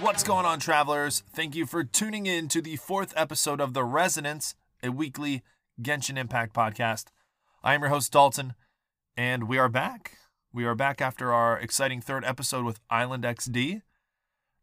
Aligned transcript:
What's 0.00 0.22
going 0.22 0.44
on, 0.44 0.60
travelers? 0.60 1.22
Thank 1.32 1.54
you 1.54 1.64
for 1.64 1.82
tuning 1.82 2.26
in 2.26 2.48
to 2.48 2.60
the 2.60 2.76
fourth 2.76 3.14
episode 3.16 3.60
of 3.60 3.72
The 3.72 3.82
Resonance, 3.82 4.54
a 4.82 4.90
weekly 4.90 5.42
Genshin 5.80 6.18
Impact 6.18 6.54
podcast. 6.54 7.06
I 7.64 7.74
am 7.74 7.80
your 7.80 7.88
host, 7.88 8.12
Dalton, 8.12 8.54
and 9.16 9.48
we 9.48 9.58
are 9.58 9.70
back. 9.70 10.18
We 10.52 10.64
are 10.64 10.74
back 10.74 11.00
after 11.00 11.32
our 11.32 11.58
exciting 11.58 12.02
third 12.02 12.24
episode 12.24 12.64
with 12.64 12.80
Island 12.90 13.24
XD. 13.24 13.82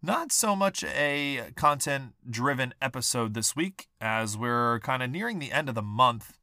Not 0.01 0.31
so 0.31 0.55
much 0.55 0.83
a 0.83 1.51
content 1.55 2.13
driven 2.29 2.73
episode 2.81 3.33
this 3.33 3.55
week, 3.55 3.87
as 3.99 4.37
we're 4.37 4.81
kind 4.81 5.01
of 5.01 5.09
nearing 5.09 5.39
the 5.39 5.51
end 5.51 5.67
of 5.67 5.75
the 5.75 5.81
month, 5.81 6.37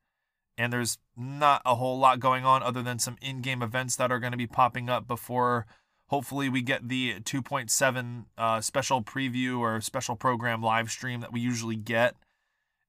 and 0.59 0.73
there's 0.73 0.99
not 1.17 1.63
a 1.65 1.77
whole 1.77 1.99
lot 1.99 2.19
going 2.19 2.45
on 2.45 2.63
other 2.63 2.83
than 2.83 2.99
some 2.99 3.19
in 3.23 3.41
game 3.41 3.63
events 3.63 3.95
that 3.97 4.11
are 4.11 4.19
going 4.19 4.33
to 4.33 4.37
be 4.39 4.49
popping 4.49 4.89
up 4.89 5.07
before 5.07 5.67
Hopefully, 6.11 6.48
we 6.48 6.61
get 6.61 6.89
the 6.89 7.20
2.7 7.20 8.25
uh, 8.36 8.61
special 8.61 9.00
preview 9.00 9.61
or 9.61 9.80
special 9.80 10.16
program 10.16 10.61
live 10.61 10.91
stream 10.91 11.20
that 11.20 11.33
we 11.33 11.39
usually 11.39 11.77
get. 11.77 12.16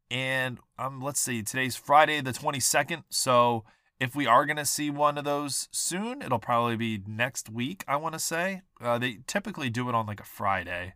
And 0.10 0.58
um, 0.80 1.02
let's 1.02 1.20
see, 1.20 1.44
today's 1.44 1.76
Friday 1.76 2.20
the 2.22 2.32
22nd. 2.32 3.04
So 3.10 3.64
if 4.00 4.16
we 4.16 4.26
are 4.26 4.48
going 4.48 4.58
to 4.58 4.66
see 4.66 4.90
one 4.90 5.20
of 5.20 5.24
those 5.24 5.70
soon, 5.72 6.24
it'll 6.24 6.40
probably 6.40 6.76
be 6.76 7.04
next 7.06 7.48
week, 7.48 7.84
I 7.88 7.96
want 7.98 8.14
to 8.14 8.20
say. 8.20 8.64
Uh, 8.82 8.98
they 8.98 9.20
typically 9.28 9.70
do 9.70 9.88
it 9.88 9.94
on 9.94 10.08
like 10.08 10.20
a 10.20 10.26
Friday, 10.26 10.96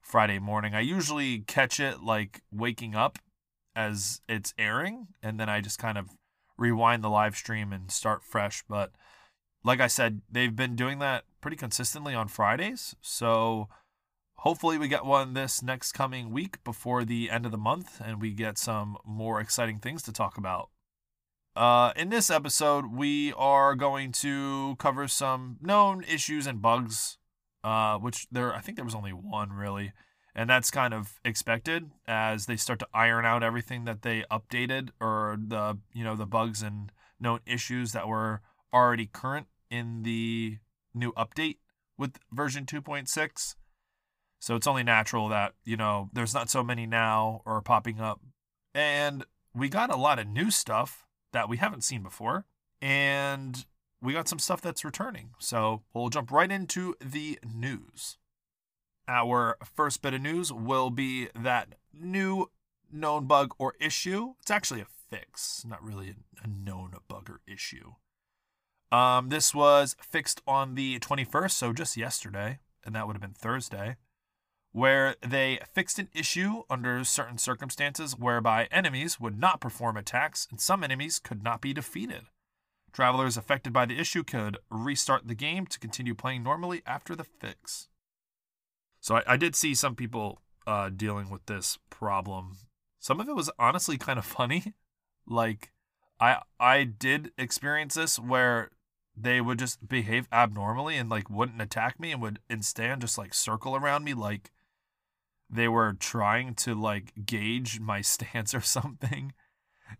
Friday 0.00 0.38
morning. 0.38 0.74
I 0.74 0.80
usually 0.80 1.40
catch 1.40 1.78
it 1.78 2.02
like 2.02 2.40
waking 2.50 2.94
up 2.94 3.18
as 3.76 4.22
it's 4.26 4.54
airing, 4.56 5.08
and 5.22 5.38
then 5.38 5.50
I 5.50 5.60
just 5.60 5.78
kind 5.78 5.98
of 5.98 6.08
rewind 6.56 7.04
the 7.04 7.10
live 7.10 7.36
stream 7.36 7.74
and 7.74 7.90
start 7.90 8.24
fresh. 8.24 8.64
But 8.66 8.92
like 9.62 9.80
I 9.80 9.86
said, 9.86 10.22
they've 10.32 10.56
been 10.56 10.74
doing 10.74 10.98
that 11.00 11.24
pretty 11.40 11.56
consistently 11.56 12.14
on 12.14 12.28
Fridays. 12.28 12.94
So 13.00 13.68
hopefully 14.38 14.78
we 14.78 14.88
get 14.88 15.04
one 15.04 15.34
this 15.34 15.62
next 15.62 15.92
coming 15.92 16.30
week 16.30 16.62
before 16.64 17.04
the 17.04 17.30
end 17.30 17.44
of 17.44 17.52
the 17.52 17.58
month 17.58 18.00
and 18.04 18.20
we 18.20 18.32
get 18.32 18.58
some 18.58 18.96
more 19.04 19.40
exciting 19.40 19.78
things 19.78 20.02
to 20.02 20.12
talk 20.12 20.36
about. 20.36 20.70
Uh, 21.56 21.92
in 21.96 22.08
this 22.08 22.30
episode, 22.30 22.86
we 22.92 23.32
are 23.32 23.74
going 23.74 24.12
to 24.12 24.76
cover 24.78 25.08
some 25.08 25.56
known 25.60 26.04
issues 26.04 26.46
and 26.46 26.62
bugs, 26.62 27.18
uh, 27.64 27.98
which 27.98 28.28
there 28.30 28.54
I 28.54 28.60
think 28.60 28.76
there 28.76 28.84
was 28.84 28.94
only 28.94 29.10
one 29.10 29.52
really, 29.52 29.92
and 30.36 30.48
that's 30.48 30.70
kind 30.70 30.94
of 30.94 31.18
expected 31.24 31.90
as 32.06 32.46
they 32.46 32.56
start 32.56 32.78
to 32.78 32.88
iron 32.94 33.24
out 33.24 33.42
everything 33.42 33.86
that 33.86 34.02
they 34.02 34.22
updated 34.30 34.90
or 35.00 35.36
the 35.36 35.78
you 35.92 36.04
know 36.04 36.14
the 36.14 36.26
bugs 36.26 36.62
and 36.62 36.92
known 37.18 37.40
issues 37.44 37.90
that 37.90 38.06
were 38.06 38.40
already 38.72 39.06
current 39.06 39.48
in 39.68 40.04
the 40.04 40.58
new 40.94 41.12
update 41.12 41.56
with 41.96 42.18
version 42.32 42.64
2.6. 42.64 43.54
So 44.40 44.54
it's 44.54 44.66
only 44.66 44.84
natural 44.84 45.28
that, 45.28 45.54
you 45.64 45.76
know, 45.76 46.10
there's 46.12 46.34
not 46.34 46.48
so 46.48 46.62
many 46.62 46.86
now 46.86 47.42
or 47.44 47.60
popping 47.60 48.00
up. 48.00 48.20
And 48.74 49.24
we 49.54 49.68
got 49.68 49.92
a 49.92 49.96
lot 49.96 50.18
of 50.18 50.28
new 50.28 50.50
stuff 50.50 51.06
that 51.32 51.48
we 51.48 51.56
haven't 51.56 51.84
seen 51.84 52.02
before. 52.02 52.46
And 52.80 53.66
we 54.00 54.12
got 54.12 54.28
some 54.28 54.38
stuff 54.38 54.60
that's 54.60 54.84
returning. 54.84 55.30
So 55.38 55.82
we'll 55.92 56.08
jump 56.08 56.30
right 56.30 56.50
into 56.50 56.94
the 57.04 57.38
news. 57.44 58.16
Our 59.08 59.56
first 59.64 60.02
bit 60.02 60.14
of 60.14 60.20
news 60.20 60.52
will 60.52 60.90
be 60.90 61.28
that 61.34 61.74
new 61.92 62.50
known 62.92 63.26
bug 63.26 63.54
or 63.58 63.74
issue. 63.80 64.34
It's 64.40 64.50
actually 64.50 64.82
a 64.82 64.86
fix, 65.10 65.64
not 65.66 65.82
really 65.82 66.14
a 66.42 66.46
known 66.46 66.92
bug 67.08 67.28
or 67.30 67.40
issue. 67.46 67.94
Um, 68.90 69.28
this 69.28 69.54
was 69.54 69.96
fixed 70.00 70.40
on 70.46 70.74
the 70.74 70.98
21st, 70.98 71.50
so 71.50 71.72
just 71.72 71.96
yesterday, 71.96 72.58
and 72.84 72.94
that 72.94 73.06
would 73.06 73.14
have 73.14 73.22
been 73.22 73.34
Thursday, 73.34 73.96
where 74.72 75.16
they 75.26 75.60
fixed 75.74 75.98
an 75.98 76.08
issue 76.14 76.62
under 76.70 77.04
certain 77.04 77.38
circumstances 77.38 78.18
whereby 78.18 78.68
enemies 78.70 79.20
would 79.20 79.38
not 79.38 79.60
perform 79.60 79.96
attacks 79.96 80.46
and 80.50 80.60
some 80.60 80.82
enemies 80.82 81.18
could 81.18 81.42
not 81.42 81.60
be 81.60 81.72
defeated. 81.72 82.22
Travelers 82.92 83.36
affected 83.36 83.72
by 83.72 83.84
the 83.86 83.98
issue 83.98 84.24
could 84.24 84.58
restart 84.70 85.28
the 85.28 85.34
game 85.34 85.66
to 85.66 85.78
continue 85.78 86.14
playing 86.14 86.42
normally 86.42 86.82
after 86.86 87.14
the 87.14 87.24
fix. 87.24 87.88
So 89.00 89.16
I, 89.16 89.22
I 89.26 89.36
did 89.36 89.54
see 89.54 89.74
some 89.74 89.94
people 89.94 90.40
uh, 90.66 90.90
dealing 90.90 91.30
with 91.30 91.46
this 91.46 91.78
problem. 91.90 92.56
Some 92.98 93.20
of 93.20 93.28
it 93.28 93.36
was 93.36 93.50
honestly 93.58 93.98
kind 93.98 94.18
of 94.18 94.24
funny. 94.24 94.74
Like 95.30 95.72
I 96.18 96.38
I 96.58 96.84
did 96.84 97.32
experience 97.36 97.96
this 97.96 98.18
where 98.18 98.70
they 99.22 99.40
would 99.40 99.58
just 99.58 99.88
behave 99.88 100.28
abnormally 100.32 100.96
and 100.96 101.08
like 101.08 101.30
wouldn't 101.30 101.62
attack 101.62 101.98
me 101.98 102.12
and 102.12 102.22
would 102.22 102.40
instead 102.48 103.00
just 103.00 103.18
like 103.18 103.34
circle 103.34 103.74
around 103.74 104.04
me 104.04 104.14
like 104.14 104.50
they 105.50 105.68
were 105.68 105.94
trying 105.94 106.54
to 106.54 106.74
like 106.74 107.12
gauge 107.24 107.80
my 107.80 108.00
stance 108.02 108.54
or 108.54 108.60
something. 108.60 109.32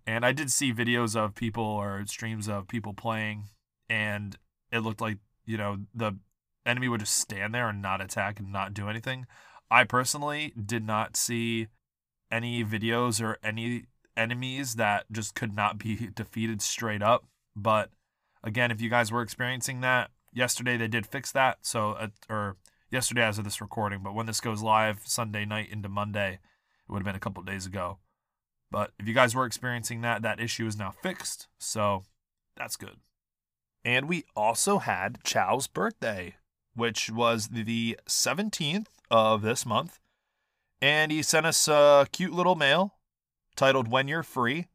And 0.06 0.24
I 0.24 0.32
did 0.32 0.52
see 0.52 0.72
videos 0.72 1.16
of 1.16 1.34
people 1.34 1.64
or 1.64 2.04
streams 2.06 2.48
of 2.48 2.68
people 2.68 2.92
playing 2.92 3.44
and 3.88 4.36
it 4.70 4.80
looked 4.80 5.00
like, 5.00 5.18
you 5.46 5.56
know, 5.56 5.78
the 5.94 6.18
enemy 6.66 6.88
would 6.88 7.00
just 7.00 7.16
stand 7.16 7.54
there 7.54 7.68
and 7.68 7.80
not 7.80 8.02
attack 8.02 8.38
and 8.38 8.52
not 8.52 8.74
do 8.74 8.88
anything. 8.88 9.26
I 9.70 9.84
personally 9.84 10.52
did 10.62 10.84
not 10.84 11.16
see 11.16 11.68
any 12.30 12.64
videos 12.64 13.22
or 13.22 13.38
any 13.42 13.84
enemies 14.16 14.74
that 14.74 15.10
just 15.10 15.34
could 15.34 15.54
not 15.54 15.78
be 15.78 16.10
defeated 16.14 16.60
straight 16.60 17.02
up, 17.02 17.24
but 17.56 17.90
Again, 18.42 18.70
if 18.70 18.80
you 18.80 18.88
guys 18.88 19.10
were 19.10 19.22
experiencing 19.22 19.80
that, 19.80 20.10
yesterday 20.32 20.76
they 20.76 20.88
did 20.88 21.06
fix 21.06 21.32
that. 21.32 21.58
So, 21.62 21.92
uh, 21.92 22.08
or 22.28 22.56
yesterday 22.90 23.22
as 23.22 23.38
of 23.38 23.44
this 23.44 23.60
recording, 23.60 24.00
but 24.02 24.14
when 24.14 24.26
this 24.26 24.40
goes 24.40 24.62
live 24.62 25.00
Sunday 25.04 25.44
night 25.44 25.70
into 25.70 25.88
Monday, 25.88 26.34
it 26.88 26.92
would 26.92 27.00
have 27.00 27.06
been 27.06 27.16
a 27.16 27.20
couple 27.20 27.42
days 27.42 27.66
ago. 27.66 27.98
But 28.70 28.92
if 28.98 29.08
you 29.08 29.14
guys 29.14 29.34
were 29.34 29.46
experiencing 29.46 30.02
that, 30.02 30.22
that 30.22 30.40
issue 30.40 30.66
is 30.66 30.78
now 30.78 30.90
fixed. 30.90 31.48
So 31.58 32.04
that's 32.56 32.76
good. 32.76 32.96
And 33.84 34.08
we 34.08 34.24
also 34.36 34.78
had 34.78 35.22
Xiao's 35.24 35.66
birthday, 35.66 36.36
which 36.74 37.10
was 37.10 37.48
the 37.48 37.98
17th 38.06 38.86
of 39.10 39.42
this 39.42 39.64
month. 39.64 39.98
And 40.80 41.10
he 41.10 41.22
sent 41.22 41.46
us 41.46 41.66
a 41.68 42.06
cute 42.12 42.32
little 42.32 42.54
mail 42.54 42.94
titled 43.56 43.88
When 43.88 44.08
You're 44.08 44.22
Free. 44.22 44.68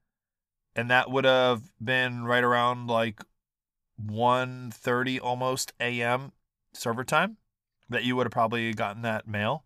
And 0.76 0.90
that 0.90 1.12
would 1.12 1.26
have 1.26 1.62
been 1.82 2.24
right 2.24 2.44
around 2.44 2.88
like 2.88 3.22
1.30 4.02 5.20
almost 5.22 5.74
a.m. 5.80 6.32
server 6.74 7.04
time 7.04 7.38
that 7.90 8.04
you 8.04 8.16
would 8.16 8.26
have 8.26 8.32
probably 8.32 8.74
gotten 8.74 9.02
that 9.04 9.28
mail. 9.28 9.66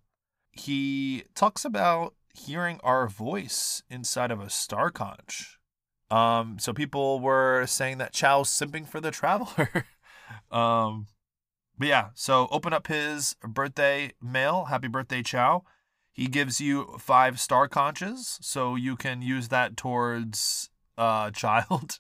He 0.52 1.24
talks 1.36 1.64
about 1.64 2.16
hearing 2.34 2.80
our 2.84 3.08
voice 3.08 3.84
inside 3.90 4.32
of 4.32 4.40
a 4.40 4.50
star 4.50 4.92
conch. 4.92 5.60
Um, 6.10 6.58
so 6.60 6.74
people 6.74 7.20
were 7.20 7.66
saying 7.66 7.98
that 7.98 8.14
Xiao's 8.14 8.50
simping 8.50 8.88
for 8.88 9.02
the 9.02 9.12
traveler. 9.12 9.86
um, 10.52 11.08
but 11.78 11.88
yeah, 11.88 12.10
so 12.14 12.48
open 12.52 12.74
up 12.74 12.88
his 12.88 13.36
birthday 13.42 14.12
mail. 14.22 14.66
Happy 14.66 14.88
birthday, 14.88 15.22
Xiao. 15.22 15.64
He 16.12 16.28
gives 16.28 16.60
you 16.60 16.96
five 17.00 17.40
star 17.40 17.68
conches, 17.68 18.40
so 18.42 18.76
you 18.76 18.96
can 18.96 19.22
use 19.22 19.50
that 19.50 19.78
towards 19.78 20.70
uh 20.98 21.30
child. 21.32 22.00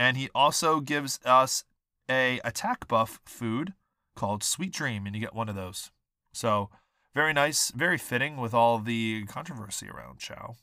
And 0.00 0.16
he 0.16 0.30
also 0.34 0.80
gives 0.80 1.20
us 1.26 1.62
a 2.10 2.40
attack 2.42 2.88
buff 2.88 3.20
food 3.26 3.74
called 4.16 4.42
Sweet 4.42 4.72
Dream, 4.72 5.04
and 5.04 5.14
you 5.14 5.20
get 5.20 5.34
one 5.34 5.50
of 5.50 5.54
those. 5.54 5.90
So 6.32 6.70
very 7.14 7.34
nice, 7.34 7.70
very 7.70 7.98
fitting 7.98 8.38
with 8.38 8.54
all 8.54 8.78
the 8.78 9.26
controversy 9.26 9.90
around 9.90 10.18
Xiao. 10.18 10.56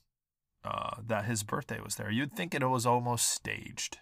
Uh, 0.64 0.96
that 1.06 1.26
his 1.26 1.44
birthday 1.44 1.80
was 1.80 1.96
there. 1.96 2.10
You'd 2.10 2.34
think 2.34 2.56
it 2.56 2.68
was 2.68 2.88
almost 2.88 3.30
staged. 3.30 4.00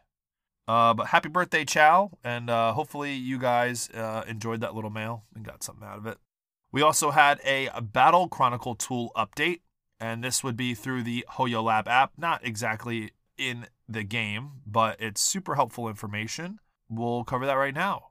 Uh, 0.70 0.94
but 0.94 1.08
happy 1.08 1.28
birthday, 1.28 1.66
Xiao, 1.66 2.12
and 2.24 2.50
uh, 2.50 2.72
hopefully 2.72 3.14
you 3.14 3.38
guys 3.38 3.90
uh, 3.90 4.24
enjoyed 4.28 4.62
that 4.62 4.74
little 4.74 4.90
mail 4.90 5.26
and 5.36 5.44
got 5.44 5.64
something 5.64 5.86
out 5.86 5.98
of 5.98 6.08
it. 6.08 6.18
We 6.72 6.82
also 6.82 7.12
had 7.12 7.42
a 7.44 7.70
Battle 7.82 8.30
Chronicle 8.30 8.76
tool 8.76 9.12
update, 9.18 9.60
and 10.00 10.24
this 10.24 10.46
would 10.46 10.56
be 10.56 10.74
through 10.74 11.04
the 11.04 11.26
HoYoLab 11.34 11.88
app. 11.88 12.14
Not 12.18 12.44
exactly 12.44 13.12
in 13.38 13.68
the 13.88 14.04
game, 14.04 14.62
but 14.66 15.00
it's 15.00 15.22
super 15.22 15.56
helpful 15.56 15.88
information. 15.88 16.60
We'll 16.90 17.24
cover 17.24 17.46
that 17.46 17.54
right 17.54 17.74
now. 17.74 18.10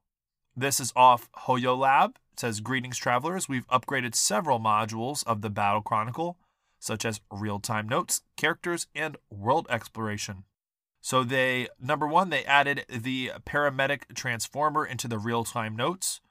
This 0.57 0.81
is 0.81 0.93
off 0.95 1.31
HoYoLab. 1.47 2.17
It 2.33 2.41
says, 2.41 2.61
Greetings, 2.61 2.99
travelers. 2.99 3.49
We've 3.49 3.67
upgraded 3.69 4.15
several 4.15 4.61
modules 4.61 5.25
of 5.27 5.43
the 5.43 5.51
Battle 5.51 5.83
Chronicle, 5.83 6.39
such 6.79 7.05
as 7.05 7.21
real 7.31 7.59
time 7.59 7.89
notes, 7.89 8.23
characters, 8.37 8.87
and 8.95 9.17
world 9.31 9.67
exploration. 9.71 10.45
So 11.05 11.23
they 11.23 11.69
number 11.79 12.07
one, 12.09 12.31
they 12.31 12.47
added 12.47 12.87
the 12.89 13.33
parametric 13.45 14.15
transformer 14.15 14.87
into 14.87 15.07
the 15.07 15.19
real-time 15.19 15.77
notes. 15.77 16.23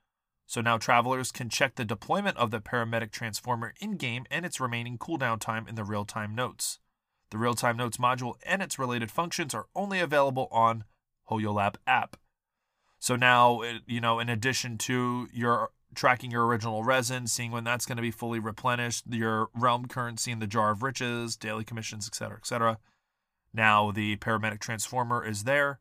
So 0.48 0.62
now 0.62 0.80
travelers 0.80 1.32
can 1.32 1.50
check 1.50 1.76
the 1.76 1.86
deployment 1.86 2.38
of 2.38 2.50
the 2.50 2.60
parametric 2.60 3.12
transformer 3.12 3.76
in-game 3.80 4.26
and 4.32 4.48
its 4.48 4.60
remaining 4.60 4.98
cooldown 4.98 5.40
time 5.40 5.68
in 5.68 5.76
the 5.76 5.84
real-time 5.84 6.34
notes. 6.34 6.80
The 7.34 7.38
real-time 7.38 7.76
notes 7.76 7.98
module 7.98 8.36
and 8.46 8.62
its 8.62 8.80
related 8.80 9.12
functions 9.12 9.54
are 9.54 9.68
only 9.76 10.00
available 10.00 10.48
on 10.52 10.86
HoYoLab 11.30 11.76
app. 11.86 12.16
So 13.00 13.18
now, 13.18 13.64
uh, 13.64 13.80
you 13.86 14.00
know, 14.00 14.20
in 14.20 14.30
addition 14.30 14.78
to 14.80 15.28
your 15.34 15.72
tracking 15.94 16.32
your 16.32 16.46
original 16.46 16.84
resin, 16.84 17.28
seeing 17.28 17.52
when 17.52 17.66
that's 17.66 17.86
going 17.86 17.98
to 17.98 18.02
be 18.02 18.12
fully 18.12 18.40
replenished, 18.40 19.04
your 19.10 19.50
realm 19.54 19.88
currency 19.88 20.32
in 20.32 20.40
the 20.40 20.48
jar 20.48 20.72
of 20.72 20.84
riches, 20.84 21.36
daily 21.36 21.66
commissions, 21.66 22.08
etc., 22.08 22.38
etc 22.38 22.78
now 23.54 23.92
the 23.92 24.18
parametric 24.18 24.60
transformer 24.60 25.24
is 25.24 25.44
there. 25.44 25.80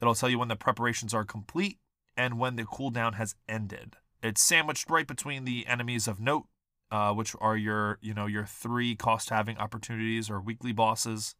It'll 0.00 0.14
tell 0.14 0.28
you 0.28 0.38
when 0.38 0.48
the 0.48 0.56
preparations 0.56 1.14
are 1.14 1.24
complete 1.24 1.78
and 2.16 2.38
when 2.38 2.56
the 2.56 2.64
cooldown 2.64 3.14
has 3.14 3.34
ended. 3.48 3.96
It's 4.22 4.42
sandwiched 4.42 4.90
right 4.90 5.06
between 5.06 5.44
the 5.44 5.66
enemies 5.66 6.06
of 6.06 6.20
note, 6.20 6.46
uh, 6.90 7.12
which 7.12 7.34
are 7.40 7.56
your 7.56 7.98
you 8.00 8.14
know 8.14 8.26
your 8.26 8.44
three 8.44 8.94
cost 8.94 9.30
having 9.30 9.58
opportunities 9.58 10.30
or 10.30 10.40
weekly 10.40 10.72
bosses, 10.72 11.34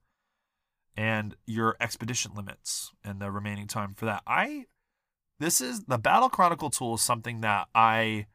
and 0.96 1.37
your 1.46 1.76
expedition 1.81 2.32
limits 2.34 2.93
and 3.04 3.20
the 3.20 3.31
remaining 3.31 3.66
time 3.66 3.94
for 3.94 4.06
that. 4.06 4.22
I 4.26 4.66
this 5.38 5.60
is 5.60 5.84
the 5.84 5.98
Battle 5.98 6.28
Chronicle 6.28 6.70
tool 6.70 6.94
is 6.94 7.02
something 7.02 7.40
that 7.43 7.69
I 7.75 8.26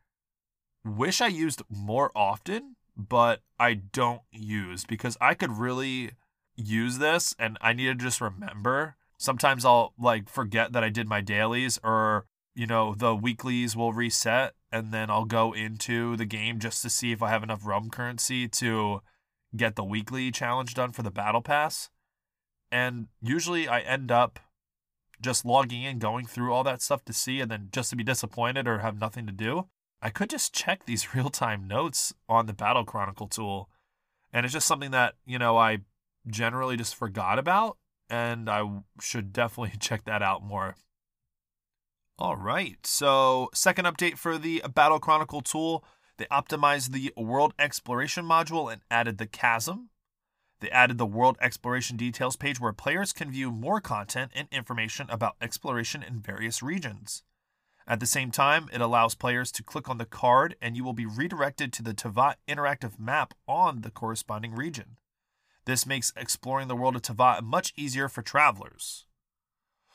wish 0.86 1.22
I 1.22 1.28
used 1.28 1.64
more 1.70 2.12
often, 2.16 2.76
but 2.96 3.42
I 3.60 3.74
don't 3.76 4.22
use 4.32 4.86
because 4.86 5.18
I 5.20 5.34
could 5.34 5.52
really 5.52 6.12
use 6.56 7.00
this 7.00 7.36
and 7.40 7.58
I 7.62 7.74
need 7.74 7.86
to 7.86 7.96
just 7.96 8.22
remember. 8.22 8.96
Sometimes 9.18 9.66
I'll 9.66 9.94
like 10.00 10.30
forget 10.30 10.74
that 10.74 10.84
I 10.84 10.90
did 10.90 11.08
my 11.08 11.22
dailies 11.22 11.80
or 11.84 12.26
you 12.56 12.68
know 12.68 12.94
the 12.94 13.16
weeklies 13.16 13.76
will 13.76 13.94
reset 13.94 14.54
and 14.72 14.94
then 14.94 15.10
I'll 15.10 15.26
go 15.26 15.54
into 15.54 16.16
the 16.16 16.26
game 16.26 16.60
just 16.60 16.82
to 16.84 16.90
see 16.90 17.12
if 17.12 17.22
I 17.22 17.30
have 17.30 17.44
enough 17.44 17.66
realm 17.66 17.90
currency 17.90 18.48
to 18.48 19.02
get 19.56 19.76
the 19.76 19.84
weekly 19.84 20.32
challenge 20.32 20.74
done 20.74 20.92
for 20.92 21.04
the 21.04 21.12
battle 21.12 21.42
pass. 21.42 21.90
And 22.72 23.08
usually 23.22 23.68
I 23.68 23.82
end 23.82 24.12
up 24.12 24.40
just 25.22 25.46
logging 25.46 25.84
in, 25.84 26.00
going 26.00 26.26
through 26.26 26.54
all 26.54 26.64
that 26.64 26.82
stuff 26.82 27.04
to 27.06 27.14
see, 27.14 27.42
and 27.42 27.52
then 27.52 27.70
just 27.72 27.90
to 27.90 27.96
be 27.96 28.04
disappointed 28.04 28.68
or 28.68 28.80
have 28.80 29.00
nothing 29.00 29.28
to 29.28 29.34
do. 29.34 29.68
I 30.02 30.10
could 30.10 30.30
just 30.30 30.54
check 30.54 30.86
these 30.86 31.14
real 31.16 31.30
time 31.30 31.68
notes 31.68 32.14
on 32.28 32.46
the 32.46 32.54
Battle 32.54 32.86
Chronicle 32.86 33.28
tool. 33.28 33.70
And 34.34 34.46
it's 34.46 34.54
just 34.54 34.68
something 34.68 34.92
that, 34.92 35.16
you 35.26 35.38
know, 35.38 35.58
I 35.58 35.80
generally 36.28 36.78
just 36.78 36.96
forgot 36.96 37.38
about, 37.38 37.78
and 38.10 38.50
I 38.50 38.64
should 39.02 39.34
definitely 39.34 39.78
check 39.80 40.06
that 40.06 40.22
out 40.22 40.44
more. 40.44 40.76
All 42.22 42.36
right, 42.36 42.78
so 42.86 43.50
second 43.52 43.86
update 43.86 44.16
for 44.16 44.38
the 44.38 44.62
Battle 44.76 45.00
Chronicle 45.00 45.42
tool. 45.42 45.84
They 46.18 46.26
optimized 46.26 46.92
the 46.92 47.12
World 47.18 47.56
Exploration 47.58 48.26
module 48.26 48.72
and 48.72 48.84
added 48.92 49.18
the 49.18 49.26
Chasm. 49.26 49.90
They 50.60 50.70
added 50.70 51.00
the 51.00 51.08
World 51.08 51.36
Exploration 51.42 51.98
Details 51.98 52.36
page 52.36 52.60
where 52.60 52.74
players 52.74 53.12
can 53.12 53.32
view 53.32 53.52
more 53.52 53.82
content 53.82 54.34
and 54.36 54.48
information 54.52 55.08
about 55.10 55.36
exploration 55.42 56.04
in 56.04 56.22
various 56.22 56.62
regions. 56.62 57.24
At 57.88 58.00
the 58.00 58.06
same 58.06 58.30
time, 58.30 58.70
it 58.72 58.82
allows 58.82 59.16
players 59.16 59.52
to 59.54 59.64
click 59.64 59.90
on 59.90 59.98
the 59.98 60.06
card 60.06 60.56
and 60.62 60.78
you 60.78 60.84
will 60.84 60.94
be 60.94 61.08
redirected 61.08 61.74
to 61.74 61.82
the 61.82 61.96
Teyvat 61.96 62.36
interactive 62.48 63.00
map 63.00 63.34
on 63.48 63.82
the 63.82 63.90
corresponding 63.90 64.54
region. 64.54 64.98
This 65.66 65.88
makes 65.88 66.14
exploring 66.16 66.68
the 66.68 66.76
world 66.76 66.96
of 66.96 67.02
Teyvat 67.02 67.42
much 67.42 67.74
easier 67.76 68.08
for 68.08 68.22
travelers. 68.22 69.08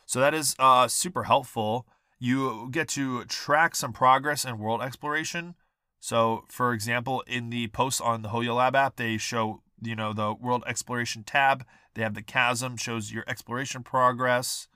So 0.07 0.19
that 0.19 0.35
is 0.35 0.57
uh, 0.59 0.89
super 0.89 1.25
helpful. 1.25 1.87
You 2.19 2.69
get 2.71 2.89
to 2.91 3.25
track 3.25 3.77
some 3.77 3.93
progress 3.93 4.45
in 4.45 4.59
world 4.59 4.83
exploration. 4.83 5.55
So, 6.01 6.45
for 6.49 6.73
example, 6.73 7.23
in 7.27 7.51
the 7.51 7.69
posts 7.69 8.01
on 8.01 8.23
the 8.23 8.31
HoYoLab 8.31 8.75
app, 8.75 8.97
they 8.97 9.19
show 9.19 9.63
you 9.83 9.95
know 9.95 10.13
the 10.13 10.33
world 10.35 10.65
exploration 10.67 11.25
tab. 11.25 11.65
They 11.95 12.03
have 12.03 12.15
the 12.15 12.23
chasm 12.23 12.77
shows 12.77 13.13
your 13.13 13.25
exploration 13.27 13.83
progress, 13.83 14.69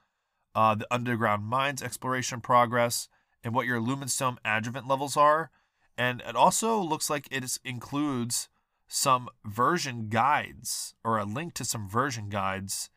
uh, 0.54 0.74
the 0.74 0.86
underground 0.90 1.44
mines 1.44 1.82
exploration 1.82 2.40
progress, 2.40 3.08
and 3.42 3.54
what 3.54 3.66
your 3.66 3.80
Lumenstone 3.80 4.38
adjuvant 4.44 4.88
levels 4.88 5.16
are. 5.16 5.50
And 5.96 6.22
it 6.26 6.36
also 6.36 6.80
looks 6.80 7.10
like 7.10 7.28
it 7.30 7.58
includes 7.64 8.48
some 8.88 9.28
version 9.44 10.08
guides 10.08 10.94
or 11.04 11.18
a 11.18 11.24
link 11.24 11.54
to 11.54 11.64
some 11.64 11.88
version 11.88 12.28
guides. 12.28 12.90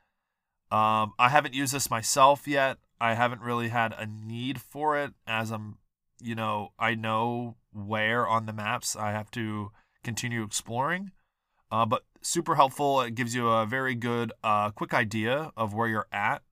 Um, 0.72 1.14
I 1.20 1.30
haven't 1.30 1.54
used 1.54 1.74
this 1.74 1.92
myself 1.92 2.48
yet. 2.48 2.78
I 3.00 3.14
haven't 3.16 3.42
really 3.42 3.70
had 3.70 3.94
a 3.98 4.06
need 4.06 4.62
for 4.62 4.98
it 4.98 5.14
as 5.28 5.52
I'm, 5.52 5.78
you 6.22 6.36
know, 6.36 6.74
I 6.80 6.96
know 6.96 7.58
where 7.72 8.28
on 8.28 8.46
the 8.46 8.54
maps 8.54 8.96
I 8.96 9.12
have 9.12 9.32
to 9.32 9.72
continue 10.04 10.44
exploring. 10.44 11.12
Uh, 11.72 11.86
but 11.86 12.04
super 12.22 12.56
helpful. 12.56 13.02
It 13.02 13.16
gives 13.16 13.34
you 13.34 13.50
a 13.50 13.66
very 13.66 13.96
good, 13.96 14.32
uh, 14.44 14.70
quick 14.72 14.94
idea 14.94 15.52
of 15.58 15.74
where 15.74 15.88
you're 15.88 16.08
at 16.12 16.44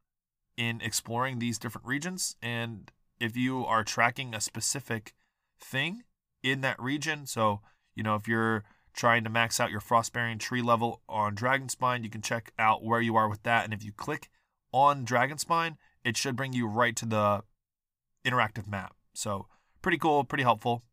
in 0.58 0.82
exploring 0.82 1.40
these 1.40 1.60
different 1.60 1.88
regions. 1.88 2.36
And 2.42 2.92
if 3.20 3.38
you 3.38 3.66
are 3.66 3.84
tracking 3.84 4.34
a 4.34 4.42
specific 4.42 5.14
thing 5.60 6.04
in 6.44 6.62
that 6.62 6.82
region, 6.82 7.28
so, 7.28 7.62
you 7.96 8.04
know, 8.04 8.16
if 8.16 8.28
you're 8.28 8.64
trying 8.94 9.24
to 9.24 9.30
max 9.30 9.60
out 9.60 9.72
your 9.72 9.80
frostbearing 9.80 10.40
tree 10.40 10.62
level 10.62 11.02
on 11.08 11.36
Dragonspine, 11.36 12.04
you 12.04 12.10
can 12.10 12.22
check 12.22 12.52
out 12.58 12.84
where 12.84 13.02
you 13.02 13.16
are 13.16 13.30
with 13.30 13.44
that. 13.44 13.64
And 13.64 13.74
if 13.74 13.84
you 13.84 13.92
click 13.92 14.30
on 14.74 15.06
Dragonspine, 15.06 15.78
it 16.04 16.18
should 16.18 16.36
bring 16.36 16.54
you 16.54 16.68
right 16.68 16.96
to 16.96 17.06
the 17.06 17.44
interactive 18.26 18.68
map. 18.68 18.96
So 19.14 19.48
pretty 19.82 19.98
cool, 19.98 20.24
pretty 20.24 20.44
helpful. 20.44 20.84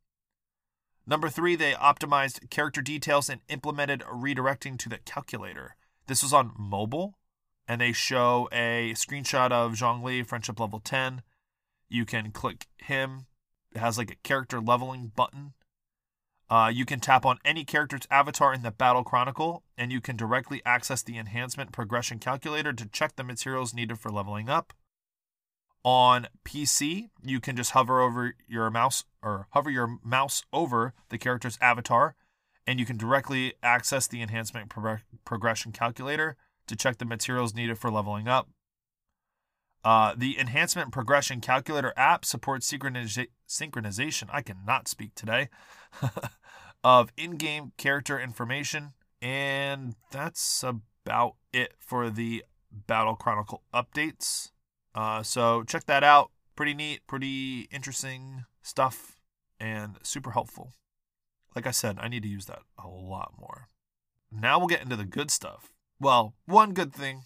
Number 1.07 1.29
three, 1.29 1.57
they 1.57 1.73
optimized 1.73 2.51
character 2.51 2.83
details 2.83 3.31
and 3.31 3.41
implemented 3.49 4.01
redirecting 4.01 4.79
to 4.79 4.89
the 4.89 4.99
calculator. 4.99 5.77
This 6.07 6.23
was 6.23 6.35
on 6.35 6.53
mobile, 6.59 7.19
and 7.67 7.81
they 7.81 7.93
show 7.93 8.49
a 8.53 8.93
screenshot 8.95 9.51
of 9.51 9.73
Zhongli, 9.73 10.27
friendship 10.27 10.61
level 10.61 10.81
10. 10.81 11.23
You 11.89 12.05
can 12.05 12.31
click 12.31 12.67
him. 12.77 13.27
It 13.75 13.79
has 13.79 13.97
like 13.97 14.11
a 14.11 14.17
character 14.17 14.61
leveling 14.61 15.13
button 15.15 15.55
uh, 16.51 16.71
you 16.73 16.87
can 16.87 16.99
tap 16.99 17.27
on 17.27 17.39
any 17.45 17.65
character's 17.65 18.07
avatar 18.11 18.55
in 18.55 18.63
the 18.63 18.71
Battle 18.71 19.05
Chronicle, 19.05 19.65
and 19.77 19.93
you 19.93 20.01
can 20.01 20.17
directly 20.17 20.63
access 20.65 21.03
the 21.03 21.19
Enhancement 21.19 21.73
Progression 21.73 22.19
Calculator 22.19 22.73
to 22.73 22.87
check 22.87 23.17
the 23.17 23.25
materials 23.25 23.75
needed 23.75 23.99
for 23.99 24.11
leveling 24.11 24.49
up. 24.49 24.73
On 25.85 26.27
PC, 26.45 27.09
you 27.23 27.41
can 27.41 27.57
just 27.57 27.71
hover 27.71 28.01
over 28.01 28.35
your 28.47 28.71
mouse 28.71 29.05
or 29.23 29.47
hover 29.51 29.71
your 29.71 29.99
mouse 30.05 30.43
over 30.53 30.93
the 31.09 31.19
character's 31.19 31.57
avatar, 31.61 32.15
and 32.67 32.79
you 32.79 32.87
can 32.87 32.97
directly 32.97 33.55
access 33.63 34.07
the 34.07 34.21
Enhancement 34.21 34.69
Pro- 34.69 34.99
Progression 35.25 35.73
Calculator 35.73 36.37
to 36.67 36.77
check 36.77 36.99
the 36.99 37.05
materials 37.05 37.55
needed 37.55 37.79
for 37.79 37.91
leveling 37.91 38.29
up. 38.29 38.49
Uh, 39.85 40.15
the 40.17 40.39
Enhancement 40.39 40.93
Progression 40.93 41.41
Calculator 41.41 41.95
app 41.97 42.25
supports 42.25 42.71
synchronization. 42.71 44.29
I 44.31 44.43
cannot 44.43 44.89
speak 44.89 45.15
today. 45.15 45.49
of 46.85 47.13
in 47.17 47.33
game 47.33 47.73
character 47.77 48.19
information. 48.19 48.93
And 49.21 49.97
that's 50.11 50.63
about 50.63 51.35
it 51.53 51.75
for 51.79 52.11
the 52.11 52.45
Battle 52.71 53.17
Chronicle 53.17 53.63
updates. 53.75 54.51
Uh, 54.99 55.23
so 55.23 55.63
check 55.63 55.85
that 55.85 56.03
out. 56.03 56.33
Pretty 56.57 56.75
neat, 56.75 57.07
pretty 57.07 57.69
interesting 57.71 58.47
stuff, 58.63 59.21
and 59.61 59.97
super 60.03 60.33
helpful. 60.33 60.73
Like 61.55 61.69
I 61.69 61.71
said, 61.71 61.99
I 62.01 62.09
need 62.09 62.25
to 62.25 62.29
use 62.29 62.47
that 62.47 62.63
a 62.77 62.89
lot 62.89 63.35
more. 63.39 63.69
Now 64.33 64.59
we'll 64.59 64.67
get 64.67 64.83
into 64.83 64.97
the 64.97 65.05
good 65.05 65.31
stuff. 65.31 65.73
Well, 66.01 66.35
one 66.47 66.73
good 66.73 66.93
thing 66.93 67.23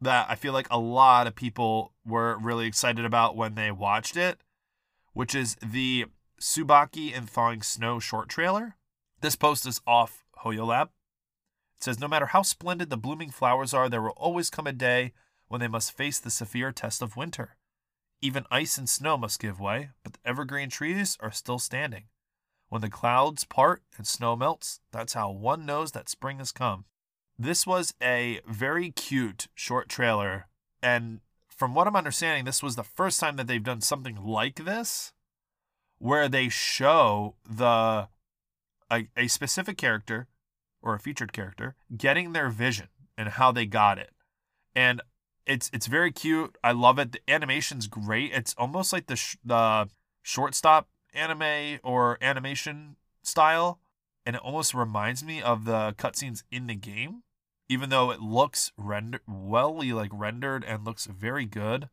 that 0.00 0.26
I 0.28 0.36
feel 0.36 0.52
like 0.52 0.68
a 0.70 0.78
lot 0.78 1.26
of 1.26 1.34
people 1.34 1.92
were 2.06 2.38
really 2.38 2.68
excited 2.68 3.04
about 3.04 3.36
when 3.36 3.56
they 3.56 3.72
watched 3.72 4.16
it, 4.16 4.38
which 5.12 5.34
is 5.34 5.56
the 5.56 6.06
Tsubaki 6.40 7.16
and 7.16 7.28
Thawing 7.28 7.62
Snow 7.62 7.98
short 7.98 8.28
trailer. 8.28 8.76
This 9.22 9.34
post 9.34 9.66
is 9.66 9.80
off 9.88 10.24
HoYoLab. 10.44 10.84
It 10.84 11.82
says 11.82 11.98
No 11.98 12.06
matter 12.06 12.26
how 12.26 12.42
splendid 12.42 12.90
the 12.90 12.96
blooming 12.96 13.30
flowers 13.30 13.74
are, 13.74 13.88
there 13.88 14.02
will 14.02 14.10
always 14.10 14.50
come 14.50 14.68
a 14.68 14.72
day 14.72 15.12
when 15.52 15.60
they 15.60 15.68
must 15.68 15.94
face 15.94 16.18
the 16.18 16.30
severe 16.30 16.72
test 16.72 17.02
of 17.02 17.14
winter. 17.14 17.56
Even 18.22 18.46
ice 18.50 18.78
and 18.78 18.88
snow 18.88 19.18
must 19.18 19.38
give 19.38 19.60
way, 19.60 19.90
but 20.02 20.14
the 20.14 20.18
evergreen 20.24 20.70
trees 20.70 21.18
are 21.20 21.30
still 21.30 21.58
standing. 21.58 22.04
When 22.70 22.80
the 22.80 22.88
clouds 22.88 23.44
part 23.44 23.82
and 23.98 24.06
snow 24.06 24.34
melts, 24.34 24.80
that's 24.92 25.12
how 25.12 25.30
one 25.30 25.66
knows 25.66 25.92
that 25.92 26.08
spring 26.08 26.38
has 26.38 26.52
come. 26.52 26.86
This 27.38 27.66
was 27.66 27.92
a 28.02 28.40
very 28.48 28.92
cute 28.92 29.48
short 29.54 29.90
trailer, 29.90 30.46
and 30.82 31.20
from 31.48 31.74
what 31.74 31.86
I'm 31.86 31.96
understanding, 31.96 32.46
this 32.46 32.62
was 32.62 32.74
the 32.74 32.82
first 32.82 33.20
time 33.20 33.36
that 33.36 33.46
they've 33.46 33.62
done 33.62 33.82
something 33.82 34.24
like 34.24 34.64
this, 34.64 35.12
where 35.98 36.30
they 36.30 36.48
show 36.48 37.34
the 37.46 38.08
a, 38.90 39.06
a 39.18 39.28
specific 39.28 39.76
character 39.76 40.28
or 40.80 40.94
a 40.94 40.98
featured 40.98 41.34
character 41.34 41.74
getting 41.94 42.32
their 42.32 42.48
vision 42.48 42.88
and 43.18 43.28
how 43.28 43.52
they 43.52 43.66
got 43.66 43.98
it. 43.98 44.12
And 44.74 45.02
it's 45.46 45.70
it's 45.72 45.86
very 45.86 46.12
cute. 46.12 46.56
I 46.62 46.72
love 46.72 46.98
it. 46.98 47.12
The 47.12 47.20
animation's 47.28 47.86
great. 47.86 48.32
It's 48.32 48.54
almost 48.56 48.92
like 48.92 49.06
the 49.06 49.16
sh- 49.16 49.36
the 49.44 49.88
shortstop 50.22 50.88
anime 51.14 51.80
or 51.82 52.18
animation 52.22 52.96
style, 53.22 53.80
and 54.24 54.36
it 54.36 54.42
almost 54.42 54.74
reminds 54.74 55.24
me 55.24 55.42
of 55.42 55.64
the 55.64 55.94
cutscenes 55.98 56.42
in 56.50 56.66
the 56.66 56.74
game. 56.74 57.22
Even 57.68 57.90
though 57.90 58.10
it 58.10 58.20
looks 58.20 58.72
render 58.76 59.20
well 59.26 59.82
like 59.82 60.10
rendered 60.12 60.64
and 60.64 60.84
looks 60.84 61.06
very 61.06 61.46
good, 61.46 61.88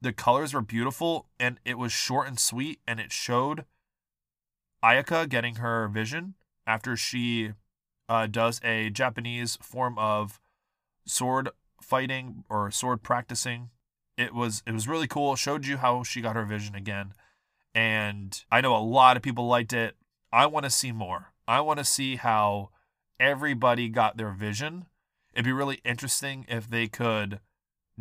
the 0.00 0.12
colors 0.12 0.52
were 0.52 0.60
beautiful 0.60 1.26
and 1.40 1.58
it 1.64 1.78
was 1.78 1.92
short 1.92 2.28
and 2.28 2.38
sweet, 2.38 2.80
and 2.86 3.00
it 3.00 3.10
showed 3.10 3.64
Ayaka 4.84 5.28
getting 5.28 5.56
her 5.56 5.88
vision 5.88 6.34
after 6.66 6.96
she 6.96 7.52
uh, 8.08 8.26
does 8.26 8.60
a 8.62 8.90
Japanese 8.90 9.56
form 9.62 9.98
of 9.98 10.40
sword 11.06 11.48
fighting 11.84 12.44
or 12.48 12.70
sword 12.70 13.02
practicing. 13.02 13.70
It 14.16 14.34
was 14.34 14.62
it 14.66 14.72
was 14.72 14.88
really 14.88 15.06
cool. 15.06 15.36
Showed 15.36 15.66
you 15.66 15.76
how 15.76 16.02
she 16.02 16.20
got 16.20 16.36
her 16.36 16.44
vision 16.44 16.74
again, 16.74 17.12
and 17.74 18.44
I 18.50 18.60
know 18.60 18.76
a 18.76 18.78
lot 18.78 19.16
of 19.16 19.22
people 19.22 19.46
liked 19.46 19.72
it. 19.72 19.96
I 20.32 20.46
want 20.46 20.64
to 20.64 20.70
see 20.70 20.92
more. 20.92 21.32
I 21.46 21.60
want 21.60 21.78
to 21.78 21.84
see 21.84 22.16
how 22.16 22.70
everybody 23.20 23.88
got 23.88 24.16
their 24.16 24.30
vision. 24.30 24.86
It'd 25.32 25.44
be 25.44 25.52
really 25.52 25.80
interesting 25.84 26.46
if 26.48 26.68
they 26.68 26.86
could 26.86 27.40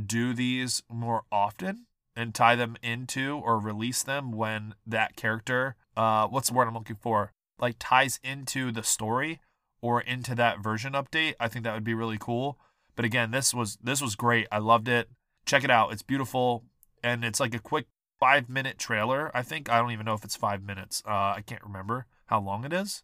do 0.03 0.33
these 0.33 0.83
more 0.89 1.23
often 1.31 1.85
and 2.15 2.33
tie 2.33 2.55
them 2.55 2.77
into 2.81 3.41
or 3.43 3.59
release 3.59 4.03
them 4.03 4.31
when 4.31 4.73
that 4.87 5.15
character 5.15 5.75
uh 5.95 6.27
what's 6.27 6.49
the 6.49 6.53
word 6.55 6.67
I'm 6.67 6.73
looking 6.73 6.95
for 6.95 7.31
like 7.59 7.75
ties 7.79 8.19
into 8.23 8.71
the 8.71 8.83
story 8.83 9.39
or 9.81 10.01
into 10.01 10.33
that 10.35 10.63
version 10.63 10.93
update. 10.93 11.35
I 11.39 11.47
think 11.47 11.63
that 11.63 11.73
would 11.73 11.83
be 11.83 11.93
really 11.93 12.17
cool. 12.19 12.57
But 12.95 13.05
again, 13.05 13.31
this 13.31 13.53
was 13.53 13.77
this 13.81 14.01
was 14.01 14.15
great. 14.15 14.47
I 14.51 14.59
loved 14.59 14.87
it. 14.87 15.09
Check 15.45 15.63
it 15.63 15.71
out. 15.71 15.91
It's 15.91 16.03
beautiful 16.03 16.63
and 17.03 17.25
it's 17.25 17.39
like 17.39 17.53
a 17.53 17.59
quick 17.59 17.87
5 18.19 18.49
minute 18.49 18.77
trailer. 18.77 19.31
I 19.35 19.41
think 19.41 19.69
I 19.69 19.79
don't 19.79 19.91
even 19.91 20.05
know 20.05 20.13
if 20.13 20.23
it's 20.23 20.35
5 20.35 20.63
minutes. 20.63 21.01
Uh 21.05 21.33
I 21.37 21.43
can't 21.45 21.63
remember 21.63 22.05
how 22.27 22.39
long 22.39 22.65
it 22.65 22.73
is. 22.73 23.03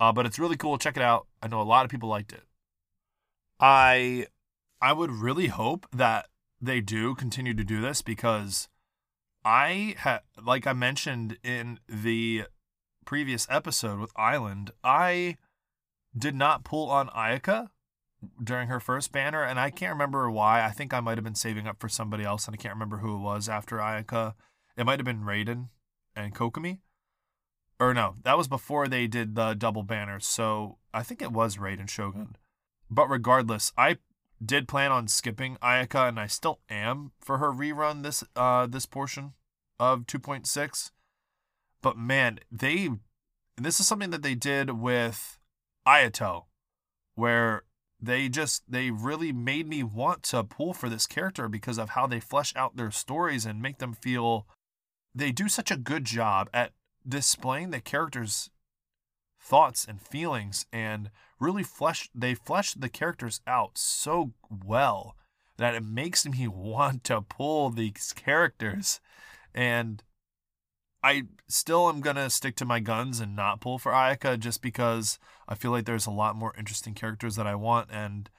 Uh 0.00 0.12
but 0.12 0.26
it's 0.26 0.38
really 0.38 0.56
cool. 0.56 0.78
Check 0.78 0.96
it 0.96 1.02
out. 1.02 1.26
I 1.42 1.48
know 1.48 1.60
a 1.60 1.62
lot 1.62 1.84
of 1.84 1.90
people 1.90 2.08
liked 2.08 2.32
it. 2.32 2.44
I 3.60 4.26
I 4.80 4.92
would 4.92 5.10
really 5.10 5.48
hope 5.48 5.86
that 5.92 6.28
they 6.60 6.80
do 6.80 7.14
continue 7.14 7.54
to 7.54 7.64
do 7.64 7.80
this 7.80 8.02
because 8.02 8.68
I 9.44 9.94
had 9.98 10.20
like 10.42 10.66
I 10.66 10.72
mentioned 10.72 11.38
in 11.42 11.80
the 11.88 12.44
previous 13.04 13.46
episode 13.50 13.98
with 13.98 14.12
Island, 14.16 14.70
I 14.82 15.36
did 16.16 16.34
not 16.34 16.64
pull 16.64 16.88
on 16.90 17.08
Ayaka 17.08 17.70
during 18.42 18.68
her 18.68 18.80
first 18.80 19.12
banner, 19.12 19.42
and 19.42 19.58
I 19.58 19.70
can't 19.70 19.92
remember 19.92 20.30
why. 20.30 20.64
I 20.64 20.70
think 20.70 20.92
I 20.92 21.00
might 21.00 21.16
have 21.16 21.24
been 21.24 21.34
saving 21.34 21.66
up 21.66 21.80
for 21.80 21.88
somebody 21.88 22.24
else, 22.24 22.46
and 22.46 22.54
I 22.54 22.56
can't 22.56 22.74
remember 22.74 22.98
who 22.98 23.16
it 23.16 23.20
was 23.20 23.48
after 23.48 23.76
Ayaka. 23.76 24.34
It 24.76 24.84
might 24.86 24.98
have 24.98 25.06
been 25.06 25.22
Raiden 25.22 25.68
and 26.16 26.34
Kokomi. 26.34 26.78
Or 27.80 27.92
no, 27.92 28.16
that 28.22 28.38
was 28.38 28.48
before 28.48 28.86
they 28.86 29.06
did 29.06 29.34
the 29.34 29.54
double 29.54 29.82
banners, 29.82 30.26
so 30.26 30.78
I 30.92 31.02
think 31.02 31.20
it 31.20 31.32
was 31.32 31.56
Raiden 31.56 31.88
Shogun. 31.88 32.36
But 32.88 33.08
regardless, 33.08 33.72
I 33.76 33.98
did 34.44 34.68
plan 34.68 34.92
on 34.92 35.08
skipping 35.08 35.56
Ayaka, 35.56 36.08
and 36.08 36.20
I 36.20 36.26
still 36.26 36.60
am 36.70 37.12
for 37.20 37.38
her 37.38 37.52
rerun 37.52 38.02
this 38.02 38.22
uh 38.36 38.66
this 38.66 38.86
portion 38.86 39.32
of 39.80 40.06
2.6. 40.06 40.90
But 41.82 41.96
man, 41.96 42.40
they 42.50 42.90
this 43.56 43.80
is 43.80 43.86
something 43.86 44.10
that 44.10 44.22
they 44.22 44.34
did 44.34 44.70
with 44.70 45.38
Ayato, 45.86 46.44
where 47.14 47.62
they 48.06 48.28
just 48.28 48.62
they 48.68 48.90
really 48.90 49.32
made 49.32 49.68
me 49.68 49.82
want 49.82 50.22
to 50.24 50.44
pull 50.44 50.72
for 50.72 50.88
this 50.88 51.06
character 51.06 51.48
because 51.48 51.78
of 51.78 51.90
how 51.90 52.06
they 52.06 52.20
flesh 52.20 52.54
out 52.56 52.76
their 52.76 52.90
stories 52.90 53.46
and 53.46 53.62
make 53.62 53.78
them 53.78 53.92
feel 53.92 54.46
they 55.14 55.32
do 55.32 55.48
such 55.48 55.70
a 55.70 55.76
good 55.76 56.04
job 56.04 56.48
at 56.52 56.72
displaying 57.06 57.70
the 57.70 57.80
characters 57.80 58.50
thoughts 59.40 59.84
and 59.86 60.00
feelings 60.00 60.66
and 60.72 61.10
really 61.38 61.62
flesh 61.62 62.08
they 62.14 62.34
flesh 62.34 62.74
the 62.74 62.88
characters 62.88 63.40
out 63.46 63.76
so 63.76 64.32
well 64.64 65.16
that 65.56 65.74
it 65.74 65.84
makes 65.84 66.26
me 66.26 66.48
want 66.48 67.04
to 67.04 67.20
pull 67.20 67.70
these 67.70 68.12
characters. 68.14 69.00
And 69.54 70.02
I 71.04 71.24
still 71.48 71.90
am 71.90 72.00
gonna 72.00 72.30
stick 72.30 72.56
to 72.56 72.64
my 72.64 72.80
guns 72.80 73.20
and 73.20 73.36
not 73.36 73.60
pull 73.60 73.78
for 73.78 73.92
Ayaka 73.92 74.38
just 74.38 74.62
because 74.62 75.18
I 75.46 75.54
feel 75.54 75.70
like 75.70 75.84
there's 75.84 76.06
a 76.06 76.10
lot 76.10 76.34
more 76.34 76.54
interesting 76.56 76.94
characters 76.94 77.36
that 77.36 77.46
I 77.46 77.54
want, 77.54 77.90
and 77.92 78.30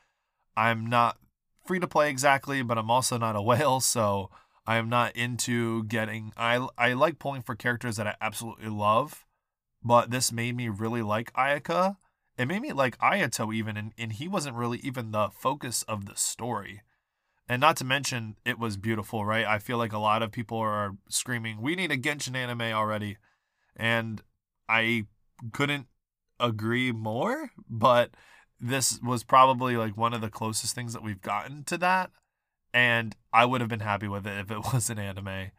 I'm 0.57 0.87
not 0.87 1.19
free 1.63 1.79
to 1.79 1.87
play 1.87 2.09
exactly, 2.09 2.63
but 2.63 2.79
I'm 2.79 2.89
also 2.89 3.19
not 3.19 3.35
a 3.35 3.41
whale, 3.41 3.81
so 3.81 4.31
I 4.65 4.77
am 4.77 4.89
not 4.89 5.15
into 5.15 5.83
getting. 5.83 6.33
I 6.35 6.67
I 6.75 6.93
like 6.93 7.19
pulling 7.19 7.43
for 7.43 7.53
characters 7.53 7.97
that 7.97 8.07
I 8.07 8.15
absolutely 8.19 8.69
love, 8.69 9.27
but 9.83 10.09
this 10.09 10.31
made 10.31 10.57
me 10.57 10.67
really 10.67 11.03
like 11.03 11.31
Ayaka. 11.33 11.97
It 12.35 12.47
made 12.47 12.63
me 12.63 12.73
like 12.73 12.97
Ayato 12.97 13.53
even, 13.53 13.77
and, 13.77 13.93
and 13.95 14.13
he 14.13 14.27
wasn't 14.27 14.55
really 14.55 14.79
even 14.79 15.11
the 15.11 15.29
focus 15.29 15.83
of 15.83 16.07
the 16.07 16.15
story. 16.15 16.81
And 17.47 17.61
not 17.61 17.77
to 17.77 17.85
mention, 17.85 18.37
it 18.43 18.57
was 18.57 18.75
beautiful, 18.75 19.23
right? 19.23 19.45
I 19.45 19.59
feel 19.59 19.77
like 19.77 19.93
a 19.93 19.99
lot 19.99 20.23
of 20.23 20.31
people 20.31 20.57
are 20.57 20.97
screaming, 21.09 21.61
"We 21.61 21.75
need 21.75 21.91
a 21.91 21.97
Genshin 21.97 22.35
anime 22.35 22.61
already," 22.61 23.17
and 23.75 24.21
I 24.67 25.05
couldn't 25.51 25.87
agree 26.39 26.91
more. 26.91 27.51
But 27.69 28.11
this 28.59 28.99
was 29.01 29.23
probably 29.23 29.77
like 29.77 29.95
one 29.95 30.13
of 30.13 30.21
the 30.21 30.29
closest 30.29 30.73
things 30.73 30.93
that 30.93 31.03
we've 31.03 31.21
gotten 31.21 31.63
to 31.65 31.77
that, 31.77 32.11
and 32.73 33.15
I 33.31 33.45
would 33.45 33.61
have 33.61 33.69
been 33.69 33.79
happy 33.81 34.07
with 34.07 34.25
it 34.25 34.39
if 34.39 34.49
it 34.49 34.61
was 34.73 34.89
an 34.89 34.97
anime. 34.97 35.51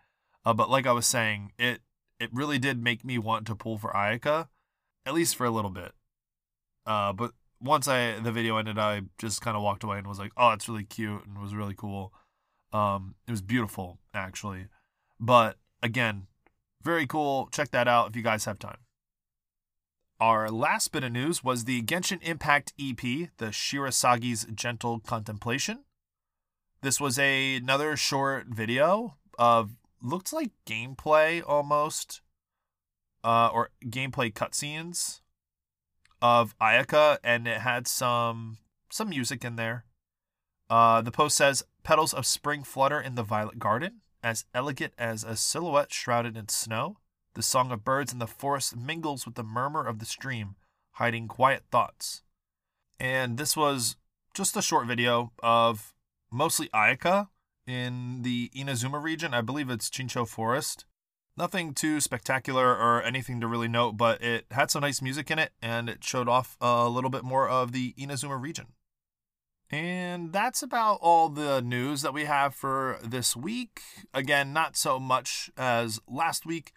Uh, 0.44 0.54
but 0.54 0.70
like 0.70 0.86
I 0.86 0.92
was 0.92 1.06
saying, 1.06 1.52
it 1.58 1.82
it 2.18 2.30
really 2.32 2.58
did 2.58 2.82
make 2.82 3.04
me 3.04 3.18
want 3.18 3.46
to 3.46 3.54
pull 3.54 3.78
for 3.78 3.90
Ayaka, 3.92 4.48
at 5.04 5.14
least 5.14 5.36
for 5.36 5.44
a 5.44 5.50
little 5.50 5.70
bit. 5.70 5.92
Uh, 6.84 7.12
but 7.12 7.32
once 7.60 7.88
I 7.88 8.18
the 8.20 8.32
video 8.32 8.56
ended, 8.56 8.78
I 8.78 9.02
just 9.18 9.40
kind 9.40 9.56
of 9.56 9.62
walked 9.62 9.84
away 9.84 9.98
and 9.98 10.06
was 10.06 10.18
like, 10.18 10.32
"Oh, 10.36 10.50
it's 10.50 10.68
really 10.68 10.84
cute 10.84 11.24
and 11.26 11.38
was 11.38 11.54
really 11.54 11.74
cool." 11.74 12.12
Um, 12.72 13.14
it 13.26 13.30
was 13.30 13.42
beautiful 13.42 13.98
actually, 14.12 14.66
but 15.20 15.56
again, 15.82 16.26
very 16.82 17.06
cool. 17.06 17.48
Check 17.52 17.70
that 17.70 17.88
out 17.88 18.10
if 18.10 18.16
you 18.16 18.22
guys 18.22 18.44
have 18.44 18.58
time. 18.58 18.78
Our 20.18 20.50
last 20.50 20.92
bit 20.92 21.04
of 21.04 21.12
news 21.12 21.44
was 21.44 21.64
the 21.64 21.82
Genshin 21.82 22.22
Impact 22.22 22.72
EP, 22.80 23.00
the 23.36 23.50
Shirasagi's 23.50 24.46
Gentle 24.54 25.00
Contemplation. 25.00 25.84
This 26.80 26.98
was 26.98 27.18
a, 27.18 27.56
another 27.56 27.96
short 27.96 28.46
video 28.46 29.16
of 29.38 29.76
looked 30.00 30.32
like 30.32 30.52
gameplay 30.66 31.42
almost, 31.46 32.22
uh, 33.24 33.50
or 33.52 33.70
gameplay 33.84 34.32
cutscenes 34.32 35.20
of 36.22 36.56
Ayaka, 36.58 37.18
and 37.22 37.46
it 37.46 37.60
had 37.60 37.86
some 37.86 38.58
some 38.90 39.08
music 39.08 39.44
in 39.44 39.56
there. 39.56 39.84
Uh, 40.70 41.00
the 41.02 41.12
post 41.12 41.36
says, 41.36 41.62
"Petals 41.82 42.14
of 42.14 42.26
spring 42.26 42.64
flutter 42.64 43.00
in 43.00 43.14
the 43.14 43.22
violet 43.22 43.58
garden, 43.58 44.00
as 44.22 44.44
elegant 44.54 44.94
as 44.98 45.24
a 45.24 45.36
silhouette 45.36 45.92
shrouded 45.92 46.36
in 46.36 46.48
snow. 46.48 46.96
The 47.34 47.42
song 47.42 47.70
of 47.70 47.84
birds 47.84 48.12
in 48.12 48.18
the 48.18 48.26
forest 48.26 48.76
mingles 48.76 49.26
with 49.26 49.34
the 49.34 49.42
murmur 49.42 49.86
of 49.86 49.98
the 49.98 50.06
stream, 50.06 50.56
hiding 50.92 51.28
quiet 51.28 51.64
thoughts." 51.70 52.22
And 52.98 53.36
this 53.36 53.56
was 53.56 53.96
just 54.34 54.56
a 54.56 54.62
short 54.62 54.86
video 54.86 55.32
of 55.42 55.94
mostly 56.30 56.68
Ayaka 56.70 57.28
in 57.66 58.22
the 58.22 58.50
Inazuma 58.54 59.02
region. 59.02 59.34
I 59.34 59.40
believe 59.42 59.68
it's 59.68 59.90
Chinju 59.90 60.26
Forest. 60.26 60.86
Nothing 61.38 61.74
too 61.74 62.00
spectacular 62.00 62.74
or 62.74 63.02
anything 63.02 63.40
to 63.40 63.46
really 63.46 63.68
note, 63.68 63.98
but 63.98 64.22
it 64.22 64.46
had 64.50 64.70
some 64.70 64.80
nice 64.80 65.02
music 65.02 65.30
in 65.30 65.38
it 65.38 65.52
and 65.60 65.88
it 65.88 66.02
showed 66.02 66.28
off 66.28 66.56
a 66.60 66.88
little 66.88 67.10
bit 67.10 67.24
more 67.24 67.46
of 67.48 67.72
the 67.72 67.94
Inazuma 67.98 68.40
region. 68.40 68.68
And 69.70 70.32
that's 70.32 70.62
about 70.62 70.98
all 71.02 71.28
the 71.28 71.60
news 71.60 72.02
that 72.02 72.14
we 72.14 72.24
have 72.24 72.54
for 72.54 72.98
this 73.02 73.36
week. 73.36 73.82
Again, 74.14 74.52
not 74.52 74.76
so 74.76 74.98
much 74.98 75.50
as 75.56 76.00
last 76.08 76.46
week. 76.46 76.72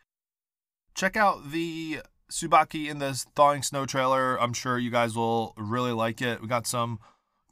Check 0.96 1.16
out 1.16 1.51
the 1.51 2.01
Tsubaki 2.30 2.89
in 2.89 3.00
the 3.00 3.13
Thawing 3.36 3.62
Snow 3.62 3.86
trailer. 3.86 4.42
I'm 4.42 4.54
sure 4.54 4.78
you 4.78 4.89
guys 4.92 5.16
will 5.16 5.54
really 5.56 5.92
like 5.94 6.22
it. 6.22 6.42
We 6.42 6.48
got 6.48 6.68
some 6.68 7.00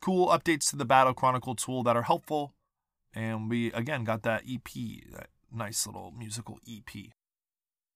cool 0.01 0.27
updates 0.27 0.69
to 0.71 0.75
the 0.75 0.85
Battle 0.85 1.13
Chronicle 1.13 1.55
tool 1.55 1.83
that 1.83 1.95
are 1.95 2.03
helpful. 2.03 2.53
And 3.13 3.49
we, 3.49 3.71
again, 3.71 4.03
got 4.03 4.23
that 4.23 4.43
EP, 4.49 4.67
that 5.11 5.29
nice 5.51 5.85
little 5.85 6.11
musical 6.17 6.59
EP. 6.69 7.11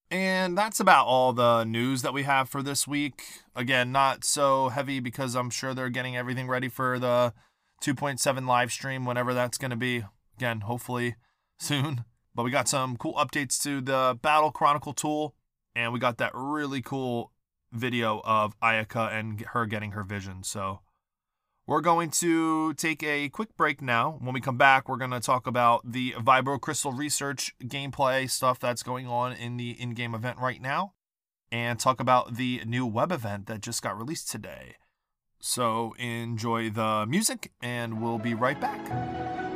And 0.09 0.57
that's 0.57 0.81
about 0.81 1.05
all 1.05 1.31
the 1.31 1.63
news 1.63 2.01
that 2.01 2.13
we 2.13 2.23
have 2.23 2.49
for 2.49 2.61
this 2.61 2.85
week. 2.85 3.23
Again, 3.55 3.93
not 3.93 4.25
so 4.25 4.69
heavy 4.69 4.99
because 4.99 5.35
I'm 5.35 5.49
sure 5.49 5.73
they're 5.73 5.89
getting 5.89 6.17
everything 6.17 6.49
ready 6.49 6.67
for 6.67 6.99
the 6.99 7.33
2.7 7.81 8.45
live 8.45 8.71
stream, 8.71 9.05
whenever 9.05 9.33
that's 9.33 9.57
going 9.57 9.71
to 9.71 9.77
be. 9.77 10.03
Again, 10.37 10.61
hopefully 10.61 11.15
soon. 11.59 12.03
But 12.35 12.43
we 12.43 12.51
got 12.51 12.67
some 12.67 12.97
cool 12.97 13.13
updates 13.13 13.61
to 13.63 13.81
the 13.81 14.17
Battle 14.21 14.51
Chronicle 14.51 14.93
tool, 14.93 15.35
and 15.75 15.93
we 15.93 15.99
got 15.99 16.17
that 16.17 16.31
really 16.33 16.81
cool 16.81 17.31
video 17.71 18.21
of 18.25 18.59
Ayaka 18.59 19.13
and 19.13 19.41
her 19.53 19.65
getting 19.65 19.91
her 19.91 20.03
vision. 20.03 20.43
So 20.43 20.81
we're 21.71 21.79
going 21.79 22.09
to 22.09 22.73
take 22.73 23.01
a 23.01 23.29
quick 23.29 23.55
break 23.55 23.81
now. 23.81 24.17
When 24.19 24.33
we 24.33 24.41
come 24.41 24.57
back, 24.57 24.89
we're 24.89 24.97
going 24.97 25.11
to 25.11 25.21
talk 25.21 25.47
about 25.47 25.89
the 25.89 26.11
Vibro 26.17 26.59
Crystal 26.59 26.91
research 26.91 27.55
gameplay 27.63 28.29
stuff 28.29 28.59
that's 28.59 28.83
going 28.83 29.07
on 29.07 29.31
in 29.31 29.55
the 29.55 29.81
in 29.81 29.91
game 29.91 30.13
event 30.13 30.37
right 30.37 30.61
now, 30.61 30.95
and 31.49 31.79
talk 31.79 32.01
about 32.01 32.35
the 32.35 32.61
new 32.65 32.85
web 32.85 33.13
event 33.13 33.45
that 33.45 33.61
just 33.61 33.81
got 33.81 33.97
released 33.97 34.29
today. 34.29 34.75
So 35.39 35.93
enjoy 35.97 36.71
the 36.71 37.05
music, 37.07 37.53
and 37.61 38.01
we'll 38.01 38.19
be 38.19 38.33
right 38.33 38.59
back. 38.59 39.50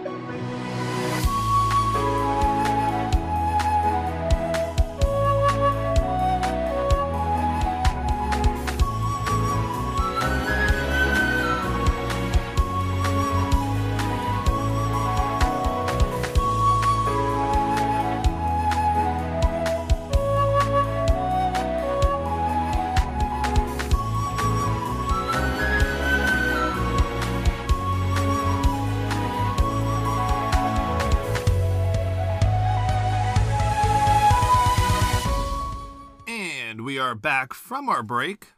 From 37.66 37.90
our 37.90 38.04
break, 38.04 38.50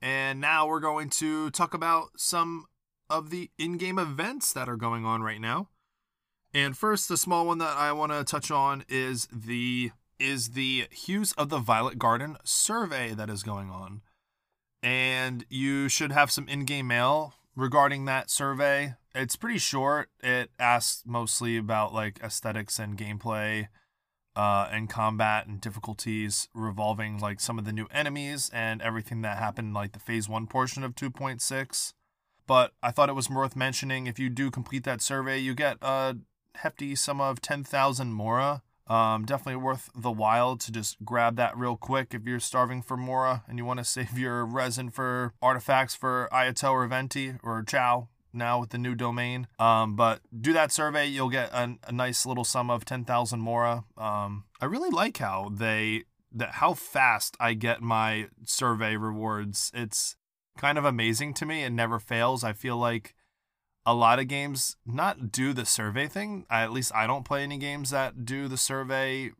and 0.00 0.40
now 0.40 0.64
we're 0.64 0.78
going 0.78 1.10
to 1.10 1.50
talk 1.50 1.74
about 1.74 2.10
some 2.16 2.64
of 3.10 3.30
the 3.30 3.50
in 3.58 3.76
game 3.76 3.98
events 3.98 4.52
that 4.52 4.68
are 4.68 4.76
going 4.76 5.04
on 5.04 5.20
right 5.20 5.40
now. 5.40 5.68
And 6.54 6.78
first, 6.78 7.08
the 7.08 7.16
small 7.16 7.44
one 7.44 7.58
that 7.58 7.76
I 7.76 7.90
want 7.90 8.12
to 8.12 8.22
touch 8.22 8.52
on 8.52 8.84
is 8.88 9.26
the 9.32 9.90
is 10.20 10.50
the 10.50 10.86
Hues 10.92 11.32
of 11.32 11.48
the 11.48 11.58
Violet 11.58 11.98
Garden 11.98 12.36
survey 12.44 13.14
that 13.14 13.28
is 13.28 13.42
going 13.42 13.68
on. 13.68 14.02
And 14.80 15.44
you 15.48 15.88
should 15.88 16.12
have 16.12 16.30
some 16.30 16.48
in-game 16.48 16.86
mail 16.86 17.34
regarding 17.56 18.04
that 18.04 18.30
survey. 18.30 18.94
It's 19.12 19.34
pretty 19.34 19.58
short. 19.58 20.08
It 20.22 20.50
asks 20.56 21.02
mostly 21.04 21.56
about 21.56 21.92
like 21.92 22.20
aesthetics 22.22 22.78
and 22.78 22.96
gameplay 22.96 23.68
uh, 24.36 24.68
and 24.70 24.88
combat 24.88 25.46
and 25.46 25.60
difficulties 25.60 26.48
revolving 26.54 27.18
like 27.18 27.40
some 27.40 27.58
of 27.58 27.64
the 27.64 27.72
new 27.72 27.86
enemies 27.92 28.50
and 28.52 28.80
everything 28.82 29.22
that 29.22 29.38
happened 29.38 29.74
like 29.74 29.92
the 29.92 29.98
phase 29.98 30.28
one 30.28 30.46
portion 30.46 30.84
of 30.84 30.94
2.6 30.94 31.92
but 32.46 32.72
i 32.82 32.90
thought 32.90 33.08
it 33.08 33.14
was 33.14 33.28
worth 33.28 33.56
mentioning 33.56 34.06
if 34.06 34.18
you 34.18 34.28
do 34.30 34.50
complete 34.50 34.84
that 34.84 35.02
survey 35.02 35.38
you 35.38 35.54
get 35.54 35.76
a 35.82 36.16
hefty 36.56 36.94
sum 36.94 37.20
of 37.20 37.40
10000 37.40 38.12
mora. 38.12 38.62
Um, 38.86 39.24
definitely 39.24 39.62
worth 39.62 39.88
the 39.94 40.10
while 40.10 40.56
to 40.56 40.72
just 40.72 41.04
grab 41.04 41.36
that 41.36 41.56
real 41.56 41.76
quick 41.76 42.12
if 42.12 42.26
you're 42.26 42.40
starving 42.40 42.82
for 42.82 42.96
mora 42.96 43.44
and 43.46 43.56
you 43.56 43.64
want 43.64 43.78
to 43.78 43.84
save 43.96 44.18
your 44.18 44.44
resin 44.44 44.90
for 44.90 45.32
artifacts 45.40 45.94
for 45.94 46.28
ayato 46.32 46.72
or 46.72 46.86
venti 46.88 47.34
or 47.44 47.62
xiao 47.62 48.08
now 48.32 48.60
with 48.60 48.70
the 48.70 48.78
new 48.78 48.94
domain. 48.94 49.46
Um, 49.58 49.96
but 49.96 50.20
do 50.38 50.52
that 50.52 50.72
survey, 50.72 51.06
you'll 51.06 51.28
get 51.28 51.50
a, 51.52 51.76
a 51.86 51.92
nice 51.92 52.26
little 52.26 52.44
sum 52.44 52.70
of 52.70 52.84
10,000 52.84 53.40
Mora. 53.40 53.84
Um, 53.96 54.44
I 54.60 54.66
really 54.66 54.90
like 54.90 55.18
how 55.18 55.50
they 55.52 56.04
that 56.32 56.52
how 56.52 56.74
fast 56.74 57.36
I 57.40 57.54
get 57.54 57.82
my 57.82 58.28
survey 58.44 58.96
rewards. 58.96 59.70
It's 59.74 60.16
kind 60.56 60.78
of 60.78 60.84
amazing 60.84 61.34
to 61.34 61.46
me. 61.46 61.64
It 61.64 61.70
never 61.70 61.98
fails. 61.98 62.44
I 62.44 62.52
feel 62.52 62.76
like 62.76 63.14
a 63.86 63.94
lot 63.94 64.18
of 64.18 64.28
games 64.28 64.76
not 64.86 65.32
do 65.32 65.52
the 65.52 65.64
survey 65.64 66.06
thing. 66.06 66.46
I, 66.50 66.62
at 66.62 66.72
least 66.72 66.92
I 66.94 67.06
don't 67.06 67.24
play 67.24 67.42
any 67.42 67.58
games 67.58 67.90
that 67.90 68.24
do 68.24 68.46
the 68.46 68.56
survey 68.56 69.30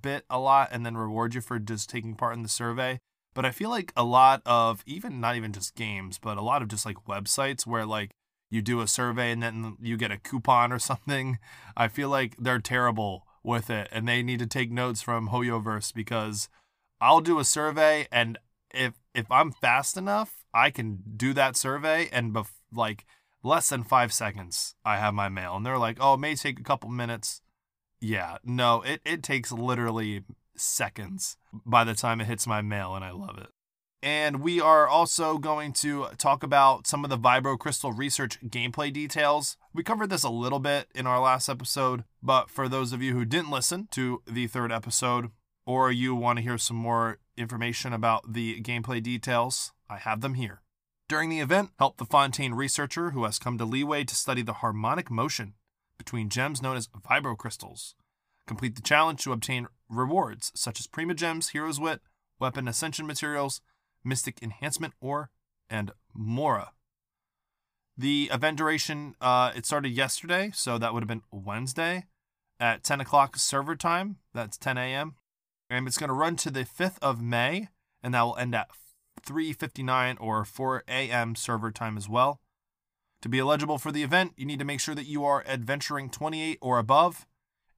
bit 0.00 0.24
a 0.30 0.38
lot 0.38 0.68
and 0.72 0.84
then 0.84 0.96
reward 0.96 1.34
you 1.34 1.40
for 1.40 1.58
just 1.58 1.90
taking 1.90 2.14
part 2.14 2.34
in 2.36 2.42
the 2.42 2.48
survey. 2.48 3.00
But 3.34 3.44
I 3.44 3.50
feel 3.50 3.70
like 3.70 3.92
a 3.96 4.04
lot 4.04 4.42
of 4.44 4.82
even 4.86 5.20
not 5.20 5.36
even 5.36 5.52
just 5.52 5.76
games, 5.76 6.18
but 6.18 6.36
a 6.36 6.42
lot 6.42 6.62
of 6.62 6.68
just 6.68 6.86
like 6.86 7.04
websites 7.06 7.66
where 7.66 7.86
like 7.86 8.10
you 8.50 8.60
do 8.60 8.80
a 8.80 8.88
survey 8.88 9.30
and 9.30 9.42
then 9.42 9.76
you 9.80 9.96
get 9.96 10.10
a 10.10 10.18
coupon 10.18 10.72
or 10.72 10.78
something. 10.78 11.38
I 11.76 11.88
feel 11.88 12.08
like 12.08 12.36
they're 12.38 12.58
terrible 12.58 13.26
with 13.42 13.70
it 13.70 13.88
and 13.90 14.06
they 14.06 14.22
need 14.22 14.40
to 14.40 14.46
take 14.46 14.70
notes 14.70 15.00
from 15.00 15.28
Hoyoverse 15.28 15.94
because 15.94 16.48
I'll 17.00 17.20
do 17.20 17.38
a 17.38 17.44
survey 17.44 18.06
and 18.12 18.38
if 18.72 18.94
if 19.14 19.30
I'm 19.30 19.52
fast 19.52 19.96
enough, 19.96 20.44
I 20.52 20.70
can 20.70 21.02
do 21.16 21.32
that 21.34 21.56
survey 21.56 22.08
and 22.12 22.32
bef- 22.32 22.52
like 22.72 23.04
less 23.42 23.68
than 23.70 23.82
5 23.82 24.12
seconds 24.12 24.74
I 24.84 24.98
have 24.98 25.14
my 25.14 25.28
mail 25.28 25.56
and 25.56 25.64
they're 25.64 25.78
like, 25.78 25.96
"Oh, 26.00 26.14
it 26.14 26.18
may 26.18 26.34
take 26.34 26.60
a 26.60 26.64
couple 26.64 26.90
minutes." 26.90 27.42
Yeah, 28.00 28.38
no, 28.44 28.82
it 28.82 29.00
it 29.04 29.22
takes 29.22 29.52
literally 29.52 30.24
seconds 30.56 31.36
by 31.64 31.84
the 31.84 31.94
time 31.94 32.20
it 32.20 32.26
hits 32.26 32.46
my 32.46 32.62
mail 32.62 32.94
and 32.94 33.04
I 33.04 33.10
love 33.12 33.38
it. 33.38 33.50
And 34.02 34.40
we 34.40 34.60
are 34.60 34.88
also 34.88 35.36
going 35.36 35.74
to 35.74 36.06
talk 36.16 36.42
about 36.42 36.86
some 36.86 37.04
of 37.04 37.10
the 37.10 37.18
Vibro 37.18 37.58
Crystal 37.58 37.92
research 37.92 38.40
gameplay 38.40 38.90
details. 38.90 39.58
We 39.74 39.82
covered 39.82 40.08
this 40.08 40.22
a 40.22 40.30
little 40.30 40.58
bit 40.58 40.88
in 40.94 41.06
our 41.06 41.20
last 41.20 41.50
episode, 41.50 42.04
but 42.22 42.48
for 42.48 42.66
those 42.66 42.92
of 42.94 43.02
you 43.02 43.12
who 43.12 43.26
didn't 43.26 43.50
listen 43.50 43.88
to 43.92 44.22
the 44.26 44.46
third 44.46 44.72
episode, 44.72 45.30
or 45.66 45.92
you 45.92 46.14
want 46.14 46.38
to 46.38 46.42
hear 46.42 46.56
some 46.56 46.78
more 46.78 47.18
information 47.36 47.92
about 47.92 48.32
the 48.32 48.62
gameplay 48.62 49.02
details, 49.02 49.72
I 49.90 49.98
have 49.98 50.22
them 50.22 50.34
here. 50.34 50.62
During 51.08 51.28
the 51.28 51.40
event, 51.40 51.70
help 51.78 51.98
the 51.98 52.06
Fontaine 52.06 52.54
researcher 52.54 53.10
who 53.10 53.24
has 53.24 53.38
come 53.38 53.58
to 53.58 53.66
Liyue 53.66 54.06
to 54.06 54.14
study 54.14 54.42
the 54.42 54.54
harmonic 54.54 55.10
motion 55.10 55.54
between 55.98 56.30
gems 56.30 56.62
known 56.62 56.76
as 56.76 56.88
vibrocrystals. 56.88 57.94
Complete 58.46 58.76
the 58.76 58.82
challenge 58.82 59.22
to 59.24 59.32
obtain 59.32 59.66
rewards 59.90 60.50
such 60.54 60.80
as 60.80 60.86
Primogems, 60.86 61.50
Hero's 61.50 61.78
Wit, 61.78 62.00
Weapon 62.38 62.66
Ascension 62.66 63.06
materials, 63.06 63.60
Mystic 64.04 64.42
Enhancement 64.42 64.94
Ore, 65.00 65.30
and 65.68 65.92
Mora. 66.14 66.72
The 67.96 68.30
event 68.32 68.56
duration, 68.56 69.14
uh, 69.20 69.52
it 69.54 69.66
started 69.66 69.90
yesterday, 69.90 70.50
so 70.54 70.78
that 70.78 70.94
would 70.94 71.02
have 71.02 71.08
been 71.08 71.22
Wednesday 71.30 72.06
at 72.58 72.82
10 72.82 73.00
o'clock 73.00 73.36
server 73.36 73.76
time. 73.76 74.16
That's 74.32 74.56
10 74.56 74.78
a.m. 74.78 75.16
And 75.68 75.86
it's 75.86 75.98
going 75.98 76.08
to 76.08 76.14
run 76.14 76.36
to 76.36 76.50
the 76.50 76.64
5th 76.64 76.98
of 77.02 77.20
May, 77.20 77.68
and 78.02 78.14
that 78.14 78.22
will 78.22 78.36
end 78.36 78.54
at 78.54 78.68
3.59 79.26 80.16
or 80.20 80.44
4 80.44 80.84
a.m. 80.88 81.34
server 81.34 81.70
time 81.70 81.96
as 81.96 82.08
well. 82.08 82.40
To 83.22 83.28
be 83.28 83.38
eligible 83.38 83.76
for 83.76 83.92
the 83.92 84.02
event, 84.02 84.32
you 84.36 84.46
need 84.46 84.58
to 84.58 84.64
make 84.64 84.80
sure 84.80 84.94
that 84.94 85.06
you 85.06 85.24
are 85.24 85.44
adventuring 85.46 86.08
28 86.08 86.58
or 86.62 86.78
above, 86.78 87.26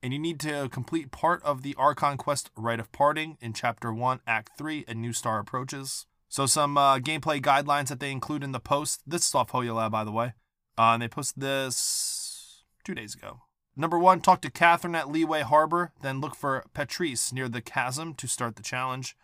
and 0.03 0.13
you 0.13 0.19
need 0.19 0.39
to 0.41 0.69
complete 0.69 1.11
part 1.11 1.43
of 1.43 1.63
the 1.63 1.75
Archon 1.77 2.17
Quest 2.17 2.51
Rite 2.57 2.81
of 2.81 2.93
Parting 2.93 3.39
in 3.41 3.53
Chapter 3.53 3.93
1, 3.93 4.21
Act 4.27 4.53
3, 4.57 4.85
and 4.87 5.01
New 5.01 5.13
Star 5.13 5.41
Approaches. 5.41 6.07
So 6.33 6.47
some 6.47 6.79
uh, 6.79 6.99
gameplay 6.99 7.43
guidelines 7.43 7.89
that 7.89 8.01
they 8.01 8.11
include 8.11 8.43
in 8.43 8.53
the 8.53 8.59
post. 8.59 9.03
This 9.07 9.29
is 9.29 9.35
off 9.35 9.53
HoYoLab, 9.53 9.91
by 9.91 10.03
the 10.03 10.11
way. 10.11 10.33
Uh, 10.79 10.93
and 10.95 11.03
they 11.03 11.09
posted 11.09 11.43
this 11.43 12.65
two 12.85 12.95
days 12.95 13.15
ago. 13.15 13.43
Number 13.77 13.99
one, 13.99 14.23
talk 14.23 14.41
to 14.41 14.51
Katheryne 14.51 14.97
at 14.97 15.09
Liyue 15.09 15.43
Harbor, 15.43 15.93
then 16.01 16.23
look 16.23 16.35
for 16.35 16.65
Patrice 16.73 17.35
near 17.35 17.51
the 17.51 17.61
chasm 17.61 18.15
to 18.15 18.27
start 18.27 18.57
the 18.57 18.63
challenge. 18.63 19.15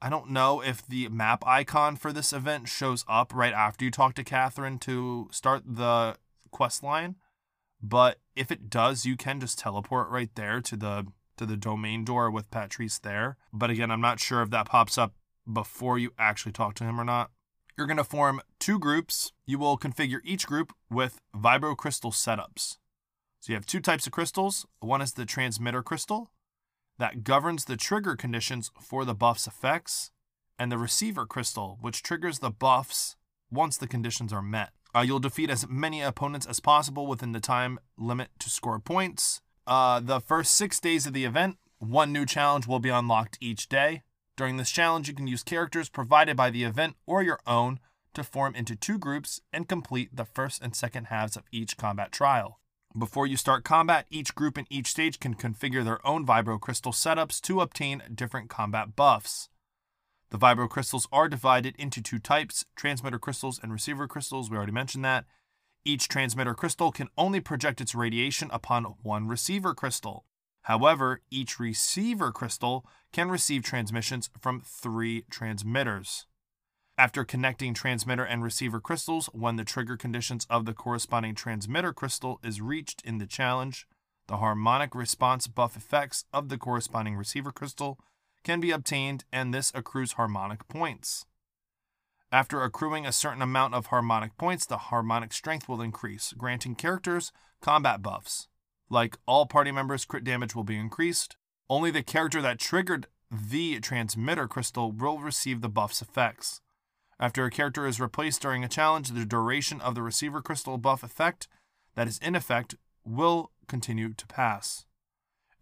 I 0.00 0.08
don't 0.08 0.30
know 0.30 0.62
if 0.62 0.86
the 0.86 1.08
map 1.08 1.42
icon 1.44 1.96
for 1.96 2.12
this 2.12 2.32
event 2.32 2.68
shows 2.68 3.04
up 3.08 3.34
right 3.34 3.52
after 3.52 3.84
you 3.84 3.90
talk 3.90 4.14
to 4.14 4.22
Katheryne 4.22 4.80
to 4.82 5.30
start 5.32 5.64
the 5.66 6.14
quest 6.52 6.84
line, 6.84 7.16
but 7.82 8.20
if 8.36 8.52
it 8.52 8.70
does, 8.70 9.04
you 9.04 9.16
can 9.16 9.40
just 9.40 9.58
teleport 9.58 10.10
right 10.10 10.30
there 10.36 10.60
to 10.60 10.76
the 10.76 11.08
to 11.38 11.44
the 11.44 11.56
domain 11.56 12.04
door 12.04 12.30
with 12.30 12.52
Patrice 12.52 13.00
there. 13.00 13.36
But 13.52 13.70
again, 13.70 13.90
I'm 13.90 14.00
not 14.00 14.20
sure 14.20 14.42
if 14.42 14.50
that 14.50 14.66
pops 14.66 14.96
up 14.96 15.14
before 15.50 15.98
you 15.98 16.12
actually 16.18 16.52
talk 16.52 16.74
to 16.74 16.84
him 16.84 17.00
or 17.00 17.04
not. 17.04 17.30
You're 17.76 17.86
going 17.86 17.96
to 17.96 18.04
form 18.04 18.40
two 18.58 18.78
groups. 18.78 19.32
You 19.46 19.58
will 19.58 19.78
configure 19.78 20.20
each 20.24 20.46
group 20.46 20.72
with 20.90 21.20
vibro 21.34 21.76
crystal 21.76 22.10
setups. 22.10 22.78
So 23.40 23.52
you 23.52 23.54
have 23.54 23.66
two 23.66 23.80
types 23.80 24.06
of 24.06 24.12
crystals. 24.12 24.66
One 24.80 25.00
is 25.00 25.14
the 25.14 25.24
transmitter 25.24 25.82
crystal 25.82 26.30
that 26.98 27.24
governs 27.24 27.64
the 27.64 27.76
trigger 27.76 28.14
conditions 28.14 28.70
for 28.80 29.04
the 29.04 29.14
buff's 29.14 29.46
effects, 29.46 30.10
and 30.58 30.70
the 30.70 30.78
receiver 30.78 31.26
crystal, 31.26 31.78
which 31.80 32.02
triggers 32.02 32.38
the 32.38 32.50
buffs 32.50 33.16
once 33.50 33.76
the 33.76 33.88
conditions 33.88 34.32
are 34.32 34.42
met. 34.42 34.70
Uh, 34.94 35.00
you'll 35.00 35.18
defeat 35.18 35.50
as 35.50 35.68
many 35.68 36.00
opponents 36.02 36.46
as 36.46 36.60
possible 36.60 37.06
within 37.06 37.32
the 37.32 37.40
time 37.40 37.78
limit 37.96 38.28
to 38.38 38.50
score 38.50 38.78
points. 38.78 39.40
Uh, 39.66 39.98
the 39.98 40.20
first 40.20 40.52
six 40.52 40.78
days 40.78 41.06
of 41.06 41.12
the 41.12 41.24
event, 41.24 41.56
one 41.78 42.12
new 42.12 42.26
challenge 42.26 42.66
will 42.66 42.78
be 42.78 42.90
unlocked 42.90 43.38
each 43.40 43.68
day. 43.68 44.02
During 44.36 44.56
this 44.56 44.70
challenge, 44.70 45.08
you 45.08 45.14
can 45.14 45.26
use 45.26 45.42
characters 45.42 45.88
provided 45.88 46.36
by 46.36 46.50
the 46.50 46.64
event 46.64 46.96
or 47.06 47.22
your 47.22 47.40
own 47.46 47.80
to 48.14 48.24
form 48.24 48.54
into 48.54 48.76
two 48.76 48.98
groups 48.98 49.40
and 49.52 49.68
complete 49.68 50.14
the 50.14 50.24
first 50.24 50.62
and 50.62 50.74
second 50.74 51.06
halves 51.06 51.36
of 51.36 51.44
each 51.52 51.76
combat 51.76 52.12
trial. 52.12 52.58
Before 52.96 53.26
you 53.26 53.36
start 53.36 53.64
combat, 53.64 54.06
each 54.10 54.34
group 54.34 54.58
in 54.58 54.66
each 54.68 54.88
stage 54.88 55.18
can 55.18 55.34
configure 55.34 55.84
their 55.84 56.06
own 56.06 56.26
vibro 56.26 56.60
crystal 56.60 56.92
setups 56.92 57.40
to 57.42 57.60
obtain 57.60 58.02
different 58.14 58.50
combat 58.50 58.94
buffs. 58.94 59.48
The 60.30 60.38
vibro 60.38 60.68
crystals 60.68 61.08
are 61.12 61.28
divided 61.28 61.74
into 61.78 62.02
two 62.02 62.18
types 62.18 62.64
transmitter 62.76 63.18
crystals 63.18 63.60
and 63.62 63.72
receiver 63.72 64.06
crystals. 64.06 64.50
We 64.50 64.56
already 64.56 64.72
mentioned 64.72 65.04
that. 65.04 65.24
Each 65.84 66.06
transmitter 66.06 66.54
crystal 66.54 66.92
can 66.92 67.08
only 67.18 67.40
project 67.40 67.80
its 67.80 67.94
radiation 67.94 68.48
upon 68.52 68.84
one 69.02 69.26
receiver 69.26 69.74
crystal. 69.74 70.24
However, 70.62 71.20
each 71.30 71.58
receiver 71.58 72.30
crystal 72.30 72.86
can 73.12 73.30
receive 73.30 73.62
transmissions 73.62 74.30
from 74.40 74.60
three 74.60 75.22
transmitters. 75.28 76.26
After 76.96 77.24
connecting 77.24 77.74
transmitter 77.74 78.24
and 78.24 78.42
receiver 78.42 78.80
crystals, 78.80 79.26
when 79.32 79.56
the 79.56 79.64
trigger 79.64 79.96
conditions 79.96 80.46
of 80.48 80.66
the 80.66 80.74
corresponding 80.74 81.34
transmitter 81.34 81.92
crystal 81.92 82.38
is 82.44 82.60
reached 82.60 83.02
in 83.02 83.18
the 83.18 83.26
challenge, 83.26 83.86
the 84.28 84.36
harmonic 84.36 84.94
response 84.94 85.46
buff 85.46 85.76
effects 85.76 86.24
of 86.32 86.48
the 86.48 86.58
corresponding 86.58 87.16
receiver 87.16 87.50
crystal 87.50 87.98
can 88.44 88.60
be 88.60 88.70
obtained, 88.70 89.24
and 89.32 89.52
this 89.52 89.72
accrues 89.74 90.12
harmonic 90.12 90.68
points. 90.68 91.24
After 92.30 92.62
accruing 92.62 93.04
a 93.04 93.12
certain 93.12 93.42
amount 93.42 93.74
of 93.74 93.86
harmonic 93.86 94.36
points, 94.38 94.64
the 94.64 94.78
harmonic 94.78 95.32
strength 95.32 95.68
will 95.68 95.82
increase, 95.82 96.32
granting 96.32 96.74
characters 96.74 97.32
combat 97.60 98.00
buffs. 98.00 98.48
Like 98.92 99.16
all 99.24 99.46
party 99.46 99.72
members, 99.72 100.04
crit 100.04 100.22
damage 100.22 100.54
will 100.54 100.64
be 100.64 100.76
increased. 100.76 101.34
Only 101.70 101.90
the 101.90 102.02
character 102.02 102.42
that 102.42 102.58
triggered 102.58 103.06
the 103.30 103.80
transmitter 103.80 104.46
crystal 104.46 104.92
will 104.92 105.18
receive 105.18 105.62
the 105.62 105.70
buff's 105.70 106.02
effects. 106.02 106.60
After 107.18 107.46
a 107.46 107.50
character 107.50 107.86
is 107.86 107.98
replaced 107.98 108.42
during 108.42 108.62
a 108.62 108.68
challenge, 108.68 109.08
the 109.08 109.24
duration 109.24 109.80
of 109.80 109.94
the 109.94 110.02
receiver 110.02 110.42
crystal 110.42 110.76
buff 110.76 111.02
effect 111.02 111.48
that 111.94 112.06
is 112.06 112.18
in 112.18 112.34
effect 112.34 112.74
will 113.02 113.50
continue 113.66 114.12
to 114.12 114.26
pass. 114.26 114.84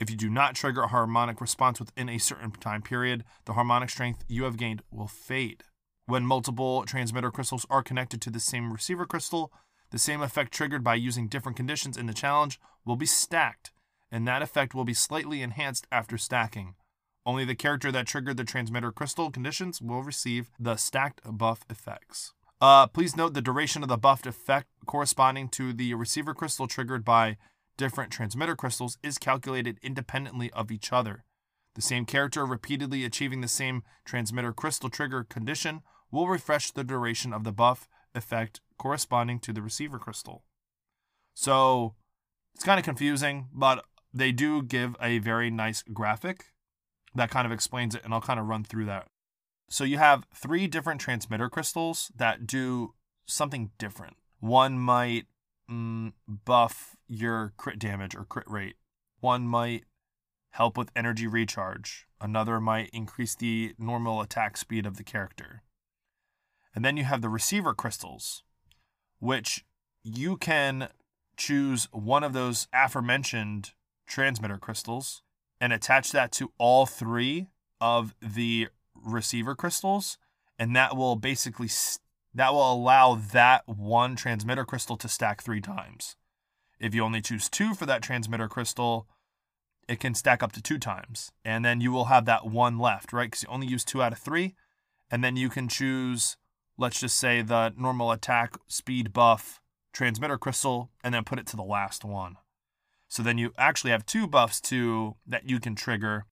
If 0.01 0.11
you 0.11 0.17
do 0.17 0.29
not 0.29 0.57
trigger 0.57 0.83
a 0.83 0.89
harmonic 0.89 1.41
response 1.41 1.79
within 1.79 2.09
a 2.09 2.19
certain 2.19 2.51
time 2.51 2.83
period, 2.83 3.23
the 3.45 3.53
harmonic 3.53 3.91
strength 3.91 4.25
you 4.27 4.43
have 4.43 4.57
gained 4.57 4.83
will 4.91 5.07
fade. 5.07 5.63
When 6.07 6.27
multiple 6.27 6.83
transmitter 6.85 7.31
crystals 7.31 7.65
are 7.71 7.85
connected 7.85 8.21
to 8.23 8.31
the 8.31 8.41
same 8.41 8.73
receiver 8.73 9.07
crystal, 9.07 9.53
the 9.91 9.99
same 9.99 10.23
effect 10.23 10.53
triggered 10.53 10.85
by 10.85 10.95
using 10.95 11.29
different 11.29 11.57
conditions 11.57 11.97
in 11.97 12.07
the 12.07 12.15
challenge 12.15 12.61
will 12.85 12.97
be 12.97 13.07
stacked, 13.07 13.73
and 14.11 14.27
that 14.27 14.43
effect 14.43 14.75
will 14.75 14.85
be 14.85 14.95
slightly 14.95 15.43
enhanced 15.43 15.87
after 15.91 16.17
stacking. 16.17 16.75
Only 17.27 17.45
the 17.45 17.55
character 17.55 17.93
that 17.93 18.07
triggered 18.07 18.37
the 18.37 18.45
transmitter 18.45 18.93
crystal 18.93 19.31
conditions 19.31 19.81
will 19.83 20.03
receive 20.03 20.51
the 20.59 20.77
stacked 20.77 21.21
buff 21.25 21.65
effects. 21.69 22.33
Uh, 22.61 22.87
please 22.87 23.17
note 23.17 23.35
the 23.35 23.43
duration 23.43 23.83
of 23.83 23.89
the 23.89 23.97
buffed 23.97 24.27
effect 24.27 24.69
corresponding 24.87 25.49
to 25.49 25.73
the 25.73 25.95
receiver 25.95 26.35
crystal 26.35 26.67
triggered 26.67 27.05
by 27.05 27.37
different 27.77 28.13
transmitter 28.13 28.55
crystals 28.55 28.99
is 29.03 29.17
calculated 29.17 29.79
independently 29.83 30.51
of 30.53 30.71
each 30.71 30.93
other. 30.93 31.25
The 31.75 31.83
same 31.83 32.05
character 32.05 32.45
repeatedly 32.45 33.05
achieving 33.05 33.41
the 33.41 33.49
same 33.49 33.83
transmitter 34.05 34.53
crystal 34.53 34.91
trigger 34.91 35.25
condition 35.25 35.83
will 36.11 36.29
refresh 36.29 36.71
the 36.71 36.85
duration 36.85 37.33
of 37.33 37.45
the 37.45 37.53
buff 37.53 37.89
effect 38.15 38.61
corresponding 38.81 39.39
to 39.39 39.53
the 39.53 39.61
receiver 39.61 39.99
crystal. 39.99 40.43
So 41.35 41.95
it's 42.55 42.65
kind 42.65 42.81
of 42.81 42.85
confusing, 42.85 43.49
but 43.53 43.85
they 44.13 44.33
do 44.33 44.63
give 44.63 44.97
a 45.01 45.19
very 45.19 45.51
nice 45.51 45.83
graphic 45.83 46.47
that 47.15 47.31
kind 47.31 47.45
of 47.45 47.53
explains 47.53 47.95
it, 47.95 48.03
and 48.05 48.15
I'll 48.15 48.23
kind 48.23 48.41
of 48.41 48.47
run 48.47 48.65
through 48.65 48.87
that. 48.87 49.09
So 49.69 49.85
you 49.85 49.99
have 49.99 50.25
three 50.35 50.67
different 50.67 51.01
transmitter 51.01 51.51
crystals 51.51 52.11
that 52.17 52.47
do 52.47 52.95
something 53.27 53.71
different. 53.79 54.17
One 54.41 54.79
might 54.79 55.27
mm, 55.71 56.15
buff 56.27 56.97
your 57.07 57.53
crit 57.59 57.79
damage 57.79 58.15
or 58.15 58.25
crit 58.25 58.51
rate. 58.51 58.77
One 59.21 59.47
might 59.47 59.85
help 60.53 60.79
with 60.79 60.91
energy 60.97 61.27
recharge. 61.27 62.07
Another 62.19 62.61
might 62.61 62.89
increase 62.95 63.35
the 63.35 63.75
normal 63.79 64.23
attack 64.23 64.57
speed 64.57 64.87
of 64.87 64.97
the 64.97 65.05
character. 65.05 65.63
And 66.75 66.83
then 66.83 66.97
you 66.97 67.05
have 67.05 67.21
the 67.21 67.29
receiver 67.29 67.75
crystals, 67.75 68.43
which 69.21 69.65
you 70.03 70.37
can 70.37 70.89
choose 71.37 71.89
one 71.93 72.25
of 72.25 72.33
those 72.33 72.67
aforementioned 72.73 73.73
transmitter 74.07 74.59
crystals 74.59 75.23
and 75.61 75.73
attach 75.73 76.11
that 76.13 76.33
to 76.33 76.53
all 76.59 76.85
three 76.87 77.47
of 77.81 78.15
the 78.21 78.69
receiver 78.95 79.55
crystals 79.55 80.19
and 80.59 80.77
that 80.77 80.95
will 80.95 81.17
basically 81.17 81.69
that 82.35 82.53
will 82.53 82.73
allow 82.73 83.15
that 83.15 83.67
one 83.67 84.15
transmitter 84.15 84.65
crystal 84.65 84.97
to 84.99 85.09
stack 85.09 85.43
3 85.43 85.61
times. 85.61 86.17
If 86.79 86.95
you 86.95 87.03
only 87.03 87.21
choose 87.21 87.49
2 87.49 87.75
for 87.75 87.87
that 87.87 88.03
transmitter 88.03 88.47
crystal, 88.47 89.09
it 89.89 89.99
can 89.99 90.15
stack 90.15 90.43
up 90.43 90.53
to 90.53 90.63
2 90.63 90.79
times. 90.79 91.33
And 91.45 91.65
then 91.65 91.81
you 91.81 91.91
will 91.91 92.05
have 92.05 92.27
that 92.27 92.47
one 92.47 92.79
left, 92.79 93.13
right? 93.13 93.33
Cuz 93.33 93.43
you 93.43 93.49
only 93.49 93.67
use 93.67 93.85
2 93.85 94.03
out 94.03 94.13
of 94.13 94.19
3 94.19 94.55
and 95.11 95.25
then 95.25 95.37
you 95.37 95.49
can 95.49 95.67
choose 95.67 96.37
let's 96.81 96.99
just 96.99 97.17
say 97.17 97.43
the 97.43 97.73
normal 97.77 98.11
attack 98.11 98.57
speed 98.67 99.13
buff 99.13 99.61
transmitter 99.93 100.39
crystal 100.39 100.91
and 101.05 101.15
then 101.15 101.25
put 101.25 101.39
it 101.39 101.47
to 101.49 101.57
the 101.57 101.63
last 101.63 102.05
one. 102.05 102.37
So 103.09 103.23
then 103.23 103.39
you 103.39 103.53
actually 103.59 103.91
have 103.91 104.07
two 104.07 104.27
buffs 104.27 104.61
to 104.63 105.17
that 105.27 105.49
you 105.49 105.61
can 105.61 105.75
trigger, 105.75 106.27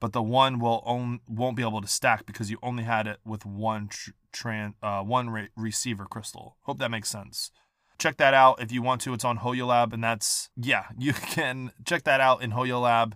but 0.00 0.12
the 0.12 0.22
one 0.22 0.58
will 0.58 0.82
on, 0.84 1.20
won't 1.28 1.56
be 1.56 1.62
able 1.62 1.80
to 1.80 1.88
stack 1.88 2.26
because 2.26 2.50
you 2.50 2.58
only 2.62 2.82
had 2.84 3.06
it 3.06 3.18
with 3.24 3.46
one 3.46 3.88
tr- 3.88 4.10
tran, 4.32 4.74
uh, 4.82 5.02
one 5.02 5.30
re- 5.30 5.48
receiver 5.56 6.04
crystal. 6.04 6.56
Hope 6.62 6.78
that 6.78 6.90
makes 6.90 7.08
sense. 7.08 7.50
Check 7.98 8.16
that 8.16 8.34
out 8.34 8.60
if 8.60 8.72
you 8.72 8.82
want 8.82 9.00
to. 9.02 9.14
It's 9.14 9.24
on 9.24 9.38
HoYoLab, 9.38 9.92
and 9.92 10.02
that's 10.02 10.50
yeah, 10.56 10.86
you 10.98 11.12
can 11.12 11.70
check 11.86 12.02
that 12.04 12.20
out 12.20 12.42
in 12.42 12.50
HoYoLab 12.50 13.12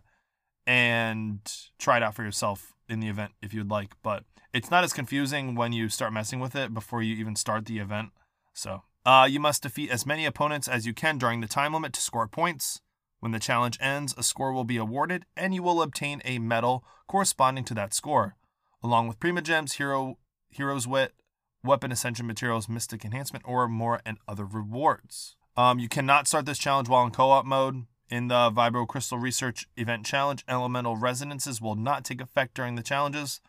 and 0.67 1.41
try 1.79 1.97
it 1.97 2.03
out 2.03 2.15
for 2.15 2.23
yourself 2.23 2.75
in 2.89 3.01
the 3.01 3.09
event 3.09 3.33
if 3.43 3.53
you'd 3.53 3.71
like. 3.71 3.95
But 4.03 4.23
it's 4.59 4.73
not 4.73 4.83
as 4.83 4.93
confusing 4.93 5.55
when 5.55 5.73
you 5.73 5.89
start 5.89 6.13
messing 6.13 6.41
with 6.41 6.57
it 6.57 6.75
before 6.75 7.01
you 7.01 7.15
even 7.15 7.37
start 7.37 7.65
the 7.65 7.79
event. 7.79 8.11
So, 8.53 8.83
uh, 9.07 9.29
you 9.31 9.39
must 9.39 9.63
defeat 9.63 9.89
as 9.89 10.05
many 10.05 10.27
opponents 10.27 10.67
as 10.67 10.85
you 10.85 10.93
can 10.93 11.17
during 11.17 11.41
the 11.41 11.47
time 11.47 11.73
limit 11.73 11.93
to 11.93 12.01
score 12.01 12.27
points. 12.27 12.81
When 13.21 13.31
the 13.31 13.39
challenge 13.39 13.79
ends, 13.81 14.17
a 14.19 14.25
score 14.25 14.53
will 14.53 14.65
be 14.65 14.77
awarded, 14.77 15.27
and 15.37 15.55
you 15.55 15.63
will 15.63 15.81
obtain 15.81 16.21
a 16.25 16.41
medal 16.41 16.85
corresponding 17.07 17.63
to 17.67 17.75
that 17.75 17.95
score, 17.95 18.35
along 18.83 19.07
with 19.07 19.21
Primogems, 19.21 19.75
Hero, 19.75 20.19
Hero's 20.51 20.89
Wit, 20.89 21.15
Weapon 21.63 21.93
Ascension 21.93 22.27
Materials, 22.27 22.69
Mystic 22.69 23.05
Enhancement, 23.05 23.45
or 23.47 23.69
more, 23.69 24.01
and 24.05 24.19
other 24.27 24.45
rewards. 24.45 25.37
Um, 25.57 25.79
you 25.79 25.89
cannot 25.89 26.27
start 26.27 26.47
this 26.47 26.59
challenge 26.59 26.89
while 26.89 27.05
in 27.05 27.13
co 27.13 27.31
op 27.31 27.47
mode. 27.47 27.87
In 28.11 28.27
the 28.27 28.51
Vibro 28.51 28.89
Crystal 28.89 29.19
Research 29.19 29.69
Event 29.77 30.05
Challenge, 30.05 30.45
elemental 30.49 30.97
resonances 30.97 31.61
will 31.61 31.77
not 31.77 32.05
take 32.05 32.21
effect 32.21 32.55
during 32.55 32.75
the 32.75 32.83
challenges 32.83 33.41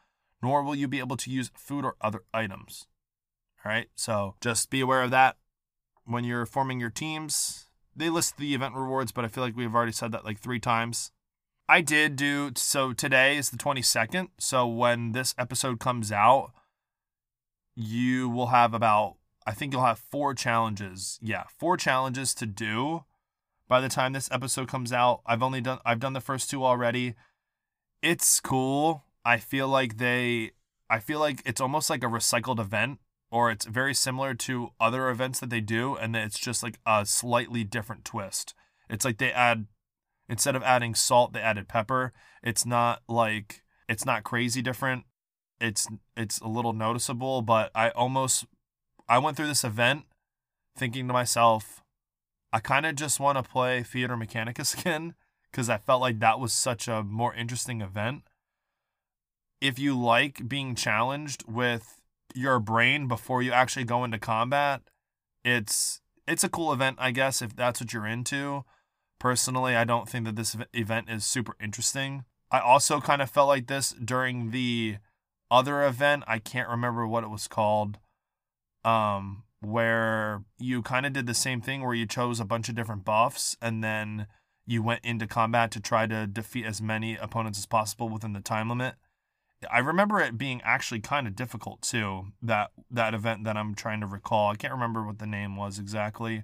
nor 0.42 0.64
will 0.64 0.76
you 0.76 0.88
be 0.88 1.00
able 1.00 1.18
to 1.18 1.32
use 1.32 1.52
food 1.56 1.86
or 1.86 1.96
other 2.02 2.24
items. 2.34 2.88
All 3.66 3.72
right, 3.72 3.90
so 3.96 4.36
just 4.42 4.70
be 4.70 4.82
aware 4.82 5.02
of 5.02 5.12
that 5.12 5.38
when 6.06 6.24
you're 6.24 6.46
forming 6.46 6.80
your 6.80 6.90
teams. 6.90 7.68
They 7.96 8.10
list 8.10 8.38
the 8.38 8.54
event 8.54 8.76
rewards, 8.76 9.12
but 9.12 9.26
I 9.26 9.28
feel 9.28 9.44
like 9.44 9.56
we've 9.56 9.76
already 9.76 9.92
said 9.92 10.12
that 10.14 10.26
like 10.26 10.40
three 10.40 10.60
times. 10.60 11.12
I 11.68 11.82
did 11.82 12.16
do 12.16 12.52
so 12.56 12.94
today 12.94 13.38
is 13.38 13.50
the 13.52 13.58
22nd. 13.58 14.30
So 14.40 14.66
when 14.68 15.12
this 15.12 15.36
episode 15.38 15.80
comes 15.80 16.12
out, 16.12 16.52
you 17.76 18.28
will 18.30 18.48
have 18.48 18.74
about 18.74 19.16
I 19.46 19.54
think 19.54 19.74
you'll 19.74 19.86
have 19.86 20.00
four 20.00 20.34
challenges. 20.34 21.18
Yeah, 21.22 21.44
four 21.58 21.78
challenges 21.78 22.34
to 22.36 22.46
do 22.46 23.06
by 23.68 23.82
the 23.82 23.90
time 23.90 24.14
this 24.14 24.30
episode 24.32 24.68
comes 24.68 24.92
out. 24.92 25.22
I've 25.26 25.44
only 25.44 25.62
done 25.62 25.80
I've 25.86 26.00
done 26.00 26.14
the 26.14 26.22
first 26.22 26.50
two 26.50 26.66
already. 26.66 27.16
It's 28.02 28.40
cool. 28.40 29.04
I 29.30 29.38
feel 29.38 29.68
like 29.68 29.98
they 29.98 30.54
I 30.90 31.00
feel 31.00 31.20
like 31.20 31.44
it's 31.46 31.62
almost 31.62 31.88
like 31.88 32.04
a 32.04 32.08
recycled 32.08 32.60
event 32.60 32.98
or 33.30 33.52
it's 33.52 33.66
very 33.66 33.94
similar 33.94 34.34
to 34.34 34.70
other 34.80 35.08
events 35.08 35.40
that 35.40 35.52
they 35.52 35.62
do 35.62 35.96
and 35.96 36.16
it's 36.16 36.40
just 36.40 36.64
like 36.64 36.80
a 36.84 37.06
slightly 37.06 37.64
different 37.64 38.06
twist. 38.06 38.56
It's 38.90 39.06
like 39.06 39.20
they 39.20 39.32
add 39.32 39.68
instead 40.28 40.56
of 40.56 40.64
adding 40.64 40.96
salt, 40.96 41.34
they 41.34 41.42
added 41.42 41.68
pepper. 41.68 42.12
It's 42.42 42.66
not 42.66 43.04
like 43.08 43.62
it's 43.88 44.04
not 44.04 44.24
crazy 44.24 44.64
different. 44.64 45.04
It's 45.62 45.88
it's 46.18 46.40
a 46.40 46.48
little 46.48 46.74
noticeable, 46.74 47.44
but 47.44 47.70
I 47.76 47.90
almost 47.92 48.48
I 49.08 49.20
went 49.20 49.38
through 49.38 49.50
this 49.50 49.64
event 49.64 50.06
thinking 50.76 51.06
to 51.06 51.14
myself, 51.14 51.84
I 52.52 52.60
kind 52.60 52.88
of 52.88 52.96
just 52.96 53.20
want 53.20 53.38
to 53.38 53.44
play 53.44 53.84
Theater 53.84 54.18
Mechanicus 54.18 54.76
again 54.80 55.14
because 55.52 55.70
I 55.70 55.78
felt 55.78 56.02
like 56.02 56.18
that 56.18 56.40
was 56.40 56.52
such 56.52 56.88
a 56.88 57.04
more 57.04 57.36
interesting 57.36 57.82
event. 57.82 58.24
If 59.62 59.78
you 59.80 59.98
like 60.00 60.48
being 60.48 60.76
challenged 60.76 61.44
with 61.48 62.02
your 62.34 62.60
brain 62.60 63.08
before 63.08 63.42
you 63.42 63.52
actually 63.52 63.86
go 63.86 64.04
into 64.04 64.20
combat, 64.20 64.82
it's 65.44 66.02
it's 66.28 66.44
a 66.44 66.50
cool 66.50 66.72
event, 66.72 66.98
I 67.00 67.12
guess, 67.12 67.42
if 67.42 67.56
that's 67.56 67.82
what 67.82 67.92
you're 67.92 68.08
into. 68.08 68.64
Personally, 69.20 69.76
I 69.76 69.84
don't 69.84 70.08
think 70.08 70.26
that 70.26 70.36
this 70.36 70.56
event 70.74 71.10
is 71.10 71.26
super 71.26 71.56
interesting. 71.62 72.24
I 72.52 72.60
also 72.60 73.02
kind 73.02 73.22
of 73.22 73.30
felt 73.30 73.48
like 73.48 73.68
this 73.68 73.92
during 73.92 74.52
the 74.52 74.98
other 75.52 75.84
event. 75.84 76.24
I 76.28 76.40
can't 76.40 76.70
remember 76.70 77.08
what 77.08 77.24
it 77.24 77.30
was 77.30 77.48
called. 77.48 77.98
Um, 78.86 79.44
where 79.62 80.44
you 80.58 80.82
kind 80.82 81.06
of 81.06 81.14
did 81.14 81.26
the 81.26 81.34
same 81.34 81.62
thing 81.62 81.84
where 81.84 81.94
you 81.94 82.06
chose 82.06 82.40
a 82.40 82.46
bunch 82.46 82.70
of 82.70 82.76
different 82.76 83.04
buffs 83.04 83.58
and 83.62 83.84
then 83.84 84.28
you 84.66 84.82
went 84.82 85.04
into 85.04 85.28
combat 85.28 85.72
to 85.72 85.80
try 85.80 86.06
to 86.08 86.28
defeat 86.28 86.66
as 86.66 86.82
many 86.82 87.18
opponents 87.18 87.60
as 87.60 87.66
possible 87.66 88.08
within 88.08 88.34
the 88.34 88.40
time 88.40 88.70
limit. 88.70 88.96
I 89.70 89.80
remember 89.80 90.20
it 90.20 90.38
being 90.38 90.62
actually 90.64 91.02
kind 91.02 91.28
of 91.28 91.36
difficult 91.36 91.82
too. 91.82 92.28
That 92.42 92.72
that 92.92 93.14
event 93.14 93.44
that 93.44 93.58
I'm 93.58 93.76
trying 93.76 94.02
to 94.02 94.08
recall. 94.08 94.52
I 94.52 94.56
can't 94.56 94.74
remember 94.74 95.06
what 95.06 95.20
the 95.20 95.28
name 95.28 95.56
was 95.56 95.80
exactly. 95.80 96.44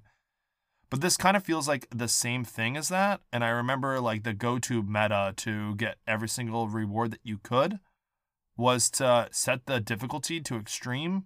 But 0.90 1.02
this 1.02 1.18
kind 1.18 1.36
of 1.36 1.44
feels 1.44 1.68
like 1.68 1.88
the 1.90 2.08
same 2.08 2.44
thing 2.44 2.78
as 2.78 2.90
that. 2.90 3.22
And 3.34 3.44
I 3.44 3.50
remember 3.50 4.00
like 4.00 4.24
the 4.24 4.34
go-to 4.34 4.84
meta 4.84 5.34
to 5.38 5.76
get 5.76 5.98
every 6.08 6.30
single 6.30 6.68
reward 6.68 7.12
that 7.12 7.22
you 7.24 7.38
could 7.38 7.80
was 8.56 8.90
to 8.92 9.28
set 9.32 9.66
the 9.66 9.80
difficulty 9.80 10.40
to 10.42 10.58
extreme 10.58 11.26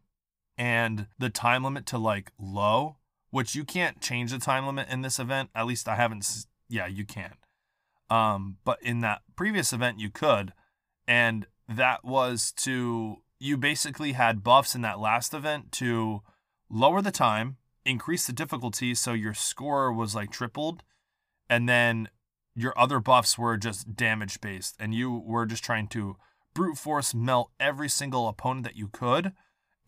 and 0.58 1.08
the 1.18 1.30
time 1.30 1.64
limit 1.64 1.86
to 1.88 1.98
like 1.98 2.32
low, 2.40 2.98
which 3.32 3.56
you 3.56 3.64
can't 3.64 4.02
change 4.02 4.32
the 4.32 4.40
time 4.40 4.66
limit 4.66 4.90
in 4.90 5.02
this 5.02 5.20
event. 5.20 5.50
At 5.54 5.68
least 5.68 5.88
I 5.88 5.96
haven't 5.96 6.46
yeah, 6.68 6.88
you 6.88 7.06
can. 7.06 7.34
Um, 8.10 8.58
but 8.64 8.82
in 8.82 9.02
that 9.02 9.22
previous 9.36 9.74
event 9.74 10.00
you 10.00 10.10
could. 10.10 10.54
And 11.08 11.48
that 11.70 12.04
was 12.04 12.52
to 12.58 13.18
you 13.40 13.56
basically 13.56 14.14
had 14.14 14.44
buffs 14.44 14.76
in 14.76 14.82
that 14.82 15.00
last 15.00 15.34
event 15.34 15.72
to 15.72 16.22
lower 16.70 17.02
the 17.02 17.12
time, 17.12 17.58
increase 17.86 18.28
the 18.28 18.34
difficulty 18.34 18.94
so 18.94 19.14
your 19.14 19.34
score 19.34 19.94
was 19.94 20.14
like 20.14 20.32
tripled, 20.32 20.84
and 21.50 21.70
then 21.70 22.10
your 22.56 22.78
other 22.78 23.00
buffs 23.00 23.38
were 23.38 23.56
just 23.56 23.96
damage 23.96 24.42
based, 24.42 24.76
and 24.80 24.94
you 24.94 25.24
were 25.26 25.46
just 25.46 25.64
trying 25.64 25.88
to 25.88 26.18
brute 26.54 26.78
force 26.78 27.14
melt 27.14 27.52
every 27.60 27.88
single 27.88 28.28
opponent 28.28 28.66
that 28.66 28.76
you 28.76 28.90
could. 28.90 29.32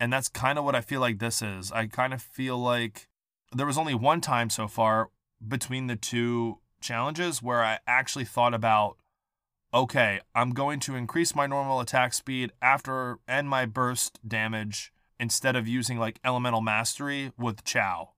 And 0.00 0.12
that's 0.12 0.28
kind 0.28 0.58
of 0.58 0.64
what 0.64 0.74
I 0.74 0.80
feel 0.80 1.00
like 1.00 1.18
this 1.18 1.42
is. 1.42 1.70
I 1.70 1.86
kind 1.86 2.14
of 2.14 2.22
feel 2.22 2.58
like 2.58 3.08
there 3.54 3.66
was 3.66 3.78
only 3.78 3.94
one 3.94 4.20
time 4.20 4.50
so 4.50 4.66
far 4.66 5.10
between 5.46 5.86
the 5.86 5.96
two 5.96 6.58
challenges 6.80 7.42
where 7.42 7.62
I 7.62 7.78
actually 7.86 8.24
thought 8.24 8.54
about 8.54 8.96
okay, 9.74 10.20
I'm 10.34 10.50
going 10.50 10.80
to 10.80 10.96
increase 10.96 11.34
my 11.34 11.46
normal 11.46 11.80
attack 11.80 12.12
speed 12.14 12.52
after 12.60 13.18
and 13.26 13.48
my 13.48 13.64
burst 13.64 14.18
damage 14.26 14.92
instead 15.18 15.56
of 15.56 15.68
using 15.68 15.98
like 15.98 16.18
elemental 16.24 16.60
mastery 16.60 17.32
with 17.38 17.64
Xiao. 17.64 18.08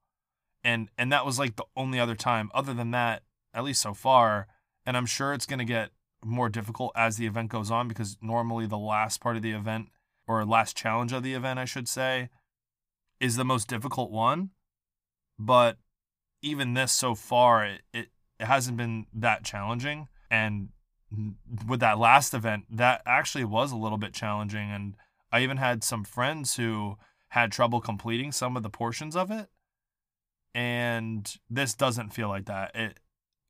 And 0.63 0.89
and 0.97 1.13
that 1.13 1.27
was 1.27 1.39
like 1.39 1.57
the 1.57 1.67
only 1.77 2.01
other 2.01 2.15
time. 2.15 2.51
Other 2.55 2.73
than 2.73 2.91
that, 2.93 3.23
at 3.53 3.65
least 3.65 3.83
so 3.83 3.95
far, 3.95 4.49
and 4.87 4.97
I'm 4.97 5.07
sure 5.07 5.33
it's 5.33 5.47
going 5.47 5.59
to 5.59 5.65
get 5.65 5.91
more 6.25 6.49
difficult 6.49 6.93
as 6.97 7.17
the 7.17 7.27
event 7.27 7.51
goes 7.51 7.71
on 7.71 7.87
because 7.87 8.17
normally 8.23 8.67
the 8.67 8.79
last 8.79 9.21
part 9.21 9.37
of 9.37 9.43
the 9.43 9.53
event 9.53 9.89
or 10.27 10.45
last 10.45 10.77
challenge 10.77 11.13
of 11.13 11.23
the 11.23 11.35
event, 11.35 11.59
I 11.59 11.67
should 11.67 11.87
say, 11.87 12.31
is 13.21 13.37
the 13.37 13.45
most 13.45 13.69
difficult 13.69 14.11
one. 14.11 14.51
But 15.39 15.77
even 16.41 16.75
this 16.75 16.93
so 16.93 17.15
far, 17.15 17.65
it, 17.67 17.83
it, 17.93 18.09
it 18.41 18.47
hasn't 18.47 18.79
been 18.79 19.07
that 19.13 19.45
challenging. 19.45 20.09
And 20.31 20.71
with 21.67 21.81
that 21.81 21.99
last 21.99 22.35
event, 22.35 22.65
that 22.71 23.03
actually 23.07 23.45
was 23.45 23.73
a 23.73 23.77
little 23.77 23.99
bit 23.99 24.13
challenging. 24.13 24.71
And 24.71 24.97
I 25.33 25.41
even 25.43 25.57
had 25.57 25.83
some 25.85 26.05
friends 26.05 26.57
who 26.57 26.97
had 27.29 27.51
trouble 27.51 27.81
completing 27.81 28.31
some 28.31 28.57
of 28.57 28.63
the 28.63 28.71
portions 28.71 29.17
of 29.17 29.31
it. 29.31 29.49
And 30.55 31.37
this 31.51 31.75
doesn't 31.75 32.11
feel 32.11 32.29
like 32.29 32.47
that. 32.47 32.75
It 32.77 33.01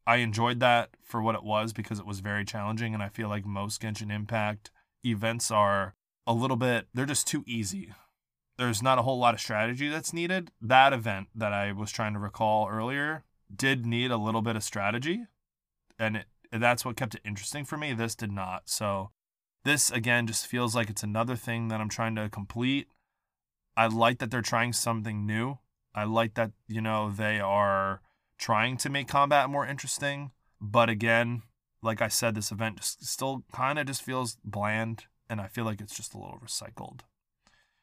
I 0.06 0.16
enjoyed 0.16 0.60
that 0.60 0.90
for 1.02 1.22
what 1.22 1.34
it 1.34 1.44
was 1.44 1.72
because 1.72 1.98
it 1.98 2.06
was 2.06 2.20
very 2.20 2.44
challenging 2.44 2.94
and 2.94 3.02
I 3.02 3.08
feel 3.08 3.28
like 3.28 3.46
most 3.46 3.82
Genshin 3.82 4.14
Impact 4.14 4.70
events 5.04 5.50
are 5.50 5.94
a 6.26 6.32
little 6.32 6.56
bit 6.56 6.88
they're 6.94 7.06
just 7.06 7.26
too 7.26 7.44
easy. 7.46 7.92
There's 8.56 8.82
not 8.82 8.98
a 8.98 9.02
whole 9.02 9.18
lot 9.18 9.34
of 9.34 9.40
strategy 9.40 9.88
that's 9.88 10.12
needed. 10.12 10.50
That 10.62 10.92
event 10.92 11.28
that 11.34 11.52
I 11.52 11.72
was 11.72 11.90
trying 11.90 12.14
to 12.14 12.18
recall 12.18 12.68
earlier 12.68 13.24
did 13.54 13.84
need 13.84 14.10
a 14.10 14.16
little 14.16 14.42
bit 14.42 14.56
of 14.56 14.64
strategy 14.64 15.24
and 15.98 16.16
it 16.16 16.26
that's 16.62 16.84
what 16.84 16.96
kept 16.96 17.14
it 17.14 17.22
interesting 17.24 17.64
for 17.64 17.76
me. 17.76 17.92
This 17.92 18.14
did 18.14 18.30
not. 18.30 18.68
So 18.68 19.10
this 19.64 19.90
again 19.90 20.26
just 20.26 20.46
feels 20.46 20.74
like 20.74 20.90
it's 20.90 21.02
another 21.02 21.36
thing 21.36 21.68
that 21.68 21.80
I'm 21.80 21.88
trying 21.88 22.14
to 22.16 22.28
complete. 22.28 22.88
I 23.76 23.86
like 23.86 24.18
that 24.18 24.30
they're 24.30 24.42
trying 24.42 24.72
something 24.72 25.26
new. 25.26 25.58
I 25.94 26.04
like 26.04 26.34
that, 26.34 26.52
you 26.68 26.80
know, 26.80 27.10
they 27.10 27.40
are 27.40 28.00
trying 28.38 28.76
to 28.78 28.90
make 28.90 29.08
combat 29.08 29.48
more 29.48 29.66
interesting. 29.66 30.32
But 30.60 30.88
again, 30.88 31.42
like 31.82 32.00
I 32.02 32.08
said, 32.08 32.34
this 32.34 32.50
event 32.50 32.76
just 32.78 33.04
still 33.04 33.44
kind 33.52 33.78
of 33.78 33.86
just 33.86 34.02
feels 34.02 34.36
bland 34.44 35.04
and 35.28 35.40
I 35.40 35.48
feel 35.48 35.64
like 35.64 35.80
it's 35.80 35.96
just 35.96 36.14
a 36.14 36.18
little 36.18 36.40
recycled. 36.44 37.00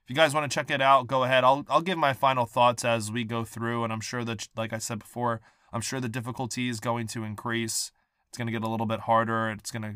If 0.04 0.10
you 0.10 0.16
guys 0.16 0.34
want 0.34 0.50
to 0.50 0.54
check 0.54 0.72
it 0.72 0.82
out, 0.82 1.08
go 1.08 1.24
ahead. 1.24 1.44
I'll 1.44 1.66
I'll 1.70 1.82
give 1.82 1.98
my 1.98 2.14
final 2.14 2.46
thoughts 2.46 2.84
as 2.84 3.12
we 3.12 3.24
go 3.24 3.44
through 3.44 3.84
and 3.84 3.94
I'm 3.94 4.02
sure 4.02 4.24
that 4.24 4.48
like 4.56 4.74
I 4.74 4.78
said 4.78 5.00
before, 5.00 5.42
I'm 5.74 5.82
sure 5.82 6.00
the 6.00 6.10
difficulty 6.10 6.70
is 6.70 6.80
going 6.80 7.08
to 7.08 7.24
increase 7.24 7.92
it's 8.32 8.38
going 8.38 8.48
to 8.48 8.54
get 8.54 8.64
a 8.64 8.70
little 8.70 8.86
bit 8.86 9.02
harder. 9.02 9.50
It's 9.50 9.72
going 9.72 9.82
to 9.82 9.96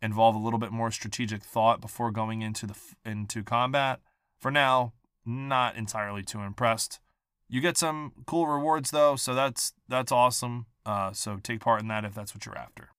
involve 0.00 0.36
a 0.36 0.38
little 0.38 0.60
bit 0.60 0.70
more 0.70 0.92
strategic 0.92 1.42
thought 1.42 1.80
before 1.80 2.12
going 2.12 2.40
into 2.40 2.64
the 2.64 2.76
into 3.04 3.42
combat. 3.42 3.98
For 4.38 4.52
now, 4.52 4.92
not 5.24 5.74
entirely 5.74 6.22
too 6.22 6.42
impressed. 6.42 7.00
You 7.48 7.60
get 7.60 7.76
some 7.76 8.12
cool 8.24 8.46
rewards 8.46 8.92
though, 8.92 9.16
so 9.16 9.34
that's 9.34 9.72
that's 9.88 10.12
awesome. 10.12 10.66
Uh, 10.84 11.12
so 11.12 11.38
take 11.42 11.58
part 11.58 11.80
in 11.80 11.88
that 11.88 12.04
if 12.04 12.14
that's 12.14 12.34
what 12.36 12.46
you're 12.46 12.56
after. 12.56 12.90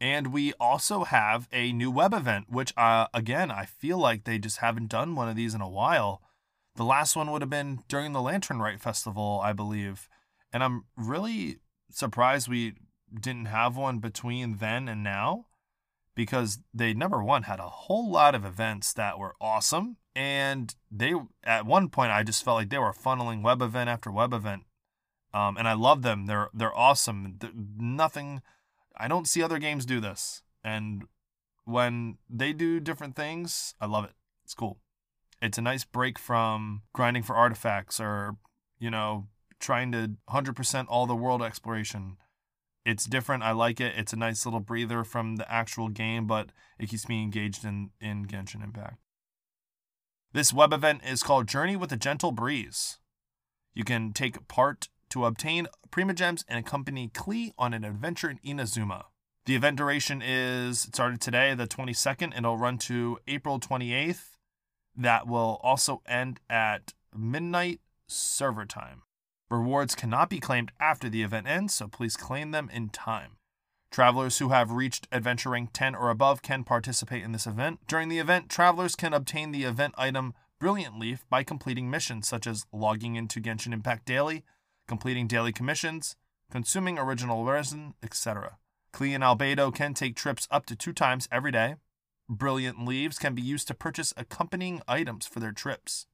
And 0.00 0.32
we 0.32 0.52
also 0.60 1.02
have 1.02 1.48
a 1.52 1.72
new 1.72 1.90
web 1.90 2.14
event, 2.14 2.46
which 2.48 2.72
uh, 2.76 3.08
again 3.12 3.50
I 3.50 3.64
feel 3.64 3.98
like 3.98 4.22
they 4.22 4.38
just 4.38 4.58
haven't 4.58 4.90
done 4.90 5.16
one 5.16 5.28
of 5.28 5.34
these 5.34 5.54
in 5.54 5.60
a 5.60 5.68
while. 5.68 6.22
The 6.76 6.84
last 6.84 7.16
one 7.16 7.32
would 7.32 7.42
have 7.42 7.50
been 7.50 7.80
during 7.88 8.12
the 8.12 8.22
Lantern 8.22 8.60
Rite 8.60 8.80
Festival, 8.80 9.40
I 9.42 9.52
believe, 9.52 10.08
and 10.52 10.62
I'm 10.62 10.84
really 10.96 11.58
surprised 11.90 12.48
we 12.48 12.74
didn't 13.20 13.46
have 13.46 13.76
one 13.76 13.98
between 13.98 14.56
then 14.58 14.88
and 14.88 15.02
now 15.02 15.46
because 16.14 16.58
they 16.72 16.94
number 16.94 17.22
one 17.22 17.44
had 17.44 17.58
a 17.58 17.68
whole 17.68 18.10
lot 18.10 18.34
of 18.34 18.44
events 18.44 18.92
that 18.92 19.18
were 19.18 19.34
awesome 19.40 19.96
and 20.14 20.74
they 20.90 21.14
at 21.42 21.66
one 21.66 21.88
point 21.88 22.12
I 22.12 22.22
just 22.22 22.44
felt 22.44 22.56
like 22.56 22.70
they 22.70 22.78
were 22.78 22.92
funneling 22.92 23.42
web 23.42 23.62
event 23.62 23.90
after 23.90 24.10
web 24.10 24.32
event 24.32 24.62
um, 25.32 25.56
and 25.56 25.66
I 25.66 25.72
love 25.72 26.02
them. 26.02 26.26
They're 26.26 26.48
they're 26.54 26.76
awesome. 26.76 27.36
They're, 27.40 27.50
nothing 27.54 28.42
I 28.96 29.08
don't 29.08 29.28
see 29.28 29.42
other 29.42 29.58
games 29.58 29.84
do 29.84 30.00
this 30.00 30.42
and 30.62 31.04
when 31.64 32.18
they 32.28 32.52
do 32.52 32.80
different 32.80 33.16
things 33.16 33.74
I 33.80 33.86
love 33.86 34.04
it. 34.04 34.12
It's 34.44 34.54
cool. 34.54 34.78
It's 35.42 35.58
a 35.58 35.62
nice 35.62 35.84
break 35.84 36.18
from 36.18 36.82
grinding 36.92 37.22
for 37.22 37.34
artifacts 37.34 37.98
or 37.98 38.36
you 38.78 38.90
know 38.90 39.26
trying 39.60 39.92
to 39.92 40.10
100% 40.28 40.86
all 40.88 41.06
the 41.06 41.16
world 41.16 41.42
exploration 41.42 42.18
it's 42.84 43.06
different. 43.06 43.42
I 43.42 43.52
like 43.52 43.80
it. 43.80 43.94
It's 43.96 44.12
a 44.12 44.16
nice 44.16 44.44
little 44.44 44.60
breather 44.60 45.04
from 45.04 45.36
the 45.36 45.50
actual 45.50 45.88
game, 45.88 46.26
but 46.26 46.50
it 46.78 46.88
keeps 46.88 47.08
me 47.08 47.22
engaged 47.22 47.64
in, 47.64 47.90
in 48.00 48.26
Genshin 48.26 48.62
Impact. 48.62 48.98
This 50.32 50.52
web 50.52 50.72
event 50.72 51.02
is 51.06 51.22
called 51.22 51.46
Journey 51.46 51.76
with 51.76 51.92
a 51.92 51.96
Gentle 51.96 52.32
Breeze. 52.32 52.98
You 53.72 53.84
can 53.84 54.12
take 54.12 54.48
part 54.48 54.88
to 55.10 55.24
obtain 55.24 55.68
Primogems 55.90 56.44
and 56.48 56.58
accompany 56.58 57.08
Klee 57.08 57.52
on 57.56 57.72
an 57.72 57.84
adventure 57.84 58.30
in 58.30 58.38
Inazuma. 58.38 59.04
The 59.46 59.54
event 59.54 59.76
duration 59.76 60.22
is 60.24 60.86
it 60.86 60.94
started 60.94 61.20
today, 61.20 61.54
the 61.54 61.66
22nd, 61.66 62.32
and 62.34 62.38
it'll 62.38 62.56
run 62.56 62.78
to 62.78 63.18
April 63.28 63.60
28th. 63.60 64.36
That 64.96 65.26
will 65.26 65.60
also 65.62 66.02
end 66.06 66.40
at 66.48 66.94
midnight 67.16 67.80
server 68.08 68.64
time. 68.64 69.02
Rewards 69.50 69.94
cannot 69.94 70.30
be 70.30 70.40
claimed 70.40 70.72
after 70.80 71.08
the 71.08 71.22
event 71.22 71.46
ends, 71.46 71.74
so 71.74 71.88
please 71.88 72.16
claim 72.16 72.50
them 72.50 72.70
in 72.72 72.88
time. 72.88 73.36
Travelers 73.90 74.38
who 74.38 74.48
have 74.48 74.72
reached 74.72 75.06
adventure 75.12 75.50
rank 75.50 75.70
10 75.72 75.94
or 75.94 76.10
above 76.10 76.42
can 76.42 76.64
participate 76.64 77.22
in 77.22 77.32
this 77.32 77.46
event. 77.46 77.80
During 77.86 78.08
the 78.08 78.18
event, 78.18 78.48
travelers 78.48 78.96
can 78.96 79.14
obtain 79.14 79.52
the 79.52 79.64
event 79.64 79.94
item 79.96 80.34
Brilliant 80.58 80.98
Leaf 80.98 81.24
by 81.28 81.42
completing 81.42 81.90
missions 81.90 82.26
such 82.26 82.46
as 82.46 82.66
logging 82.72 83.16
into 83.16 83.40
Genshin 83.40 83.72
Impact 83.72 84.06
Daily, 84.06 84.44
completing 84.88 85.26
daily 85.26 85.52
commissions, 85.52 86.16
consuming 86.50 86.98
original 86.98 87.44
resin, 87.44 87.94
etc. 88.02 88.58
Klee 88.92 89.14
and 89.14 89.22
Albedo 89.22 89.74
can 89.74 89.94
take 89.94 90.16
trips 90.16 90.48
up 90.50 90.66
to 90.66 90.76
two 90.76 90.92
times 90.92 91.28
every 91.30 91.52
day. 91.52 91.74
Brilliant 92.28 92.84
Leaves 92.84 93.18
can 93.18 93.34
be 93.34 93.42
used 93.42 93.68
to 93.68 93.74
purchase 93.74 94.14
accompanying 94.16 94.80
items 94.88 95.26
for 95.26 95.40
their 95.40 95.52
trips. 95.52 96.06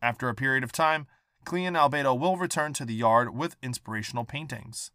After 0.00 0.28
a 0.28 0.34
period 0.34 0.62
of 0.62 0.72
time, 0.72 1.06
Klee 1.46 1.62
and 1.62 1.76
Albedo 1.76 2.18
will 2.18 2.36
return 2.36 2.72
to 2.72 2.84
the 2.84 2.92
yard 2.92 3.34
with 3.34 3.56
inspirational 3.62 4.24
paintings. 4.24 4.90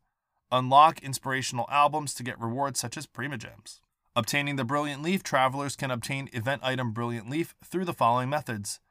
Unlock 0.52 1.02
inspirational 1.02 1.66
albums 1.72 2.14
to 2.14 2.24
get 2.24 2.40
rewards 2.40 2.78
such 2.78 2.98
as 2.98 3.08
Primogems. 3.08 3.80
Obtaining 4.18 4.58
the 4.58 4.66
Brilliant 4.66 5.02
Leaf, 5.02 5.24
travelers 5.24 5.78
can 5.78 5.90
obtain 5.90 6.30
event 6.34 6.62
item 6.62 6.92
Brilliant 6.92 7.30
Leaf 7.30 7.56
through 7.64 7.86
the 7.86 7.94
following 7.94 8.30
methods. 8.30 8.82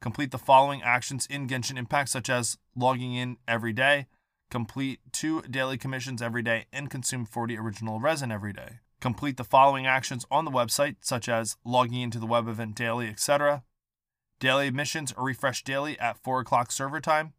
Complete 0.00 0.30
the 0.30 0.38
following 0.38 0.80
actions 0.80 1.26
in 1.26 1.48
Genshin 1.48 1.76
Impact, 1.76 2.08
such 2.08 2.30
as 2.30 2.56
logging 2.76 3.14
in 3.14 3.36
every 3.48 3.72
day, 3.72 4.06
complete 4.48 5.00
two 5.10 5.42
daily 5.42 5.76
commissions 5.76 6.22
every 6.22 6.44
day, 6.44 6.66
and 6.72 6.88
consume 6.88 7.24
40 7.24 7.58
original 7.58 7.98
resin 7.98 8.30
every 8.30 8.52
day. 8.52 8.78
Complete 9.00 9.36
the 9.36 9.42
following 9.42 9.88
actions 9.88 10.24
on 10.30 10.44
the 10.44 10.52
website, 10.52 10.96
such 11.00 11.28
as 11.28 11.56
logging 11.64 12.00
into 12.00 12.20
the 12.20 12.26
web 12.26 12.46
event 12.46 12.76
daily, 12.76 13.08
etc. 13.08 13.64
Daily 14.40 14.70
missions 14.70 15.12
are 15.12 15.24
refreshed 15.24 15.66
daily 15.66 15.98
at 15.98 16.22
4 16.22 16.40
o'clock 16.40 16.70
server 16.70 17.00
time. 17.00 17.32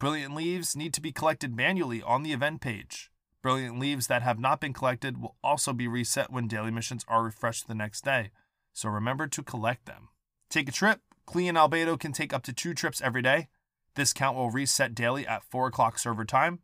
Brilliant 0.00 0.34
leaves 0.34 0.74
need 0.74 0.92
to 0.94 1.00
be 1.00 1.12
collected 1.12 1.54
manually 1.54 2.02
on 2.02 2.24
the 2.24 2.32
event 2.32 2.60
page. 2.60 3.10
Brilliant 3.42 3.78
leaves 3.78 4.08
that 4.08 4.22
have 4.22 4.40
not 4.40 4.60
been 4.60 4.72
collected 4.72 5.22
will 5.22 5.36
also 5.44 5.72
be 5.72 5.86
reset 5.86 6.32
when 6.32 6.48
daily 6.48 6.72
missions 6.72 7.04
are 7.06 7.22
refreshed 7.22 7.68
the 7.68 7.76
next 7.76 8.04
day, 8.04 8.30
so 8.72 8.88
remember 8.88 9.28
to 9.28 9.42
collect 9.42 9.86
them. 9.86 10.08
Take 10.50 10.68
a 10.68 10.72
trip. 10.72 11.00
Klee 11.28 11.48
and 11.48 11.56
Albedo 11.56 11.98
can 11.98 12.12
take 12.12 12.32
up 12.32 12.42
to 12.42 12.52
two 12.52 12.74
trips 12.74 13.00
every 13.00 13.22
day. 13.22 13.46
This 13.94 14.12
count 14.12 14.36
will 14.36 14.50
reset 14.50 14.96
daily 14.96 15.26
at 15.26 15.44
4 15.44 15.68
o'clock 15.68 15.96
server 15.96 16.24
time. 16.24 16.58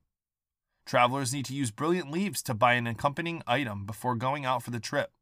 Travelers 0.85 1.33
need 1.33 1.45
to 1.47 1.55
use 1.55 1.71
Brilliant 1.71 2.11
Leaves 2.11 2.43
to 2.43 2.55
buy 2.55 2.73
an 2.75 2.89
accompanying 2.89 3.43
item 3.47 3.87
before 3.87 4.17
going 4.17 4.45
out 4.45 4.65
for 4.65 4.73
the 4.73 4.81
trip. 4.81 5.13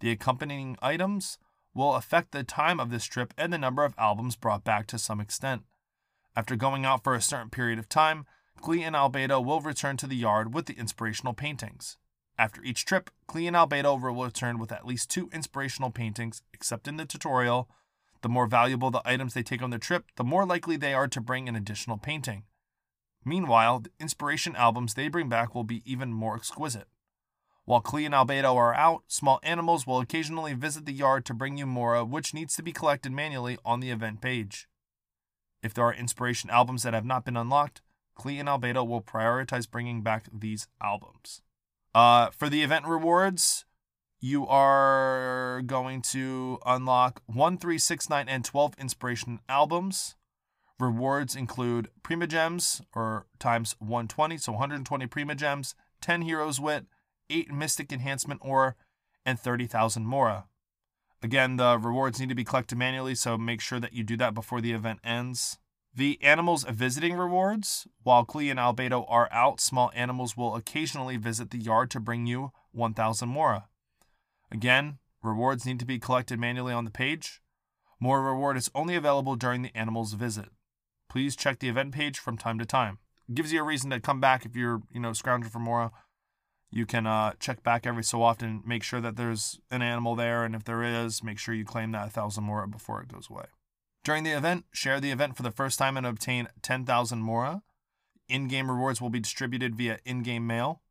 The 0.00 0.10
accompanying 0.10 0.78
items 0.80 1.38
will 1.74 1.94
affect 1.94 2.30
the 2.30 2.44
time 2.44 2.78
of 2.78 2.90
this 2.90 3.04
trip 3.04 3.34
and 3.36 3.52
the 3.52 3.58
number 3.58 3.84
of 3.84 3.94
albums 3.98 4.36
brought 4.36 4.64
back 4.64 4.86
to 4.86 4.98
some 4.98 5.20
extent. 5.20 5.62
After 6.36 6.56
going 6.56 6.84
out 6.84 7.04
for 7.04 7.14
a 7.14 7.20
certain 7.20 7.50
period 7.50 7.78
of 7.78 7.88
time, 7.88 8.26
Klee 8.60 8.80
and 8.80 8.96
Albedo 8.96 9.44
will 9.44 9.60
return 9.60 9.96
to 9.98 10.06
the 10.06 10.16
yard 10.16 10.54
with 10.54 10.66
the 10.66 10.78
inspirational 10.78 11.34
paintings. 11.34 11.98
After 12.38 12.62
each 12.62 12.84
trip, 12.84 13.10
Klee 13.28 13.46
and 13.46 13.54
Albedo 13.54 14.00
will 14.00 14.24
return 14.24 14.58
with 14.58 14.72
at 14.72 14.86
least 14.86 15.10
two 15.10 15.28
inspirational 15.32 15.90
paintings, 15.90 16.42
except 16.52 16.88
in 16.88 16.96
the 16.96 17.04
tutorial. 17.04 17.68
The 18.22 18.28
more 18.28 18.46
valuable 18.46 18.90
the 18.90 19.02
items 19.04 19.34
they 19.34 19.42
take 19.42 19.62
on 19.62 19.70
their 19.70 19.78
trip, 19.78 20.06
the 20.16 20.24
more 20.24 20.46
likely 20.46 20.76
they 20.76 20.94
are 20.94 21.08
to 21.08 21.20
bring 21.20 21.48
an 21.48 21.56
additional 21.56 21.98
painting. 21.98 22.44
Meanwhile, 23.24 23.80
the 23.80 23.90
inspiration 24.00 24.56
albums 24.56 24.94
they 24.94 25.08
bring 25.08 25.28
back 25.28 25.54
will 25.54 25.64
be 25.64 25.82
even 25.84 26.12
more 26.12 26.36
exquisite. 26.36 26.88
While 27.66 27.80
Klee 27.80 28.04
and 28.04 28.14
Albedo 28.14 28.54
are 28.56 28.74
out, 28.74 29.04
small 29.08 29.40
animals 29.42 29.86
will 29.86 30.00
occasionally 30.00 30.52
visit 30.52 30.84
the 30.84 30.92
yard 30.92 31.24
to 31.26 31.34
bring 31.34 31.56
you 31.56 31.64
Mora, 31.64 32.04
which 32.04 32.34
needs 32.34 32.54
to 32.56 32.62
be 32.62 32.72
collected 32.72 33.10
manually 33.10 33.56
on 33.64 33.80
the 33.80 33.90
event 33.90 34.20
page. 34.20 34.68
If 35.62 35.72
there 35.72 35.84
are 35.84 35.94
inspiration 35.94 36.50
albums 36.50 36.82
that 36.82 36.92
have 36.92 37.06
not 37.06 37.24
been 37.24 37.38
unlocked, 37.38 37.80
Klee 38.18 38.38
and 38.38 38.48
Albedo 38.48 38.86
will 38.86 39.00
prioritize 39.00 39.70
bringing 39.70 40.02
back 40.02 40.26
these 40.30 40.68
albums. 40.82 41.40
Uh, 41.94 42.28
for 42.30 42.50
the 42.50 42.62
event 42.62 42.86
rewards, 42.86 43.64
you 44.20 44.46
are 44.46 45.62
going 45.64 46.02
to 46.02 46.58
unlock 46.66 47.22
1, 47.26 47.56
3, 47.56 47.78
6, 47.78 48.10
9, 48.10 48.28
and 48.28 48.44
12 48.44 48.74
inspiration 48.78 49.40
albums. 49.48 50.16
Rewards 50.78 51.34
include 51.34 51.88
Primogems, 52.02 52.82
or 52.94 53.26
times 53.38 53.74
120, 53.78 54.36
so 54.36 54.52
120 54.52 55.06
Primogems, 55.06 55.74
10 56.02 56.22
Hero's 56.22 56.60
Wit, 56.60 56.86
8 57.30 57.52
Mystic 57.52 57.92
Enhancement 57.92 58.40
Ore, 58.42 58.76
and 59.24 59.38
30,000 59.38 60.04
Mora. 60.04 60.46
Again, 61.22 61.56
the 61.56 61.78
rewards 61.78 62.20
need 62.20 62.28
to 62.28 62.34
be 62.34 62.44
collected 62.44 62.76
manually, 62.76 63.14
so 63.14 63.38
make 63.38 63.60
sure 63.60 63.80
that 63.80 63.94
you 63.94 64.04
do 64.04 64.16
that 64.18 64.34
before 64.34 64.60
the 64.60 64.72
event 64.72 65.00
ends. 65.02 65.58
The 65.94 66.22
animals 66.22 66.64
visiting 66.68 67.14
rewards. 67.14 67.86
While 68.02 68.26
Klee 68.26 68.50
and 68.50 68.58
Albedo 68.58 69.06
are 69.08 69.28
out, 69.32 69.60
small 69.60 69.90
animals 69.94 70.36
will 70.36 70.56
occasionally 70.56 71.16
visit 71.16 71.50
the 71.50 71.58
yard 71.58 71.90
to 71.92 72.00
bring 72.00 72.26
you 72.26 72.52
1,000 72.72 73.28
Mora. 73.28 73.68
Again, 74.50 74.98
rewards 75.22 75.64
need 75.64 75.78
to 75.78 75.86
be 75.86 75.98
collected 75.98 76.38
manually 76.38 76.74
on 76.74 76.84
the 76.84 76.90
page. 76.90 77.40
More 78.00 78.22
reward 78.22 78.56
is 78.56 78.70
only 78.74 78.96
available 78.96 79.36
during 79.36 79.62
the 79.62 79.74
animal's 79.74 80.12
visit. 80.12 80.50
Please 81.08 81.36
check 81.36 81.60
the 81.60 81.68
event 81.68 81.94
page 81.94 82.18
from 82.18 82.36
time 82.36 82.58
to 82.58 82.66
time. 82.66 82.98
It 83.28 83.36
gives 83.36 83.52
you 83.52 83.60
a 83.60 83.64
reason 83.64 83.88
to 83.90 84.00
come 84.00 84.20
back 84.20 84.44
if 84.44 84.54
you're, 84.54 84.82
you 84.92 85.00
know, 85.00 85.12
scrounging 85.12 85.50
for 85.50 85.60
Mora 85.60 85.92
you 86.74 86.86
can 86.86 87.06
uh, 87.06 87.34
check 87.38 87.62
back 87.62 87.86
every 87.86 88.02
so 88.02 88.20
often, 88.20 88.60
make 88.66 88.82
sure 88.82 89.00
that 89.00 89.14
there's 89.14 89.60
an 89.70 89.80
animal 89.80 90.16
there, 90.16 90.42
and 90.42 90.56
if 90.56 90.64
there 90.64 90.82
is, 90.82 91.22
make 91.22 91.38
sure 91.38 91.54
you 91.54 91.64
claim 91.64 91.92
that 91.92 92.00
1,000 92.00 92.42
Mora 92.42 92.66
before 92.66 93.00
it 93.00 93.06
goes 93.06 93.30
away. 93.30 93.44
During 94.02 94.24
the 94.24 94.32
event, 94.32 94.64
share 94.72 94.98
the 94.98 95.12
event 95.12 95.36
for 95.36 95.44
the 95.44 95.52
first 95.52 95.78
time 95.78 95.96
and 95.96 96.04
obtain 96.04 96.48
10,000 96.62 97.20
Mora. 97.20 97.62
In 98.28 98.48
game 98.48 98.68
rewards 98.68 99.00
will 99.00 99.08
be 99.08 99.20
distributed 99.20 99.76
via 99.76 100.00
in 100.04 100.24
game 100.24 100.48
mail. 100.48 100.82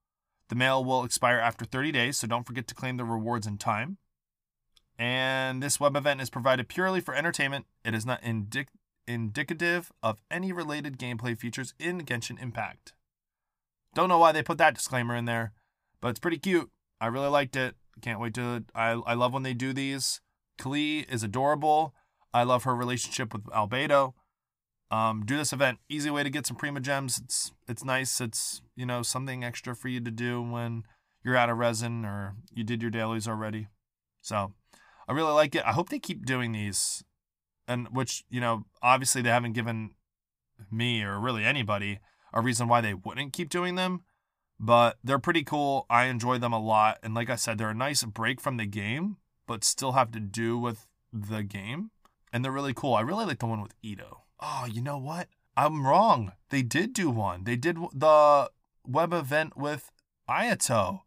The 0.48 0.56
mail 0.56 0.86
will 0.86 1.04
expire 1.04 1.38
after 1.38 1.66
30 1.66 1.92
days, 1.92 2.18
so 2.18 2.28
don't 2.28 2.48
forget 2.48 2.66
to 2.68 2.76
claim 2.76 2.96
the 2.96 3.04
rewards 3.04 3.46
in 3.46 3.58
time. 3.58 3.98
And 4.98 5.62
this 5.62 5.82
web 5.82 5.98
event 5.98 6.22
is 6.22 6.30
provided 6.30 6.70
purely 6.70 7.02
for 7.02 7.14
entertainment. 7.14 7.66
It 7.84 7.94
is 7.94 8.06
not 8.06 8.22
indic- 8.22 8.68
indicative 9.06 9.92
of 10.02 10.22
any 10.32 10.54
related 10.54 10.98
gameplay 10.98 11.38
features 11.38 11.74
in 11.78 12.06
Genshin 12.06 12.42
Impact. 12.42 12.94
Don't 13.94 14.08
know 14.08 14.20
why 14.20 14.32
they 14.32 14.42
put 14.42 14.58
that 14.60 14.76
disclaimer 14.76 15.16
in 15.18 15.26
there 15.26 15.52
but 16.04 16.10
it's 16.10 16.20
pretty 16.20 16.38
cute. 16.38 16.70
I 17.00 17.08
really 17.08 17.30
liked 17.30 17.56
it. 17.56 17.76
Can't 18.02 18.20
wait 18.20 18.34
to. 18.34 18.66
I 18.76 18.92
I 19.06 19.14
love 19.14 19.34
when 19.34 19.44
they 19.44 19.54
do 19.54 19.72
these. 19.72 20.20
Klee 20.60 21.10
is 21.10 21.24
adorable. 21.24 21.96
I 22.34 22.44
love 22.44 22.66
her 22.66 22.76
relationship 22.76 23.34
with 23.34 23.46
Albedo. 23.46 24.14
Um, 24.92 25.24
do 25.26 25.38
this 25.38 25.54
event. 25.54 25.80
Easy 25.88 26.10
way 26.10 26.24
to 26.24 26.30
get 26.30 26.46
some 26.46 26.58
Primogems. 26.58 27.22
It's 27.24 27.54
it's 27.70 27.86
nice. 27.86 28.20
It's 28.20 28.62
you 28.76 28.86
know 28.86 29.02
something 29.02 29.46
extra 29.46 29.76
for 29.76 29.88
you 29.88 30.02
to 30.02 30.12
do 30.12 30.42
when 30.42 30.84
you're 31.24 31.38
out 31.38 31.50
of 31.50 31.58
resin 31.58 32.04
or 32.04 32.36
you 32.54 32.66
did 32.66 32.82
your 32.82 32.92
dailies 32.92 33.28
already. 33.28 33.68
So 34.22 34.54
I 35.08 35.14
really 35.14 35.32
like 35.32 35.56
it. 35.56 35.64
I 35.66 35.72
hope 35.72 35.88
they 35.88 36.00
keep 36.00 36.26
doing 36.26 36.52
these, 36.52 37.06
and 37.66 37.88
which 37.94 38.26
you 38.30 38.42
know 38.42 38.66
obviously 38.82 39.22
they 39.22 39.30
haven't 39.30 39.54
given 39.54 39.92
me 40.70 41.02
or 41.02 41.18
really 41.18 41.46
anybody 41.46 42.00
a 42.34 42.42
reason 42.42 42.68
why 42.68 42.82
they 42.82 42.94
wouldn't 42.94 43.32
keep 43.32 43.48
doing 43.48 43.76
them 43.76 44.04
but 44.64 44.98
they're 45.04 45.20
pretty 45.20 45.44
cool. 45.44 45.86
I 45.90 46.06
enjoy 46.06 46.38
them 46.38 46.54
a 46.54 46.60
lot. 46.60 46.98
And 47.04 47.14
like 47.14 47.30
I 47.30 47.36
said, 47.36 47.58
they're 47.58 47.70
a 47.70 47.76
nice 47.76 48.04
break 48.04 48.40
from 48.40 48.56
the 48.56 48.66
game, 48.66 49.18
but 49.46 49.66
still 49.66 49.92
have 49.92 50.10
to 50.12 50.22
do 50.22 50.58
with 50.58 50.88
the 51.12 51.44
game. 51.44 51.92
And 52.32 52.46
they're 52.46 52.52
really 52.52 52.74
cool. 52.74 52.94
I 52.94 53.02
really 53.02 53.26
like 53.26 53.40
the 53.40 53.46
one 53.46 53.62
with 53.62 53.76
Itto. 53.84 54.20
Oh, 54.40 54.66
you 54.72 54.82
know 54.82 54.98
what? 54.98 55.28
I'm 55.58 55.86
wrong. 55.86 56.32
They 56.50 56.62
did 56.62 56.94
do 56.94 57.10
one. 57.10 57.44
They 57.44 57.58
did 57.58 57.78
the 57.94 58.50
web 58.88 59.14
event 59.14 59.58
with 59.58 59.92
Ayato 60.30 61.02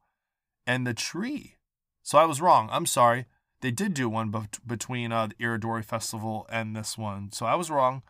and 0.66 0.86
the 0.86 0.92
tree. 0.92 1.56
So 2.02 2.18
I 2.18 2.26
was 2.26 2.42
wrong. 2.42 2.68
I'm 2.70 2.86
sorry. 2.86 3.24
They 3.62 3.70
did 3.70 3.94
do 3.94 4.10
one 4.10 4.30
be- 4.30 4.48
between 4.66 5.12
uh, 5.12 5.28
the 5.28 5.34
Irodori 5.36 5.82
Festival 5.82 6.46
and 6.50 6.76
this 6.76 6.98
one. 6.98 7.32
So 7.32 7.46
I 7.46 7.54
was 7.54 7.70
wrong. 7.70 8.02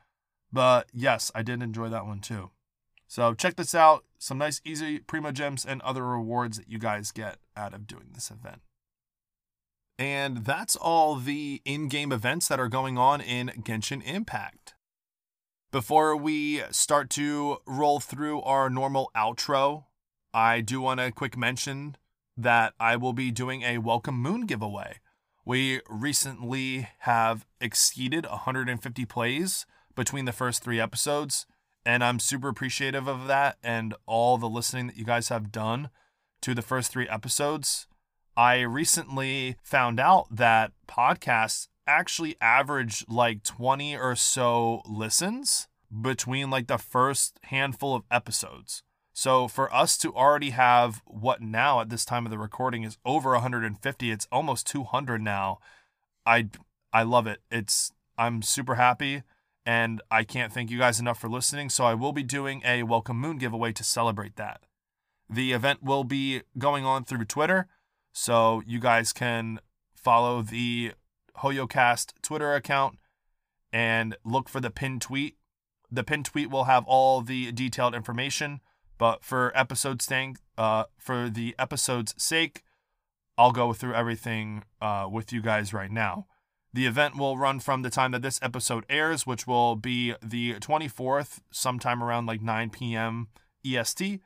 But 0.52 0.88
yes, 0.92 1.30
I 1.36 1.42
did 1.42 1.62
enjoy 1.62 1.88
that 1.90 2.04
one 2.04 2.18
too. 2.18 2.50
So 3.06 3.34
check 3.34 3.56
this 3.56 3.74
out. 3.74 4.04
Some 4.18 4.38
nice, 4.38 4.60
easy 4.64 4.98
Primogems 4.98 5.64
and 5.64 5.80
other 5.82 6.04
rewards 6.04 6.58
that 6.58 6.68
you 6.68 6.78
guys 6.78 7.12
get 7.12 7.38
out 7.56 7.74
of 7.74 7.86
doing 7.86 8.08
this 8.12 8.30
event. 8.30 8.62
And 9.98 10.44
that's 10.44 10.76
all 10.76 11.16
the 11.16 11.62
in 11.64 11.88
game 11.88 12.12
events 12.12 12.48
that 12.48 12.60
are 12.60 12.68
going 12.68 12.98
on 12.98 13.20
in 13.20 13.48
Genshin 13.62 14.02
Impact. 14.04 14.74
Before 15.72 16.16
we 16.16 16.62
start 16.70 17.10
to 17.10 17.58
roll 17.66 18.00
through 18.00 18.42
our 18.42 18.68
normal 18.68 19.10
outro, 19.16 19.84
I 20.34 20.60
do 20.60 20.80
want 20.80 21.00
to 21.00 21.10
quick 21.12 21.36
mention 21.36 21.96
that 22.36 22.74
I 22.78 22.96
will 22.96 23.14
be 23.14 23.30
doing 23.30 23.62
a 23.62 23.78
Welkin 23.78 24.14
Moon 24.14 24.46
giveaway. 24.46 25.00
We 25.44 25.80
recently 25.88 26.88
have 27.00 27.46
exceeded 27.60 28.26
150 28.26 29.04
plays 29.06 29.64
between 29.94 30.24
the 30.26 30.32
first 30.32 30.62
three 30.62 30.80
episodes 30.80 31.46
and 31.86 32.02
I'm 32.02 32.18
super 32.18 32.48
appreciative 32.48 33.06
of 33.06 33.28
that 33.28 33.58
and 33.62 33.94
all 34.06 34.38
the 34.38 34.48
listening 34.48 34.88
that 34.88 34.96
you 34.96 35.04
guys 35.04 35.28
have 35.28 35.52
done 35.52 35.88
to 36.42 36.52
the 36.52 36.60
first 36.60 36.90
three 36.90 37.08
episodes. 37.08 37.86
I 38.36 38.60
recently 38.62 39.56
found 39.62 40.00
out 40.00 40.26
that 40.34 40.72
podcasts 40.88 41.68
actually 41.86 42.36
average 42.40 43.04
like 43.08 43.44
20 43.44 43.96
or 43.96 44.16
so 44.16 44.82
listens 44.84 45.68
between 46.02 46.50
like 46.50 46.66
the 46.66 46.76
first 46.76 47.38
handful 47.44 47.94
of 47.94 48.02
episodes. 48.10 48.82
So 49.12 49.46
for 49.46 49.72
us 49.72 49.96
to 49.98 50.12
already 50.12 50.50
have 50.50 51.02
what 51.06 51.40
now 51.40 51.80
at 51.80 51.88
this 51.88 52.04
time 52.04 52.26
of 52.26 52.32
the 52.32 52.38
recording 52.38 52.82
is 52.82 52.98
over 53.04 53.30
150, 53.30 54.10
it's 54.10 54.28
almost 54.32 54.66
200 54.66 55.22
now. 55.22 55.60
I 56.26 56.48
I 56.92 57.04
love 57.04 57.28
it. 57.28 57.42
It's 57.48 57.92
I'm 58.18 58.42
super 58.42 58.74
happy 58.74 59.22
And 59.66 60.00
I 60.10 60.22
can't 60.22 60.52
thank 60.52 60.70
you 60.70 60.78
guys 60.78 61.00
enough 61.00 61.18
for 61.18 61.28
listening. 61.28 61.70
So 61.70 61.84
I 61.84 61.94
will 61.94 62.12
be 62.12 62.22
doing 62.22 62.62
a 62.64 62.84
Welkin 62.84 63.16
Moon 63.16 63.36
giveaway 63.36 63.72
to 63.72 63.82
celebrate 63.82 64.36
that. 64.36 64.62
The 65.28 65.52
event 65.52 65.82
will 65.82 66.04
be 66.04 66.42
going 66.56 66.84
on 66.84 67.04
through 67.04 67.24
Twitter. 67.24 67.66
So 68.12 68.62
you 68.64 68.78
guys 68.78 69.12
can 69.12 69.58
follow 69.94 70.40
the 70.40 70.92
HoYoCast 71.38 72.12
Twitter 72.22 72.54
account 72.54 72.98
and 73.72 74.16
look 74.24 74.48
for 74.48 74.60
the 74.60 74.70
pinned 74.70 75.02
tweet. 75.02 75.36
The 75.90 76.04
pinned 76.04 76.26
tweet 76.26 76.48
will 76.48 76.64
have 76.64 76.84
all 76.86 77.20
the 77.20 77.50
detailed 77.52 77.94
information, 77.94 78.60
but 78.98 79.24
for 79.24 79.52
episode 79.56 80.00
staying, 80.00 80.38
uh, 80.56 80.84
for 80.96 81.28
the 81.28 81.54
episode's 81.58 82.14
sake, 82.16 82.62
I'll 83.36 83.52
go 83.52 83.72
through 83.72 83.94
everything 83.94 84.64
uh, 84.80 85.08
with 85.10 85.32
you 85.32 85.42
guys 85.42 85.74
right 85.74 85.90
now. 85.90 86.26
The 86.76 86.84
event 86.84 87.16
will 87.16 87.38
run 87.38 87.60
from 87.60 87.80
the 87.80 87.88
time 87.88 88.10
that 88.10 88.20
this 88.20 88.38
episode 88.42 88.84
airs, 88.90 89.26
which 89.26 89.46
will 89.46 89.76
be 89.76 90.14
the 90.22 90.56
24th, 90.56 91.38
sometime 91.50 92.02
around 92.02 92.26
like 92.26 92.42
9 92.42 92.68
p.m. 92.68 93.28
EST, 93.64 94.20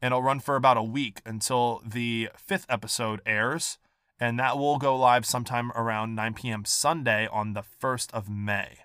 and 0.00 0.12
it'll 0.12 0.22
run 0.22 0.38
for 0.38 0.54
about 0.54 0.76
a 0.76 0.84
week 0.84 1.20
until 1.26 1.82
the 1.84 2.28
fifth 2.36 2.64
episode 2.68 3.20
airs, 3.26 3.78
and 4.20 4.38
that 4.38 4.56
will 4.56 4.78
go 4.78 4.96
live 4.96 5.26
sometime 5.26 5.72
around 5.72 6.14
9 6.14 6.34
p.m. 6.34 6.64
Sunday 6.64 7.26
on 7.32 7.54
the 7.54 7.64
1st 7.82 8.14
of 8.14 8.28
May. 8.28 8.78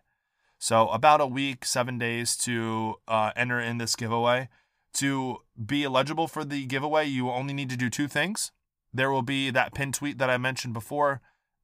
So, 0.58 0.90
about 0.90 1.22
a 1.22 1.28
week, 1.28 1.64
seven 1.64 2.00
days 2.00 2.36
to 2.38 2.96
uh, 3.08 3.34
enter 3.36 3.60
in 3.60 3.78
this 3.78 3.96
giveaway. 3.96 4.50
To 4.94 5.44
be 5.64 5.84
eligible 5.84 6.28
for 6.28 6.44
the 6.44 6.66
giveaway, 6.66 7.06
you 7.06 7.30
only 7.30 7.54
need 7.54 7.70
to 7.70 7.78
do 7.78 7.92
two 7.92 8.08
things. 8.08 8.52
There 8.92 9.12
will 9.12 9.22
be 9.22 9.52
that 9.52 9.76
pin 9.76 9.92
tweet 9.92 10.18
that 10.18 10.32
I 10.32 10.40
mentioned 10.40 10.74
before 10.74 11.22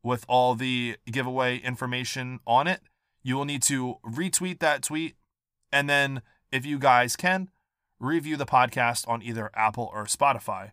with 0.07 0.23
all 0.29 0.55
the 0.55 0.95
giveaway 1.05 1.57
information 1.57 2.39
on 2.47 2.65
it. 2.65 2.79
You 3.21 3.35
will 3.35 3.45
need 3.45 3.61
to 3.63 3.97
retweet 4.05 4.59
that 4.59 4.81
tweet. 4.81 5.15
And 5.69 5.89
then, 5.89 6.21
if 6.49 6.65
you 6.65 6.79
guys 6.79 7.17
can, 7.17 7.49
review 7.99 8.37
the 8.37 8.45
podcast 8.45 9.05
on 9.05 9.21
either 9.21 9.51
Apple 9.53 9.91
or 9.93 10.05
Spotify. 10.05 10.71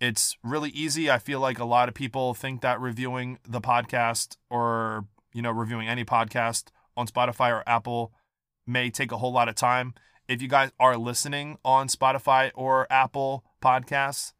It's 0.00 0.36
really 0.44 0.68
easy. 0.70 1.10
I 1.10 1.18
feel 1.18 1.40
like 1.40 1.58
a 1.58 1.64
lot 1.64 1.88
of 1.88 1.94
people 1.94 2.34
think 2.34 2.60
that 2.60 2.78
reviewing 2.78 3.38
the 3.48 3.60
podcast 3.60 4.36
or, 4.50 5.06
you 5.32 5.40
know, 5.40 5.50
reviewing 5.50 5.88
any 5.88 6.04
podcast 6.04 6.64
on 6.94 7.06
Spotify 7.06 7.50
or 7.50 7.66
Apple 7.66 8.12
may 8.66 8.90
take 8.90 9.12
a 9.12 9.16
whole 9.16 9.32
lot 9.32 9.48
of 9.48 9.54
time. 9.54 9.94
If 10.28 10.42
you 10.42 10.48
guys 10.48 10.72
are 10.78 10.98
listening 10.98 11.56
on 11.64 11.88
Spotify 11.88 12.50
or 12.54 12.86
Apple 12.92 13.44
podcasts, 13.62 14.34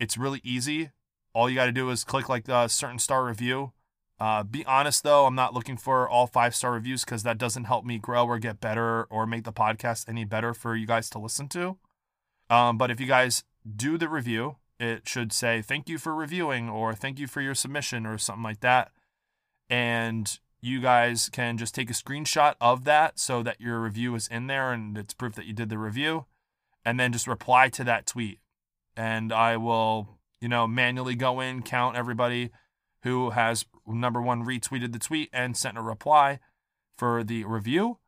it's 0.00 0.18
really 0.18 0.40
easy. 0.42 0.90
All 1.32 1.48
you 1.48 1.54
got 1.54 1.66
to 1.66 1.72
do 1.72 1.90
is 1.90 2.02
click 2.02 2.28
like 2.28 2.48
a 2.48 2.68
certain 2.68 2.98
star 2.98 3.24
review. 3.24 3.72
Uh, 4.20 4.42
be 4.44 4.64
honest 4.64 5.02
though, 5.02 5.26
I'm 5.26 5.34
not 5.34 5.54
looking 5.54 5.76
for 5.76 6.08
all 6.08 6.26
five 6.26 6.54
star 6.54 6.72
reviews 6.72 7.04
because 7.04 7.24
that 7.24 7.38
doesn't 7.38 7.64
help 7.64 7.84
me 7.84 7.98
grow 7.98 8.26
or 8.26 8.38
get 8.38 8.60
better 8.60 9.04
or 9.04 9.26
make 9.26 9.44
the 9.44 9.52
podcast 9.52 10.08
any 10.08 10.24
better 10.24 10.54
for 10.54 10.76
you 10.76 10.86
guys 10.86 11.10
to 11.10 11.18
listen 11.18 11.48
to. 11.48 11.76
Um, 12.48 12.78
but 12.78 12.90
if 12.90 13.00
you 13.00 13.06
guys 13.06 13.44
do 13.76 13.98
the 13.98 14.08
review, 14.08 14.56
it 14.78 15.08
should 15.08 15.32
say 15.32 15.62
thank 15.62 15.88
you 15.88 15.98
for 15.98 16.14
reviewing 16.14 16.68
or 16.68 16.94
thank 16.94 17.18
you 17.18 17.26
for 17.26 17.40
your 17.40 17.54
submission 17.54 18.06
or 18.06 18.18
something 18.18 18.42
like 18.42 18.60
that. 18.60 18.92
And 19.68 20.38
you 20.60 20.80
guys 20.80 21.28
can 21.28 21.58
just 21.58 21.74
take 21.74 21.90
a 21.90 21.94
screenshot 21.94 22.54
of 22.60 22.84
that 22.84 23.18
so 23.18 23.42
that 23.42 23.60
your 23.60 23.80
review 23.80 24.14
is 24.14 24.28
in 24.28 24.46
there 24.46 24.72
and 24.72 24.96
it's 24.96 25.14
proof 25.14 25.34
that 25.34 25.46
you 25.46 25.52
did 25.52 25.68
the 25.68 25.78
review. 25.78 26.26
And 26.84 27.00
then 27.00 27.12
just 27.12 27.26
reply 27.26 27.68
to 27.70 27.84
that 27.84 28.06
tweet. 28.06 28.40
And 28.96 29.32
I 29.32 29.56
will, 29.56 30.18
you 30.40 30.48
know, 30.48 30.66
manually 30.66 31.14
go 31.14 31.40
in, 31.40 31.62
count 31.62 31.96
everybody 31.96 32.50
who 33.04 33.30
has 33.30 33.66
number 33.86 34.20
one 34.20 34.44
retweeted 34.44 34.92
the 34.92 34.98
tweet 34.98 35.28
and 35.32 35.56
sent 35.56 35.78
a 35.78 35.82
reply 35.82 36.40
for 36.96 37.22
the 37.22 37.44
review. 37.44 37.98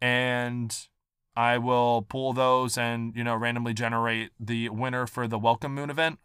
And 0.00 0.74
I 1.36 1.58
will 1.58 2.02
pull 2.02 2.32
those 2.32 2.78
and, 2.78 3.14
you 3.14 3.22
know, 3.22 3.36
randomly 3.36 3.74
generate 3.74 4.30
the 4.40 4.70
winner 4.70 5.06
for 5.06 5.28
the 5.28 5.38
Welkin 5.38 5.72
Moon 5.72 5.90
event. 5.90 6.18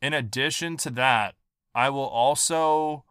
In 0.00 0.14
addition 0.14 0.78
to 0.78 0.90
that, 0.90 1.34
I 1.74 1.90
will 1.90 2.06
also 2.06 3.04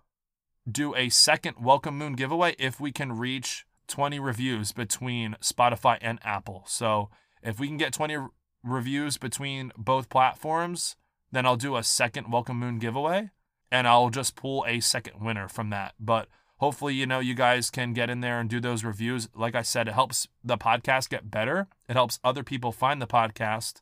do 0.69 0.95
a 0.95 1.09
second 1.09 1.57
Welkin 1.61 1.93
Moon 1.93 2.13
giveaway 2.13 2.55
if 2.57 2.79
we 2.79 2.91
can 2.91 3.17
reach 3.17 3.65
20 3.87 4.19
reviews 4.19 4.71
between 4.71 5.35
Spotify 5.41 5.99
and 6.01 6.19
Apple. 6.23 6.63
So 6.65 7.09
if 7.43 7.59
we 7.59 7.67
can 7.67 7.77
get 7.77 7.93
20 7.93 8.17
reviews 8.63 9.17
between 9.17 9.71
both 9.77 10.09
platforms, 10.09 10.95
then 11.31 11.45
I'll 11.45 11.55
do 11.55 11.75
a 11.75 11.83
second 11.83 12.31
Welkin 12.31 12.55
Moon 12.55 12.79
giveaway 12.79 13.29
and 13.73 13.87
I'll 13.87 14.11
just 14.11 14.35
pull 14.35 14.63
a 14.67 14.79
second 14.79 15.19
winner 15.19 15.47
from 15.47 15.71
that. 15.71 15.95
But 15.99 16.27
hopefully, 16.57 16.93
you 16.93 17.07
know, 17.07 17.19
you 17.19 17.33
guys 17.33 17.71
can 17.71 17.91
get 17.91 18.07
in 18.09 18.21
there 18.21 18.39
and 18.39 18.47
do 18.47 18.59
those 18.59 18.83
reviews. 18.83 19.27
Like 19.35 19.55
I 19.55 19.63
said, 19.63 19.87
it 19.87 19.95
helps 19.95 20.27
the 20.43 20.59
podcast 20.59 21.09
get 21.09 21.31
better, 21.31 21.67
it 21.89 21.93
helps 21.93 22.19
other 22.23 22.43
people 22.43 22.71
find 22.71 23.01
the 23.01 23.07
podcast. 23.07 23.81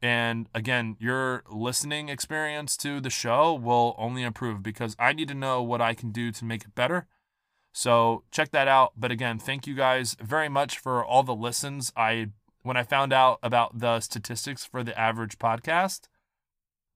And 0.00 0.48
again, 0.54 0.96
your 0.98 1.42
listening 1.50 2.08
experience 2.08 2.74
to 2.78 3.00
the 3.00 3.10
show 3.10 3.52
will 3.52 3.94
only 3.98 4.22
improve 4.22 4.62
because 4.62 4.96
I 4.98 5.12
need 5.12 5.28
to 5.28 5.34
know 5.34 5.60
what 5.60 5.82
I 5.82 5.92
can 5.92 6.10
do 6.10 6.30
to 6.32 6.44
make 6.44 6.62
it 6.62 6.74
better. 6.74 7.06
So 7.72 8.22
check 8.30 8.52
that 8.52 8.68
out. 8.68 8.92
But 8.96 9.10
again, 9.10 9.38
thank 9.38 9.66
you 9.66 9.74
guys 9.74 10.16
very 10.22 10.48
much 10.48 10.78
for 10.78 11.04
all 11.04 11.24
the 11.24 11.34
listens. 11.34 11.92
I 11.96 12.28
when 12.62 12.76
I 12.76 12.82
found 12.82 13.12
out 13.12 13.40
about 13.42 13.80
the 13.80 14.00
statistics 14.00 14.64
for 14.64 14.84
the 14.84 14.98
average 14.98 15.38
podcast, 15.38 16.02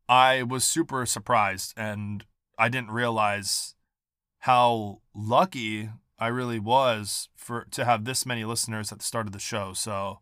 I 0.09 0.43
was 0.43 0.65
super 0.65 1.07
surprised 1.07 1.75
and 1.77 2.25
I 2.59 2.69
didn't 2.69 2.91
realize 2.91 3.75
how 4.41 5.01
lucky 5.15 5.91
I 6.19 6.29
really 6.29 6.59
was 6.59 7.29
for 7.37 7.67
to 7.71 7.85
have 7.85 8.05
this 8.05 8.27
many 8.27 8.45
listeners 8.45 8.93
at 8.93 8.99
the 8.99 9.05
start 9.05 9.27
of 9.27 9.33
the 9.33 9.39
show. 9.39 9.73
So 9.73 10.19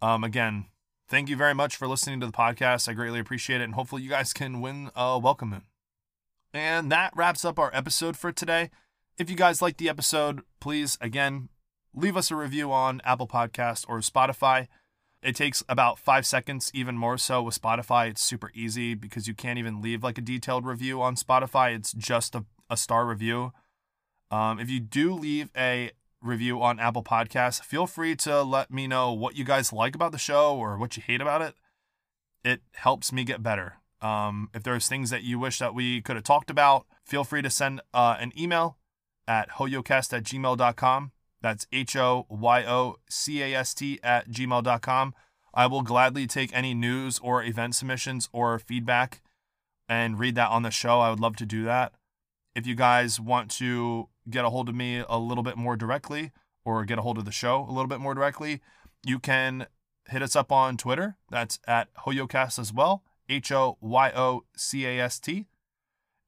um 0.00 0.24
again, 0.24 0.66
thank 1.08 1.28
you 1.28 1.36
very 1.36 1.54
much 1.54 1.76
for 1.76 1.88
listening 1.88 2.20
to 2.20 2.26
the 2.26 2.32
podcast. 2.32 2.88
I 2.88 2.92
greatly 2.92 3.20
appreciate 3.20 3.60
it. 3.60 3.64
And 3.64 3.74
hopefully, 3.74 4.02
you 4.02 4.10
guys 4.10 4.32
can 4.32 4.60
win 4.60 4.90
a 4.94 5.18
Welkin 5.18 5.48
Moon. 5.48 5.62
And 6.52 6.90
that 6.92 7.12
wraps 7.16 7.44
up 7.44 7.58
our 7.58 7.74
episode 7.74 8.16
for 8.16 8.32
today. 8.32 8.70
If 9.18 9.28
you 9.28 9.36
guys 9.36 9.60
like 9.60 9.76
the 9.76 9.88
episode, 9.88 10.42
please, 10.60 10.96
again, 11.00 11.48
leave 11.94 12.16
us 12.16 12.30
a 12.30 12.36
review 12.36 12.70
on 12.72 13.00
Apple 13.04 13.26
Podcast 13.26 13.84
or 13.88 13.98
Spotify. 14.00 14.68
It 15.22 15.34
takes 15.34 15.64
about 15.68 15.98
five 15.98 16.24
seconds, 16.24 16.70
even 16.72 16.96
more 16.96 17.18
so 17.18 17.42
with 17.42 17.60
Spotify. 17.60 18.08
It's 18.10 18.22
super 18.22 18.52
easy 18.54 18.94
because 18.94 19.26
you 19.26 19.34
can't 19.34 19.58
even 19.58 19.80
leave 19.80 20.04
like 20.04 20.18
a 20.18 20.22
detailed 20.22 20.64
review 20.64 21.02
on 21.02 21.16
Spotify. 21.16 21.74
It's 21.74 21.92
just 21.92 22.34
a, 22.34 22.44
a 22.70 22.76
star 22.76 23.04
review. 23.06 23.52
Um, 24.30 24.60
if 24.60 24.70
you 24.70 24.78
do 24.78 25.14
leave 25.14 25.50
a 25.56 25.90
review 26.22 26.62
on 26.62 26.80
Apple 26.80 27.02
Podcasts. 27.02 27.62
Feel 27.62 27.86
free 27.86 28.16
to 28.16 28.42
let 28.42 28.70
me 28.70 28.86
know 28.86 29.12
what 29.12 29.36
you 29.36 29.44
guys 29.44 29.72
like 29.72 29.94
about 29.94 30.12
the 30.12 30.18
show 30.18 30.56
or 30.56 30.76
what 30.76 30.96
you 30.96 31.02
hate 31.06 31.20
about 31.20 31.42
it. 31.42 31.54
It 32.44 32.62
helps 32.74 33.12
me 33.12 33.24
get 33.24 33.42
better. 33.42 33.74
Um, 34.00 34.48
if 34.54 34.62
there's 34.62 34.88
things 34.88 35.10
that 35.10 35.22
you 35.22 35.38
wish 35.38 35.58
that 35.58 35.74
we 35.74 36.00
could 36.00 36.16
have 36.16 36.24
talked 36.24 36.50
about, 36.50 36.86
feel 37.04 37.24
free 37.24 37.42
to 37.42 37.50
send 37.50 37.80
uh, 37.92 38.16
an 38.20 38.32
email 38.38 38.78
at 39.26 39.50
hoyocast 39.50 40.16
at 40.16 40.24
gmail.com. 40.24 41.12
That's 41.40 41.66
H 41.72 41.96
O 41.96 42.26
Y 42.28 42.64
O 42.64 42.96
C 43.08 43.42
A 43.42 43.54
S 43.54 43.74
T 43.74 44.00
at 44.02 44.28
gmail.com. 44.28 45.14
I 45.54 45.66
will 45.66 45.82
gladly 45.82 46.26
take 46.26 46.50
any 46.54 46.74
news 46.74 47.18
or 47.20 47.42
event 47.42 47.74
submissions 47.74 48.28
or 48.32 48.58
feedback 48.58 49.22
and 49.88 50.18
read 50.18 50.34
that 50.34 50.50
on 50.50 50.62
the 50.62 50.70
show. 50.70 51.00
I 51.00 51.10
would 51.10 51.20
love 51.20 51.36
to 51.36 51.46
do 51.46 51.64
that. 51.64 51.92
If 52.54 52.66
you 52.66 52.74
guys 52.74 53.20
want 53.20 53.50
to 53.52 54.08
get 54.28 54.44
a 54.44 54.50
hold 54.50 54.68
of 54.68 54.74
me 54.74 55.02
a 55.08 55.18
little 55.18 55.44
bit 55.44 55.56
more 55.56 55.76
directly 55.76 56.32
or 56.64 56.84
get 56.84 56.98
a 56.98 57.02
hold 57.02 57.18
of 57.18 57.24
the 57.24 57.32
show 57.32 57.64
a 57.68 57.72
little 57.72 57.86
bit 57.86 58.00
more 58.00 58.14
directly, 58.14 58.60
you 59.06 59.18
can 59.18 59.66
hit 60.08 60.22
us 60.22 60.36
up 60.36 60.52
on 60.52 60.76
Twitter. 60.76 61.16
That's 61.30 61.58
at 61.66 61.88
HoYoCast 62.04 62.58
as 62.58 62.72
well, 62.72 63.04
H 63.28 63.52
O 63.52 63.78
Y 63.80 64.10
O 64.14 64.44
C 64.56 64.86
A 64.86 65.00
S 65.00 65.18
T, 65.18 65.46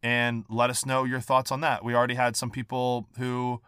and 0.03 0.45
let 0.49 0.71
us 0.71 0.87
know 0.87 1.05
your 1.05 1.21
thoughts 1.21 1.53
on 1.53 1.61
that. 1.61 1.85
We 1.85 1.95
already 1.95 2.15
had 2.15 2.37
some 2.37 2.51
people 2.51 3.09
who 3.19 3.61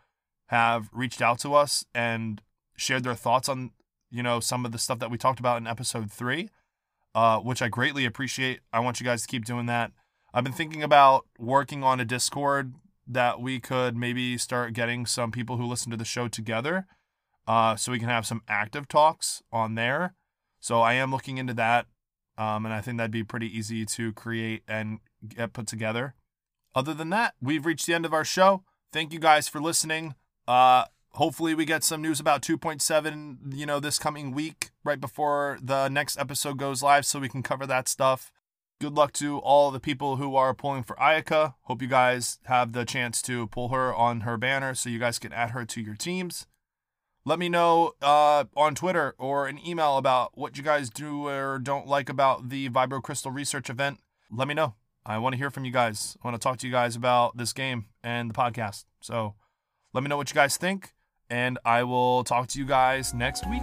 have 0.53 0.90
reached 0.92 1.22
out 1.22 1.38
to 1.40 1.55
us 1.55 1.84
and 1.94 2.42
shared 2.76 3.03
their 3.03 3.14
thoughts 3.14 3.48
on 3.48 3.70
you 4.11 4.22
know 4.22 4.38
some 4.38 4.66
of 4.66 4.70
the 4.70 4.78
stuff 4.78 4.98
that 4.98 5.11
we 5.11 5.16
talked 5.16 5.40
about 5.40 5.57
in 5.57 5.66
episode 5.66 6.12
three, 6.12 6.50
uh, 7.14 7.38
which 7.38 7.62
I 7.62 7.68
greatly 7.68 8.05
appreciate. 8.05 8.61
I 8.72 8.80
want 8.80 9.00
you 9.00 9.05
guys 9.05 9.22
to 9.22 9.28
keep 9.28 9.46
doing 9.46 9.66
that. 9.66 9.92
I've 10.34 10.44
been 10.44 10.53
thinking 10.53 10.82
about 10.82 11.26
working 11.38 11.82
on 11.82 12.00
a 12.00 12.05
Discord 12.05 12.74
that 13.07 13.40
we 13.40 13.61
could 13.61 13.96
maybe 13.96 14.38
start 14.38 14.74
getting 14.74 15.07
some 15.07 15.32
people 15.32 15.57
who 15.57 15.66
listen 15.66 15.90
to 15.90 15.96
the 15.96 16.05
show 16.05 16.28
together 16.28 16.86
uh, 17.46 17.74
so 17.76 17.90
we 17.90 17.98
can 17.98 18.09
have 18.09 18.26
some 18.26 18.42
active 18.46 18.86
talks 18.86 19.42
on 19.50 19.74
there. 19.74 20.14
So 20.61 20.80
I 20.80 20.94
am 20.94 21.11
looking 21.11 21.38
into 21.38 21.55
that. 21.55 21.86
Um, 22.38 22.64
and 22.64 22.72
I 22.74 22.80
think 22.80 22.96
that'd 22.96 23.11
be 23.11 23.24
pretty 23.24 23.46
easy 23.46 23.84
to 23.84 24.12
create 24.12 24.62
and 24.66 25.00
get 25.26 25.53
put 25.53 25.66
together. 25.66 26.14
Other 26.74 26.94
than 26.94 27.11
that, 27.11 27.34
we've 27.42 27.66
reached 27.66 27.86
the 27.86 27.94
end 27.94 28.07
of 28.07 28.14
our 28.14 28.24
show. 28.24 28.64
Thank 28.92 29.12
you 29.12 29.18
guys 29.18 29.48
for 29.48 29.61
listening. 29.61 30.14
Uh, 30.47 30.84
hopefully 31.12 31.55
we 31.55 31.64
get 31.64 31.84
some 31.84 32.03
news 32.03 32.20
about 32.20 32.43
2.7, 32.43 33.55
you 33.55 33.66
know, 33.66 33.80
this 33.80 33.99
coming 33.99 34.32
week 34.32 34.70
right 34.84 35.01
before 35.01 35.59
the 35.62 35.88
next 35.88 36.18
episode 36.18 36.59
goes 36.59 36.82
live 36.82 37.07
so 37.07 37.18
we 37.18 37.28
can 37.28 37.43
cover 37.43 37.66
that 37.66 37.88
stuff. 37.88 38.32
Good 38.80 38.95
luck 38.95 39.12
to 39.14 39.38
all 39.38 39.70
the 39.70 39.78
people 39.78 40.16
who 40.16 40.34
are 40.34 40.55
pulling 40.55 40.82
for 40.82 40.97
Ayaka. 40.97 41.55
Hope 41.62 41.82
you 41.82 41.88
guys 41.88 42.40
have 42.47 42.72
the 42.72 42.84
chance 42.84 43.22
to 43.22 43.47
pull 43.47 43.68
her 43.68 43.95
on 43.95 44.22
her 44.22 44.36
banner 44.36 44.74
so 44.74 44.90
you 44.90 44.99
guys 44.99 45.20
can 45.20 45.32
add 45.32 45.53
her 45.53 45.64
to 45.64 45.80
your 45.80 45.95
teams. 45.95 46.47
Let 47.24 47.38
me 47.38 47.49
know 47.49 47.93
uh, 48.03 48.45
on 48.57 48.74
Twitter 48.74 49.14
or 49.18 49.47
an 49.47 49.64
email 49.64 49.97
about 49.97 50.36
what 50.36 50.57
you 50.57 50.64
guys 50.64 50.90
do 50.90 51.28
or 51.28 51.61
don't 51.61 51.86
like 51.86 52.09
about 52.09 52.49
the 52.49 52.68
Vibro 52.70 53.01
Crystal 53.01 53.30
Research 53.30 53.70
event. 53.70 54.01
Let 54.32 54.49
me 54.49 54.55
know. 54.55 54.74
I 55.07 55.18
want 55.18 55.34
to 55.34 55.36
hear 55.36 55.51
from 55.51 55.64
you 55.64 55.70
guys. 55.70 56.16
I 56.20 56.26
want 56.26 56.40
to 56.40 56.45
talk 56.45 56.59
to 56.59 56.66
you 56.66 56.72
guys 56.72 56.97
about 56.97 57.36
this 57.36 57.53
game 57.53 57.86
and 58.03 58.30
the 58.30 58.34
podcast. 58.34 58.86
So 59.01 59.34
let 59.93 60.03
me 60.03 60.09
know 60.09 60.16
what 60.16 60.30
you 60.30 60.34
guys 60.34 60.57
think, 60.57 60.95
and 61.28 61.59
I 61.64 61.82
will 61.82 62.24
talk 62.24 62.49
to 62.49 62.59
you 62.59 62.64
guys 62.64 63.12
next 63.12 63.49
week. 63.49 63.62